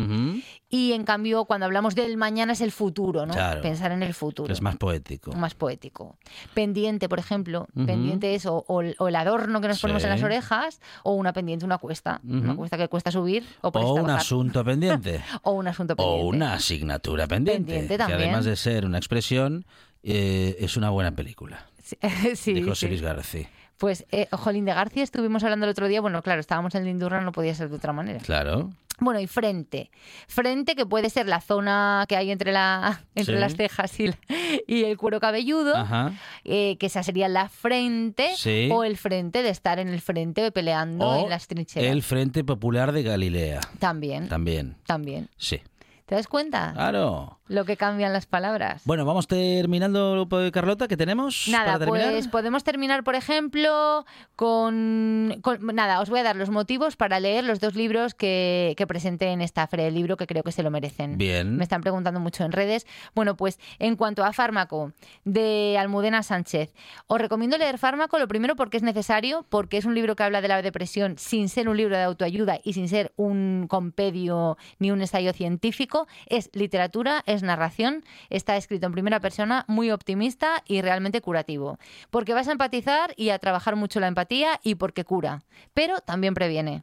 Y 0.68 0.92
en 0.92 1.04
cambio, 1.04 1.44
cuando 1.44 1.66
hablamos 1.66 1.94
del 1.94 2.16
mañana 2.16 2.52
es 2.54 2.60
el 2.60 2.72
futuro, 2.72 3.24
¿no? 3.24 3.32
Claro. 3.32 3.62
Pensar 3.62 3.92
en 3.92 4.02
el 4.02 4.12
futuro. 4.12 4.52
Es 4.52 4.60
más 4.60 4.76
poético. 4.76 5.32
más 5.36 5.54
poético. 5.54 6.18
Pendiente, 6.52 7.08
por 7.08 7.20
ejemplo. 7.20 7.68
Pendiente 7.74 8.34
es 8.34 8.44
o, 8.46 8.64
o 8.66 8.80
el- 8.80 8.96
o 8.98 9.06
el 9.06 9.14
adorno 9.14 9.60
que 9.60 9.68
nos 9.68 9.80
ponemos 9.80 10.02
en 10.02 10.10
las 10.10 10.22
orejas, 10.24 10.80
o 11.04 11.12
una 11.12 11.32
pendiente, 11.32 11.64
una 11.64 11.78
cuesta. 11.78 12.20
Una 12.24 12.56
cuesta 12.56 12.76
que 12.76 12.88
cuesta 12.88 13.12
subir 13.12 13.44
o, 13.60 13.68
un 13.68 14.02
bajar. 14.02 14.18
asunto 14.20 14.64
pendiente. 14.64 15.22
O 15.42 15.52
un 15.52 15.68
asunto 15.68 15.94
pendiente. 15.94 16.24
o 16.24 16.26
una 16.28 16.54
asignatura 16.54 17.28
pendiente. 17.28 17.66
Pendiente 17.70 17.94
que 17.94 17.98
también. 17.98 18.20
además 18.20 18.44
de 18.46 18.56
ser 18.56 18.84
una 18.84 18.98
expresión, 18.98 19.64
eh, 20.02 20.56
es 20.58 20.76
una 20.76 20.90
buena 20.90 21.12
película. 21.12 21.66
Sí, 21.86 21.96
sí, 22.34 22.52
de 22.54 22.62
José. 22.64 22.88
Luis 22.88 23.00
García. 23.00 23.48
Pues, 23.78 24.06
eh, 24.10 24.26
Jolín 24.32 24.64
de 24.64 24.72
García 24.74 25.04
estuvimos 25.04 25.44
hablando 25.44 25.66
el 25.66 25.70
otro 25.70 25.86
día. 25.86 26.00
Bueno, 26.00 26.20
claro, 26.22 26.40
estábamos 26.40 26.74
en 26.74 26.84
Lindurra, 26.84 27.20
no 27.20 27.30
podía 27.30 27.54
ser 27.54 27.68
de 27.68 27.76
otra 27.76 27.92
manera. 27.92 28.18
Claro. 28.20 28.70
Bueno, 28.98 29.20
y 29.20 29.26
frente. 29.26 29.90
Frente, 30.26 30.74
que 30.74 30.86
puede 30.86 31.10
ser 31.10 31.26
la 31.26 31.42
zona 31.42 32.06
que 32.08 32.16
hay 32.16 32.30
entre, 32.30 32.50
la, 32.52 33.02
entre 33.14 33.34
Sí. 33.34 33.40
las 33.40 33.54
cejas 33.54 34.00
y, 34.00 34.06
la- 34.08 34.18
y 34.66 34.84
el 34.84 34.96
cuero 34.96 35.20
cabelludo, 35.20 35.76
Ajá. 35.76 36.12
eh, 36.44 36.76
que 36.78 36.86
esa 36.86 37.02
sería 37.02 37.28
la 37.28 37.50
frente, 37.50 38.30
Sí. 38.36 38.70
o 38.72 38.82
el 38.82 38.96
frente 38.96 39.42
de 39.42 39.50
estar 39.50 39.78
en 39.78 39.88
el 39.88 40.00
frente 40.00 40.50
peleando 40.50 41.06
O 41.06 41.24
en 41.24 41.28
las 41.30 41.46
trincheras. 41.46 41.92
el 41.92 42.02
Frente 42.02 42.42
Popular 42.42 42.92
de 42.92 43.02
Galilea. 43.02 43.60
También, 43.78 44.28
También. 44.28 44.76
también. 44.86 45.28
Sí. 45.36 45.60
¿Te 46.06 46.14
das 46.14 46.28
cuenta? 46.28 46.72
Claro. 46.72 47.40
Lo 47.48 47.64
que 47.64 47.76
cambian 47.76 48.12
las 48.12 48.26
palabras. 48.26 48.82
Bueno, 48.84 49.04
vamos 49.04 49.26
terminando, 49.28 50.26
Carlota, 50.52 50.88
¿qué 50.88 50.96
tenemos 50.96 51.46
Nada, 51.48 51.64
para 51.74 51.78
terminar? 51.80 52.10
pues 52.12 52.28
podemos 52.28 52.64
terminar, 52.64 53.04
por 53.04 53.14
ejemplo, 53.14 54.04
con, 54.34 55.38
con- 55.42 55.58
Nada, 55.74 56.00
os 56.00 56.10
voy 56.10 56.20
a 56.20 56.22
dar 56.22 56.36
los 56.36 56.50
motivos 56.50 56.96
para 56.96 57.20
leer 57.20 57.44
los 57.44 57.60
dos 57.60 57.74
libros 57.74 58.14
que, 58.14 58.74
que 58.76 58.86
presenté 58.86 59.28
en 59.28 59.42
esta 59.42 59.66
feria 59.66 59.86
del 59.86 59.94
libro, 59.94 60.16
que 60.16 60.26
creo 60.26 60.42
que 60.42 60.52
se 60.52 60.62
lo 60.62 60.70
merecen. 60.70 61.18
Bien. 61.18 61.56
Me 61.56 61.64
están 61.64 61.80
preguntando 61.82 62.20
mucho 62.20 62.44
en 62.44 62.52
redes. 62.52 62.86
Bueno, 63.14 63.36
pues 63.36 63.58
en 63.78 63.96
cuanto 63.96 64.24
a 64.24 64.32
Fármaco, 64.32 64.92
de 65.24 65.76
Almudena 65.78 66.22
Sánchez, 66.22 66.72
os 67.06 67.20
recomiendo 67.20 67.58
leer 67.58 67.78
Fármaco, 67.78 68.18
lo 68.18 68.28
primero 68.28 68.56
porque 68.56 68.76
es 68.76 68.82
necesario, 68.82 69.44
porque 69.48 69.76
es 69.78 69.84
un 69.84 69.94
libro 69.94 70.16
que 70.16 70.22
habla 70.22 70.40
de 70.40 70.48
la 70.48 70.62
depresión 70.62 71.16
sin 71.18 71.48
ser 71.48 71.68
un 71.68 71.76
libro 71.76 71.96
de 71.96 72.02
autoayuda 72.04 72.58
y 72.62 72.72
sin 72.74 72.88
ser 72.88 73.12
un 73.16 73.66
compendio 73.68 74.56
ni 74.78 74.90
un 74.90 75.00
ensayo 75.00 75.32
científico. 75.32 76.06
Es 76.26 76.50
literatura, 76.52 77.22
es 77.26 77.35
narración, 77.42 78.04
está 78.30 78.56
escrito 78.56 78.86
en 78.86 78.92
primera 78.92 79.20
persona, 79.20 79.64
muy 79.68 79.90
optimista 79.90 80.62
y 80.66 80.82
realmente 80.82 81.20
curativo. 81.20 81.78
Porque 82.10 82.34
vas 82.34 82.48
a 82.48 82.52
empatizar 82.52 83.12
y 83.16 83.30
a 83.30 83.38
trabajar 83.38 83.76
mucho 83.76 84.00
la 84.00 84.08
empatía 84.08 84.60
y 84.62 84.76
porque 84.76 85.04
cura, 85.04 85.42
pero 85.74 86.00
también 86.00 86.34
previene. 86.34 86.82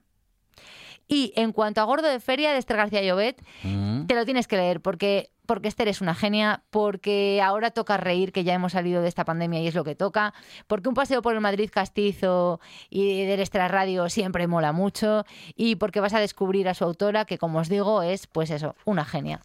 Y 1.08 1.34
en 1.36 1.52
cuanto 1.52 1.82
a 1.82 1.84
Gordo 1.84 2.08
de 2.08 2.20
Feria 2.22 2.54
de 2.54 2.60
Esther 2.60 2.78
García 2.78 3.02
Llobet, 3.02 3.44
Mm. 3.64 4.06
te 4.08 4.16
lo 4.16 4.24
tienes 4.24 4.48
que 4.48 4.56
leer 4.56 4.80
porque, 4.82 5.32
porque 5.46 5.68
Esther 5.68 5.90
es 5.90 6.00
una 6.00 6.16
genia, 6.16 6.64
porque 6.70 7.42
ahora 7.44 7.72
toca 7.72 7.98
reír, 7.98 8.32
que 8.32 8.46
ya 8.46 8.54
hemos 8.54 8.72
salido 8.72 9.02
de 9.02 9.10
esta 9.10 9.26
pandemia 9.26 9.60
y 9.62 9.68
es 9.68 9.76
lo 9.76 9.84
que 9.84 9.96
toca, 9.96 10.34
porque 10.66 10.88
un 10.88 10.96
paseo 10.96 11.22
por 11.22 11.34
el 11.34 11.42
Madrid 11.42 11.70
castizo 11.72 12.62
y 12.90 13.26
del 13.26 13.42
Extra 13.42 13.68
Radio 13.68 14.08
siempre 14.10 14.48
mola 14.48 14.72
mucho 14.72 15.26
y 15.58 15.76
porque 15.76 16.00
vas 16.00 16.14
a 16.14 16.22
descubrir 16.22 16.70
a 16.70 16.74
su 16.74 16.86
autora, 16.86 17.26
que 17.26 17.38
como 17.38 17.60
os 17.60 17.68
digo 17.68 18.02
es, 18.02 18.26
pues 18.26 18.50
eso, 18.50 18.76
una 18.86 19.04
genia. 19.04 19.42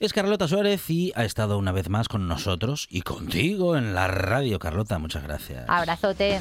Es 0.00 0.12
Carlota 0.12 0.48
Suárez 0.48 0.90
y 0.90 1.12
ha 1.14 1.24
estado 1.24 1.56
una 1.56 1.70
vez 1.70 1.88
más 1.88 2.08
con 2.08 2.26
nosotros 2.26 2.88
y 2.90 3.02
contigo 3.02 3.76
en 3.76 3.94
la 3.94 4.08
radio, 4.08 4.58
Carlota. 4.58 4.98
Muchas 4.98 5.22
gracias. 5.22 5.64
Abrazote. 5.68 6.40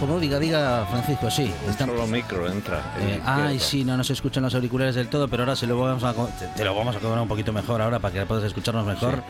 Como 0.00 0.18
diga, 0.18 0.38
diga, 0.38 0.86
Francisco, 0.86 1.30
sí. 1.30 1.52
Está... 1.68 1.84
Solo 1.84 2.06
micro 2.06 2.50
entra. 2.50 2.94
Eh, 3.00 3.20
ay, 3.24 3.58
sí, 3.58 3.84
no 3.84 3.96
nos 3.98 4.08
escuchan 4.10 4.42
los 4.42 4.54
auriculares 4.54 4.94
del 4.94 5.08
todo, 5.08 5.28
pero 5.28 5.42
ahora 5.42 5.54
se 5.54 5.66
lo 5.66 5.78
vamos 5.78 6.02
a, 6.02 6.14
te, 6.14 6.46
te 6.56 6.64
lo 6.64 6.74
vamos 6.74 6.96
a 6.96 6.98
cobrar 6.98 7.20
un 7.20 7.28
poquito 7.28 7.52
mejor 7.52 7.82
ahora 7.82 7.98
para 7.98 8.14
que 8.14 8.26
puedas 8.26 8.44
escucharnos 8.44 8.86
mejor. 8.86 9.22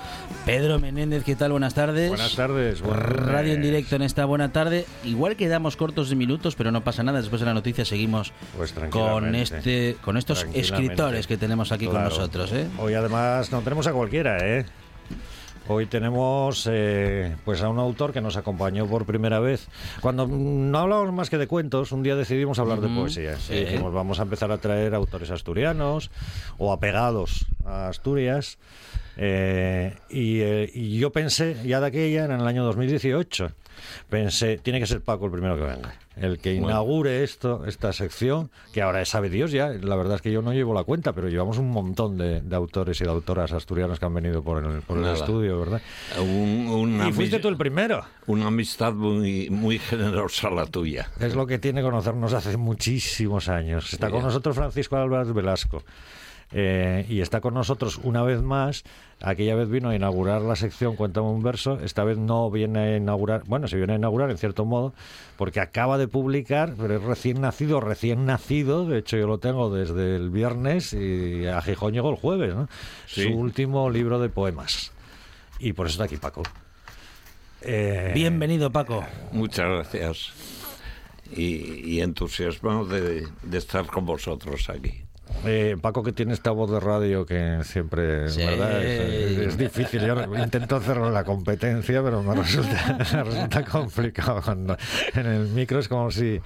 Pedro 0.47 0.79
Menéndez, 0.79 1.25
¿qué 1.25 1.35
tal? 1.35 1.51
Buenas 1.51 1.75
tardes. 1.75 2.09
Buenas 2.09 2.37
tardes. 2.37 2.81
buenas 2.81 3.03
Radio 3.03 3.55
en 3.55 3.63
directo 3.63 3.97
en 3.97 4.03
esta 4.03 4.25
buena 4.25 4.53
tarde. 4.53 4.87
Igual 5.05 5.35
quedamos 5.35 5.77
cortos 5.77 6.09
de 6.09 6.17
minutos, 6.17 6.55
pero 6.55 6.71
no 6.71 6.85
pasa 6.85 7.03
nada. 7.03 7.21
Después 7.21 7.41
de 7.41 7.47
la 7.47 7.55
noticia 7.55 7.85
seguimos 7.85 8.33
Pues 8.57 8.73
con 8.91 9.35
este, 9.35 9.97
con 10.05 10.17
estos 10.17 10.47
escritores 10.55 11.27
que 11.27 11.37
tenemos 11.37 11.73
aquí 11.73 11.87
con 11.87 12.03
nosotros. 12.05 12.53
¿eh? 12.53 12.69
Hoy 12.79 12.95
además 12.95 13.51
no 13.51 13.61
tenemos 13.63 13.87
a 13.89 13.93
cualquiera, 13.93 14.39
¿eh? 14.47 14.67
Hoy 15.73 15.87
tenemos 15.87 16.69
eh, 16.69 17.37
pues 17.45 17.63
a 17.63 17.69
un 17.69 17.79
autor 17.79 18.13
que 18.13 18.21
nos 18.21 18.37
acompañó 18.37 18.89
por 18.89 19.07
primera 19.07 19.39
vez. 19.39 19.69
Cuando 20.01 20.27
no 20.27 20.77
hablábamos 20.77 21.15
más 21.15 21.31
que 21.31 21.39
de 21.39 21.47
cuentos, 21.47 21.93
un 21.93 22.03
día 22.03 22.17
decidimos 22.17 22.59
hablar 22.59 22.81
de 22.81 22.89
poesía. 22.89 23.37
sí. 23.37 23.55
Y 23.55 23.61
dijimos, 23.67 23.93
vamos 23.95 24.19
a 24.19 24.25
empezar 24.25 24.51
a 24.51 24.59
traer 24.59 24.97
autores 24.97 25.31
asturianos 25.31 26.11
o 26.59 26.73
apegados 26.73 27.47
a 27.65 27.87
Asturias. 27.87 28.59
Eh, 29.17 29.95
y, 30.09 30.41
eh, 30.41 30.69
y 30.75 30.99
yo 30.99 31.13
pensé, 31.13 31.57
ya 31.65 31.79
de 31.81 31.87
aquella, 31.87 32.25
en 32.25 32.33
el 32.33 32.49
año 32.49 32.65
2018, 32.65 33.53
pensé, 34.09 34.59
tiene 34.59 34.81
que 34.81 34.87
ser 34.87 35.01
Paco 35.03 35.27
el 35.27 35.33
primero 35.33 35.57
que 35.57 35.63
venga. 35.63 35.95
El 36.17 36.39
que 36.39 36.53
inaugure 36.55 37.23
esto, 37.23 37.65
esta 37.67 37.93
sección, 37.95 38.51
que 38.75 38.83
ahora 38.83 39.03
sabe 39.07 39.31
Dios 39.31 39.53
ya, 39.53 39.69
la 39.69 39.97
verdad 39.97 40.17
es 40.17 40.23
que 40.23 40.31
yo 40.31 40.43
no 40.43 40.53
llevo 40.53 40.75
la 40.75 40.85
cuenta, 40.85 41.15
pero 41.15 41.29
llevamos 41.29 41.57
un 41.57 41.71
montón 41.71 42.19
de, 42.19 42.43
de 42.43 42.57
autores 42.57 43.01
y 43.01 43.05
de 43.05 43.11
autoras 43.11 43.53
asturianos 43.53 43.99
que 43.99 44.05
han 44.05 44.13
venido 44.15 44.43
por 44.43 44.63
el, 44.63 44.83
por 44.83 44.99
el 44.99 45.05
Nada. 45.05 45.15
estudio, 45.15 45.59
¿verdad? 45.61 45.81
Un- 46.21 46.69
una 46.69 47.09
y 47.09 47.13
fuiste 47.13 47.39
tú 47.39 47.49
el 47.49 47.57
primero. 47.57 48.05
Una 48.27 48.49
amistad 48.49 48.93
muy, 48.93 49.49
muy 49.49 49.79
generosa 49.79 50.51
la 50.51 50.67
tuya. 50.67 51.09
Es 51.21 51.35
lo 51.35 51.47
que 51.47 51.59
tiene 51.59 51.81
conocernos 51.81 52.35
hace 52.35 52.57
muchísimos 52.59 53.49
años. 53.49 53.93
Está 53.93 54.11
con 54.11 54.23
nosotros 54.23 54.57
Francisco 54.57 54.97
Álvarez 54.97 55.33
Velasco. 55.33 55.83
Eh, 56.53 57.07
y 57.09 57.21
está 57.21 57.41
con 57.41 57.55
nosotros 57.55 58.01
una 58.03 58.23
vez 58.23 58.43
más. 58.43 58.83
Aquella 59.21 59.55
vez 59.55 59.69
vino 59.69 59.91
a 59.91 59.95
inaugurar 59.95 60.43
la 60.43 60.57
sección 60.57 60.97
Cuéntame 60.97 61.29
un 61.29 61.43
verso. 61.43 61.79
Esta 61.81 62.05
vez 62.05 62.19
no 62.19 62.51
viene 62.51 62.79
a 62.81 62.97
inaugurar, 62.97 63.45
bueno, 63.47 63.69
se 63.69 63.77
viene 63.77 63.93
a 63.93 63.97
inaugurar 63.97 64.31
en 64.31 64.39
cierto 64.39 64.65
modo, 64.65 64.93
porque 65.37 65.61
acaba 65.61 65.99
de 65.99 66.09
publicar, 66.09 66.75
pero 66.77 66.97
es 66.97 67.03
recién 67.03 67.41
nacido, 67.41 67.81
recién 67.81 68.27
nacido. 68.27 68.87
De 68.87 68.99
hecho, 68.99 69.17
yo 69.17 69.27
lo 69.27 69.39
tengo 69.39 69.73
desde 69.73 70.17
el 70.17 70.31
viernes 70.31 70.93
y 70.93 71.47
a 71.47 71.61
Gijón 71.63 71.93
llegó 71.93 72.11
el 72.11 72.17
jueves, 72.17 72.55
¿no? 72.55 72.69
Sí. 73.07 73.25
Su 73.25 73.39
último 73.39 73.89
libro 73.91 74.19
de 74.19 74.29
poemas. 74.29 74.93
Y 75.59 75.73
por 75.75 75.87
eso 75.87 75.95
está 75.95 76.05
aquí 76.05 76.17
Paco. 76.17 76.43
Eh, 77.63 78.13
Bienvenido, 78.15 78.71
Paco. 78.71 79.05
Muchas 79.33 79.67
gracias. 79.67 80.33
Y, 81.31 81.95
y 81.95 82.01
entusiasmado 82.01 82.87
de, 82.87 83.29
de 83.43 83.59
estar 83.59 83.87
con 83.87 84.07
vosotros 84.07 84.69
aquí. 84.71 85.05
Eh, 85.45 85.77
Paco 85.81 86.03
que 86.03 86.13
tiene 86.13 86.35
esta 86.35 86.51
voz 86.51 86.71
de 86.71 86.81
radio 86.81 87.25
que 87.25 87.61
siempre 87.65 88.29
Sí. 88.29 88.45
¿verdad? 88.45 88.83
Es, 88.85 89.39
es 89.39 89.59
difícil. 89.59 90.01
Yo 90.07 90.17
intento 90.37 90.77
hacerlo 90.77 91.09
en 91.09 91.15
la 91.15 91.25
competencia, 91.25 92.03
pero 92.03 92.23
me 92.23 92.35
resulta, 92.35 92.99
me 93.15 93.23
resulta 93.25 93.65
complicado. 93.65 94.43
Cuando 94.45 94.77
en 95.15 95.27
el 95.27 95.47
micro 95.49 95.79
es 95.79 95.89
como 95.89 96.11
si 96.11 96.41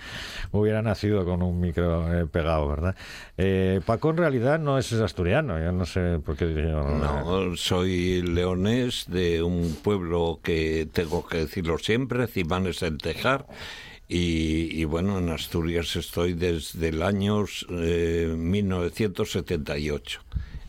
hubiera 0.53 0.81
nacido 0.83 1.25
con 1.25 1.43
un 1.43 1.61
micro 1.61 2.13
eh, 2.21 2.27
pegado, 2.27 2.69
¿verdad? 2.69 2.95
Eh, 3.37 3.81
Paco 3.85 4.11
en 4.11 4.17
realidad 4.19 4.59
no 4.61 4.79
es 4.79 4.93
asturiano, 4.93 5.59
yo 5.59 5.73
no 5.73 5.85
sé 5.87 6.21
por 6.25 6.37
qué. 6.37 6.53
yo- 6.55 6.89
No, 6.89 7.57
soy 7.57 8.23
leonés 8.23 9.07
de 9.09 9.43
un 9.43 9.77
pueblo 9.83 10.41
que 10.43 10.89
tengo 10.93 11.27
que 11.27 11.39
decirlo 11.39 11.79
siempre, 11.79 12.27
Cimanes 12.27 12.81
del 12.81 12.99
Tejar. 12.99 13.47
Y, 14.09 14.81
y 14.81 14.85
bueno, 14.85 15.19
en 15.19 15.31
Asturias 15.31 15.97
estoy 15.97 16.35
desde 16.35 16.89
el 16.89 17.03
año 17.03 17.45
eh, 17.71 18.35
1978, 18.37 20.21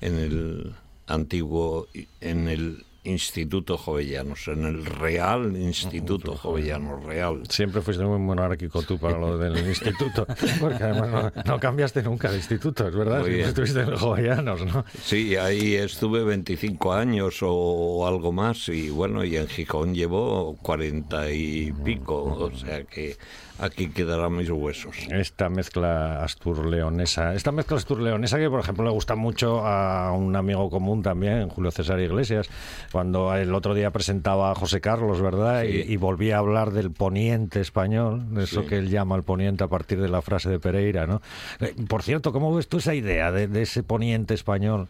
en 0.01 0.15
el 0.15 0.73
antiguo, 1.07 1.87
en 2.21 2.47
el 2.47 2.85
Instituto 3.05 3.77
Jovellanos, 3.77 4.47
en 4.47 4.65
el 4.65 4.85
Real 4.85 5.55
Instituto 5.55 6.35
Jovellanos, 6.35 7.03
Real. 7.03 7.43
Siempre 7.49 7.81
fuiste 7.81 8.03
muy 8.03 8.19
monárquico 8.19 8.81
tú 8.81 8.97
para 8.97 9.17
lo 9.17 9.37
del 9.37 9.57
instituto, 9.67 10.25
porque 10.59 10.83
además 10.83 11.33
no, 11.35 11.43
no 11.43 11.59
cambiaste 11.59 12.03
nunca 12.03 12.29
de 12.29 12.37
instituto, 12.37 12.87
es 12.87 12.95
verdad, 12.95 13.23
siempre 13.23 13.41
estuviste 13.43 13.81
en 13.81 13.89
el 13.89 13.97
Jovellanos, 13.97 14.65
¿no? 14.65 14.85
Sí, 15.03 15.35
ahí 15.35 15.75
estuve 15.75 16.23
25 16.23 16.93
años 16.93 17.37
o 17.41 18.07
algo 18.07 18.31
más 18.31 18.69
y 18.69 18.89
bueno, 18.89 19.23
y 19.23 19.37
en 19.37 19.47
Gijón 19.47 19.93
llevo 19.93 20.57
40 20.61 21.31
y 21.31 21.71
pico, 21.83 22.23
o 22.23 22.51
sea 22.55 22.83
que 22.83 23.17
aquí 23.59 23.89
quedarán 23.89 24.35
mis 24.35 24.49
huesos. 24.49 24.95
Esta 25.09 25.49
mezcla 25.49 26.23
astur-leonesa, 26.23 27.33
esta 27.33 27.51
mezcla 27.51 27.77
astur-leonesa 27.77 28.37
que 28.37 28.49
por 28.49 28.59
ejemplo 28.59 28.83
le 28.85 28.91
gusta 28.91 29.15
mucho 29.15 29.65
a 29.65 30.11
un 30.11 30.35
amigo 30.35 30.69
común 30.69 31.01
también, 31.03 31.49
Julio 31.49 31.71
César 31.71 31.99
Iglesias, 31.99 32.49
cuando 32.91 33.33
el 33.35 33.53
otro 33.53 33.73
día 33.73 33.91
presentaba 33.91 34.51
a 34.51 34.55
José 34.55 34.81
Carlos, 34.81 35.21
¿verdad? 35.21 35.63
Sí. 35.63 35.83
Y, 35.87 35.93
y 35.93 35.97
volvía 35.97 36.35
a 36.35 36.39
hablar 36.39 36.71
del 36.71 36.91
poniente 36.91 37.61
español, 37.61 38.33
de 38.33 38.43
eso 38.43 38.61
Sí. 38.61 38.67
que 38.67 38.77
él 38.77 38.89
llama 38.89 39.15
el 39.15 39.23
poniente 39.23 39.63
a 39.63 39.67
partir 39.67 39.99
de 40.01 40.09
la 40.09 40.21
frase 40.21 40.49
de 40.49 40.59
Pereira, 40.59 41.05
¿no? 41.07 41.21
Eh, 41.59 41.73
por 41.87 42.03
cierto, 42.03 42.31
¿cómo 42.31 42.53
ves 42.55 42.67
tú 42.67 42.77
esa 42.77 42.93
idea 42.93 43.31
de, 43.31 43.47
de 43.47 43.61
ese 43.63 43.83
poniente 43.83 44.33
español? 44.33 44.87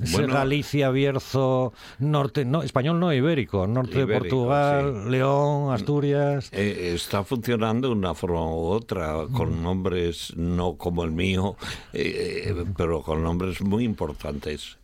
Ese 0.00 0.16
Bueno. 0.18 0.34
Galicia, 0.34 0.90
Bierzo, 0.90 1.72
norte, 1.98 2.44
no, 2.44 2.62
español 2.62 2.98
no 3.00 3.12
ibérico, 3.12 3.66
norte 3.66 3.94
de 3.98 4.02
Ibérico, 4.02 4.20
Portugal, 4.36 5.02
sí. 5.04 5.10
León, 5.10 5.72
Asturias. 5.72 6.48
Eh, 6.52 6.92
está 6.94 7.22
funcionando 7.24 7.88
de 7.88 7.94
una 8.04 8.14
forma 8.14 8.46
u 8.46 8.66
otra, 8.66 9.24
con 9.32 9.62
nombres 9.62 10.34
no 10.36 10.76
como 10.76 11.04
el 11.04 11.10
mío, 11.10 11.56
eh, 11.94 12.54
pero 12.76 13.00
con 13.02 13.22
nombres 13.22 13.62
muy 13.62 13.84
importantes. 13.84 14.76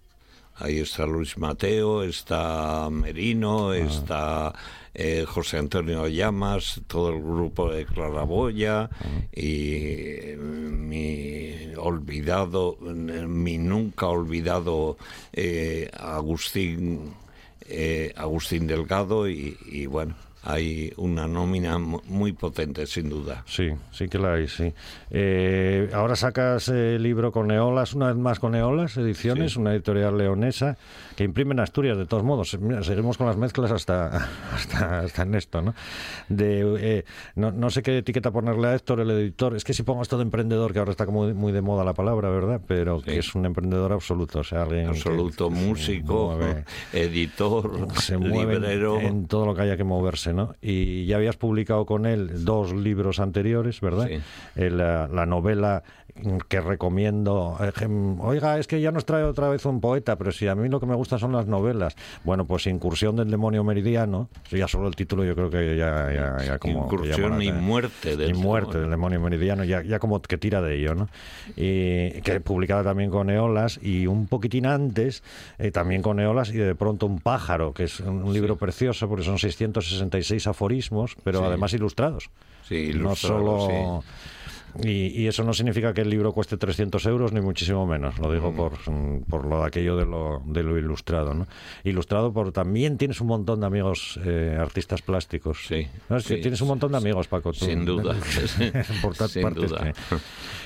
Ahí 0.57 0.79
está 0.79 1.07
Luis 1.07 1.37
Mateo, 1.39 2.03
está 2.03 2.89
Merino, 2.91 3.73
está 3.73 4.55
eh, 4.95 5.25
José 5.27 5.59
Antonio 5.59 6.09
Llamas, 6.09 6.81
todo 6.87 7.11
el 7.11 7.23
grupo 7.23 7.71
de 7.71 7.85
Claraboya 7.87 8.91
y 9.33 9.75
eh, 9.75 10.37
mi 10.37 11.75
olvidado, 11.77 12.79
mi 12.81 13.59
nunca 13.59 14.09
olvidado 14.09 14.97
eh, 15.33 15.91
Agustín, 15.99 17.15
eh, 17.67 18.13
Agustín 18.17 18.67
Delgado 18.67 19.29
y, 19.29 19.57
y 19.67 19.87
bueno, 19.87 20.15
hay 20.43 20.93
una 20.97 21.27
nómina 21.27 21.79
mu- 21.79 22.01
muy 22.07 22.33
potente 22.33 22.87
sin 22.87 23.09
duda. 23.11 23.43
Sí, 23.47 23.69
sí 23.93 24.09
que 24.09 24.19
la 24.19 24.35
hay, 24.35 24.49
sí. 24.49 24.73
Eh, 25.11 25.91
ahora 25.93 26.17
sacas 26.17 26.69
el 26.69 27.03
libro 27.03 27.33
con 27.33 27.51
Eolas, 27.51 27.95
una 27.95 28.07
vez 28.09 28.17
más 28.17 28.39
con 28.41 28.55
Eolas 28.55 28.97
Ediciones, 28.97 29.53
Sí. 29.53 29.59
una 29.59 29.73
editorial 29.75 30.17
leonesa 30.17 30.77
que 31.17 31.25
imprime 31.25 31.53
en 31.53 31.61
Asturias, 31.61 31.99
de 31.99 32.07
todos 32.07 32.23
modos. 32.23 32.57
Mira, 32.61 32.83
seguimos 32.83 33.19
con 33.19 33.27
las 33.27 33.37
mezclas 33.37 33.71
hasta, 33.71 34.29
hasta, 34.55 35.01
hasta 35.01 35.23
en 35.23 35.35
esto, 35.35 35.61
¿no? 35.63 35.75
De, 36.29 36.77
eh, 36.79 37.05
no? 37.35 37.51
No 37.53 37.69
sé 37.71 37.83
qué 37.83 37.99
etiqueta 37.99 38.31
ponerle 38.31 38.69
a 38.69 38.75
Héctor, 38.75 39.01
el 39.01 39.11
editor. 39.11 39.55
Es 39.57 39.65
que 39.65 39.75
si 39.75 39.83
pongo 39.83 40.03
esto 40.03 40.17
de 40.17 40.23
emprendedor, 40.23 40.73
que 40.73 40.79
ahora 40.79 40.93
está 40.93 41.05
como 41.07 41.27
muy 41.35 41.53
de 41.53 41.61
moda 41.61 41.85
la 41.85 41.93
palabra, 41.95 42.31
¿verdad? 42.31 42.61
Pero 42.67 43.03
que 43.03 43.19
es 43.19 43.35
un 43.35 43.45
emprendedor 43.47 43.93
absoluto, 43.93 44.41
o 44.41 44.45
sea, 44.45 44.63
alguien 44.63 44.85
que 44.85 44.91
Absoluto 44.91 45.49
se 45.51 45.55
músico, 45.55 46.35
mueve- 46.37 46.65
editor, 46.93 47.89
se 48.01 48.17
mueve 48.17 48.55
en- 48.57 48.63
librero. 48.63 49.01
en 49.01 49.27
todo 49.27 49.47
lo 49.47 49.55
que 49.55 49.63
haya 49.63 49.77
que 49.77 49.85
moverse, 49.85 50.30
¿no? 50.33 50.55
Y 50.61 51.07
ya 51.07 51.17
habías 51.17 51.37
publicado 51.37 51.87
con 51.87 52.07
él 52.07 52.45
dos 52.45 52.73
libros 52.73 53.21
anteriores, 53.21 53.81
¿verdad? 53.81 54.09
Sí. 54.09 54.21
Eh, 54.57 54.71
la, 54.71 55.09
la 55.09 55.27
novela 55.27 55.83
que 56.49 56.61
recomiendo. 56.61 57.57
Oiga, 58.21 58.59
es 58.59 58.67
que 58.67 58.81
ya 58.81 58.91
nos 58.93 59.05
trae 59.05 59.25
otra 59.25 59.49
vez 59.49 59.65
un 59.67 59.81
poeta, 59.81 60.17
pero 60.17 60.33
si 60.33 60.47
a 60.49 60.55
mí 60.55 60.69
lo 60.69 60.81
que 60.81 60.87
me 60.87 60.95
gusta 60.95 61.19
son 61.19 61.33
las 61.33 61.47
novelas. 61.47 61.97
Bueno, 62.25 62.45
pues 62.47 62.67
Incursión 62.67 63.17
del 63.17 63.31
demonio 63.31 63.65
meridiano. 63.65 64.29
Ya 64.51 64.69
solo 64.69 64.89
el 64.89 64.97
título 64.97 65.25
yo 65.25 65.35
creo 65.35 65.51
que 65.51 65.77
ya, 65.77 66.13
ya, 66.13 66.45
ya 66.45 66.59
como... 66.59 66.85
Incursión 66.85 67.41
y 67.43 67.53
muerte 67.53 68.17
del 68.17 68.31
Y 68.31 68.35
muerte 68.35 68.79
demonio. 68.79 68.81
del 68.83 68.91
demonio 68.91 69.21
meridiano, 69.21 69.65
ya, 69.65 69.83
ya 69.83 69.99
como 69.99 70.21
que 70.23 70.39
tira 70.39 70.61
de 70.63 70.77
ello, 70.79 70.95
¿no? 70.95 71.09
Y 71.57 72.21
que 72.23 72.41
publicada 72.41 72.83
también 72.85 73.11
con 73.11 73.31
Eolas 73.31 73.79
y 73.83 74.07
un 74.07 74.27
poquitín 74.27 74.67
antes 74.67 75.23
eh, 75.59 75.71
también 75.71 76.03
con 76.03 76.21
Eolas 76.21 76.51
y 76.51 76.59
de 76.59 76.75
pronto 76.75 77.07
un 77.07 77.21
pájaro, 77.21 77.73
que 77.75 77.85
es 77.85 78.01
un, 78.01 78.23
un 78.23 78.33
libro 78.33 78.57
precioso 78.57 79.09
porque 79.09 79.25
son 79.25 79.39
666 79.39 80.47
aforismos, 80.47 81.17
pero 81.25 81.41
Sí. 81.41 81.45
además 81.47 81.73
ilustrados. 81.75 82.31
Sí, 82.69 82.91
no 82.95 83.01
ilustrado, 83.01 83.39
solo... 83.59 84.05
Y, 84.83 85.23
y 85.23 85.27
eso 85.27 85.43
no 85.45 85.53
significa 85.53 85.93
que 85.93 86.03
el 86.03 86.11
libro 86.11 86.33
cueste 86.33 86.57
300 86.57 87.05
euros, 87.07 87.33
ni 87.33 87.41
muchísimo 87.41 87.87
menos. 87.87 88.19
Lo 88.19 88.33
digo 88.33 88.53
por, 88.55 88.73
mm, 88.91 89.23
por 89.29 89.45
lo 89.47 89.61
de 89.61 89.67
aquello 89.67 89.97
de 89.97 90.07
lo, 90.07 90.43
de 90.47 90.63
lo 90.63 90.79
ilustrado. 90.79 91.35
¿no? 91.35 91.47
Ilustrado 91.85 92.33
por 92.33 92.53
también 92.53 92.99
tienes 92.99 93.21
un 93.21 93.29
montón 93.29 93.61
de 93.61 93.67
amigos 93.67 94.19
eh, 94.25 94.57
artistas 94.59 95.03
plásticos. 95.03 95.67
Sí, 95.67 95.87
tienes 96.41 96.61
un 96.61 96.69
montón 96.69 96.93
de 96.93 96.99
amigos, 96.99 97.29
Paco. 97.29 97.53
tú. 97.53 97.65
Sin 97.65 97.85
duda. 97.85 98.15
por 99.03 99.15
Sin 99.29 99.53
duda. 99.55 99.93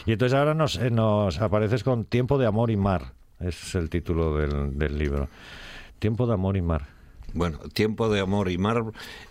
Y 0.06 0.12
entonces 0.12 0.36
ahora 0.38 0.54
nos, 0.54 0.76
eh, 0.76 0.90
nos 0.90 1.40
apareces 1.40 1.82
con 1.82 2.04
Tiempo 2.04 2.38
de 2.38 2.46
Amor 2.46 2.70
y 2.70 2.76
Mar. 2.76 3.12
Ese 3.40 3.66
es 3.66 3.74
el 3.74 3.90
título 3.90 4.36
del, 4.36 4.78
del 4.78 4.98
libro. 4.98 5.28
Tiempo 5.98 6.26
de 6.26 6.34
Amor 6.34 6.56
y 6.56 6.62
Mar. 6.62 6.94
Bueno, 7.34 7.58
Tiempo 7.72 8.08
de 8.08 8.20
Amor 8.20 8.48
y 8.48 8.58
Mar, 8.58 8.84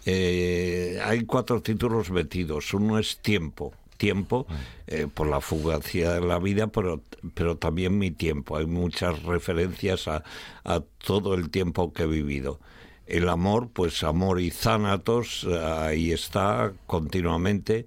eh, 0.06 1.00
hay 1.04 1.24
cuatro 1.24 1.62
títulos 1.62 2.12
metidos. 2.12 2.74
Uno 2.74 3.00
es 3.00 3.20
Tiempo. 3.20 3.74
Tiempo, 3.98 4.48
eh, 4.88 5.08
por 5.14 5.28
la 5.28 5.40
fugacidad 5.40 6.16
de 6.20 6.28
la 6.28 6.40
vida, 6.40 6.68
pero, 6.68 7.02
pero 7.34 7.56
también 7.58 7.98
mi 7.98 8.12
tiempo. 8.12 8.58
Hay 8.58 8.66
muchas 8.66 9.24
referencias 9.24 10.08
a, 10.08 10.24
a 10.66 10.82
todo 10.98 11.34
el 11.36 11.50
tiempo 11.50 11.94
que 11.94 12.04
he 12.04 12.08
vivido. 12.08 12.60
El 13.06 13.30
amor, 13.30 13.70
pues 13.72 14.04
amor 14.04 14.40
y 14.42 14.50
zánatos, 14.50 15.46
ahí 15.46 16.12
está 16.12 16.74
continuamente. 16.88 17.86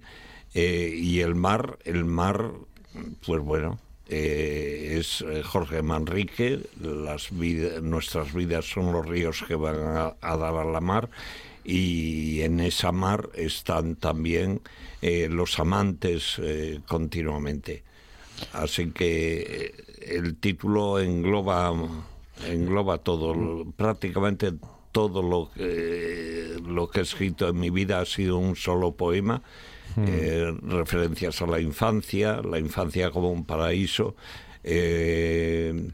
Eh, 0.53 0.93
y 0.95 1.19
el 1.19 1.35
mar, 1.35 1.77
el 1.85 2.05
mar, 2.05 2.51
pues 3.25 3.41
bueno, 3.41 3.79
eh, 4.09 4.95
es 4.99 5.23
Jorge 5.45 5.81
Manrique, 5.81 6.61
las 6.81 7.31
vid- 7.31 7.81
nuestras 7.81 8.33
vidas 8.33 8.65
son 8.65 8.91
los 8.91 9.05
ríos 9.05 9.43
que 9.47 9.55
van 9.55 9.75
a, 9.75 10.15
a 10.21 10.37
dar 10.37 10.55
a 10.55 10.65
la 10.65 10.79
mar 10.79 11.09
y 11.67 12.41
en 12.43 12.61
esa 12.61 12.93
mar 12.93 13.29
están 13.35 13.97
también 13.97 14.61
eh, 15.01 15.27
los 15.29 15.59
amantes 15.59 16.39
eh, 16.41 16.79
continuamente. 16.87 17.83
Así 18.53 18.91
que 18.91 19.73
eh, 19.99 20.15
el 20.15 20.37
título 20.37 20.99
engloba, 20.99 21.73
engloba 22.47 22.99
todo, 22.99 23.65
prácticamente 23.75 24.53
todo 24.93 25.21
lo 25.21 25.51
que, 25.53 26.55
lo 26.65 26.89
que 26.89 26.99
he 26.99 27.03
escrito 27.03 27.49
en 27.49 27.59
mi 27.59 27.69
vida 27.69 27.99
ha 27.99 28.05
sido 28.05 28.37
un 28.37 28.55
solo 28.55 28.95
poema. 28.95 29.43
eh, 29.97 30.53
referencias 30.61 31.41
a 31.41 31.47
la 31.47 31.59
infancia, 31.59 32.41
la 32.43 32.59
infancia 32.59 33.09
como 33.09 33.31
un 33.31 33.45
paraíso, 33.45 34.15
eh, 34.63 35.91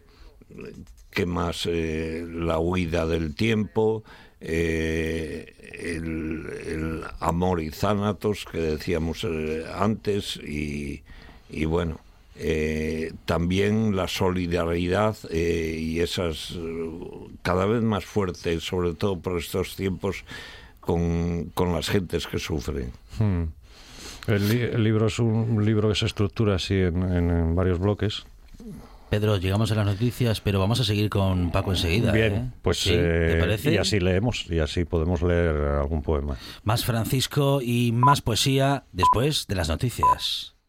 ¿qué 1.10 1.26
más? 1.26 1.68
Eh, 1.72 2.26
la 2.28 2.60
huida 2.60 3.06
del 3.06 3.36
tiempo, 3.36 4.04
eh, 4.44 5.54
el, 5.74 7.04
amor 7.20 7.62
y 7.62 7.72
zánatos 7.72 8.46
que 8.52 8.58
decíamos 8.60 9.24
eh, 9.24 9.66
antes 9.74 10.36
y, 10.38 11.02
y 11.50 11.66
bueno, 11.66 12.00
eh, 12.36 13.14
también 13.26 13.96
la 13.96 14.08
solidaridad 14.08 15.16
eh, 15.32 15.78
y 15.80 16.00
esas 16.02 16.58
cada 17.42 17.66
vez 17.66 17.82
más 17.82 18.06
fuertes, 18.06 18.64
sobre 18.64 18.94
todo 18.94 19.20
por 19.20 19.38
estos 19.40 19.76
tiempos, 19.76 20.24
con, 20.80 21.46
con 21.54 21.72
las 21.74 21.90
gentes 21.90 22.28
que 22.28 22.40
sufren. 22.40 22.92
Hmm. 23.20 23.44
El, 24.28 24.50
li- 24.50 24.62
el 24.62 24.84
libro 24.84 25.08
es 25.08 25.20
un, 25.20 25.64
libro 25.66 25.90
que 25.90 25.96
se 25.96 26.06
estructura 26.06 26.56
así 26.56 26.76
en- 26.76 27.04
en 27.04 27.56
varios 27.56 27.80
bloques. 27.80 28.26
Pedro, 29.14 29.38
llegamos 29.38 29.72
a 29.72 29.76
las 29.76 29.86
noticias, 29.86 30.42
pero 30.42 30.60
vamos 30.60 30.80
a 30.80 30.84
seguir 30.84 31.08
con 31.08 31.52
Paco 31.52 31.70
enseguida. 31.70 32.12
Bien, 32.12 32.34
¿eh? 32.34 32.52
pues 32.64 32.80
Sí, 32.80 32.90
¿te 32.90 33.38
eh, 33.38 33.40
parece? 33.40 33.72
y 33.72 33.78
así 33.78 34.00
leemos 34.00 34.48
y 34.50 34.58
así 34.58 34.86
podemos 34.86 35.22
leer 35.22 35.56
algún 35.56 36.02
poema. 36.02 36.36
Más 36.64 36.84
Francisco 36.84 37.60
y 37.62 37.92
más 37.92 38.22
poesía 38.22 38.86
después 38.92 39.46
de 39.46 39.54
las 39.54 39.70
noticias. 39.70 40.53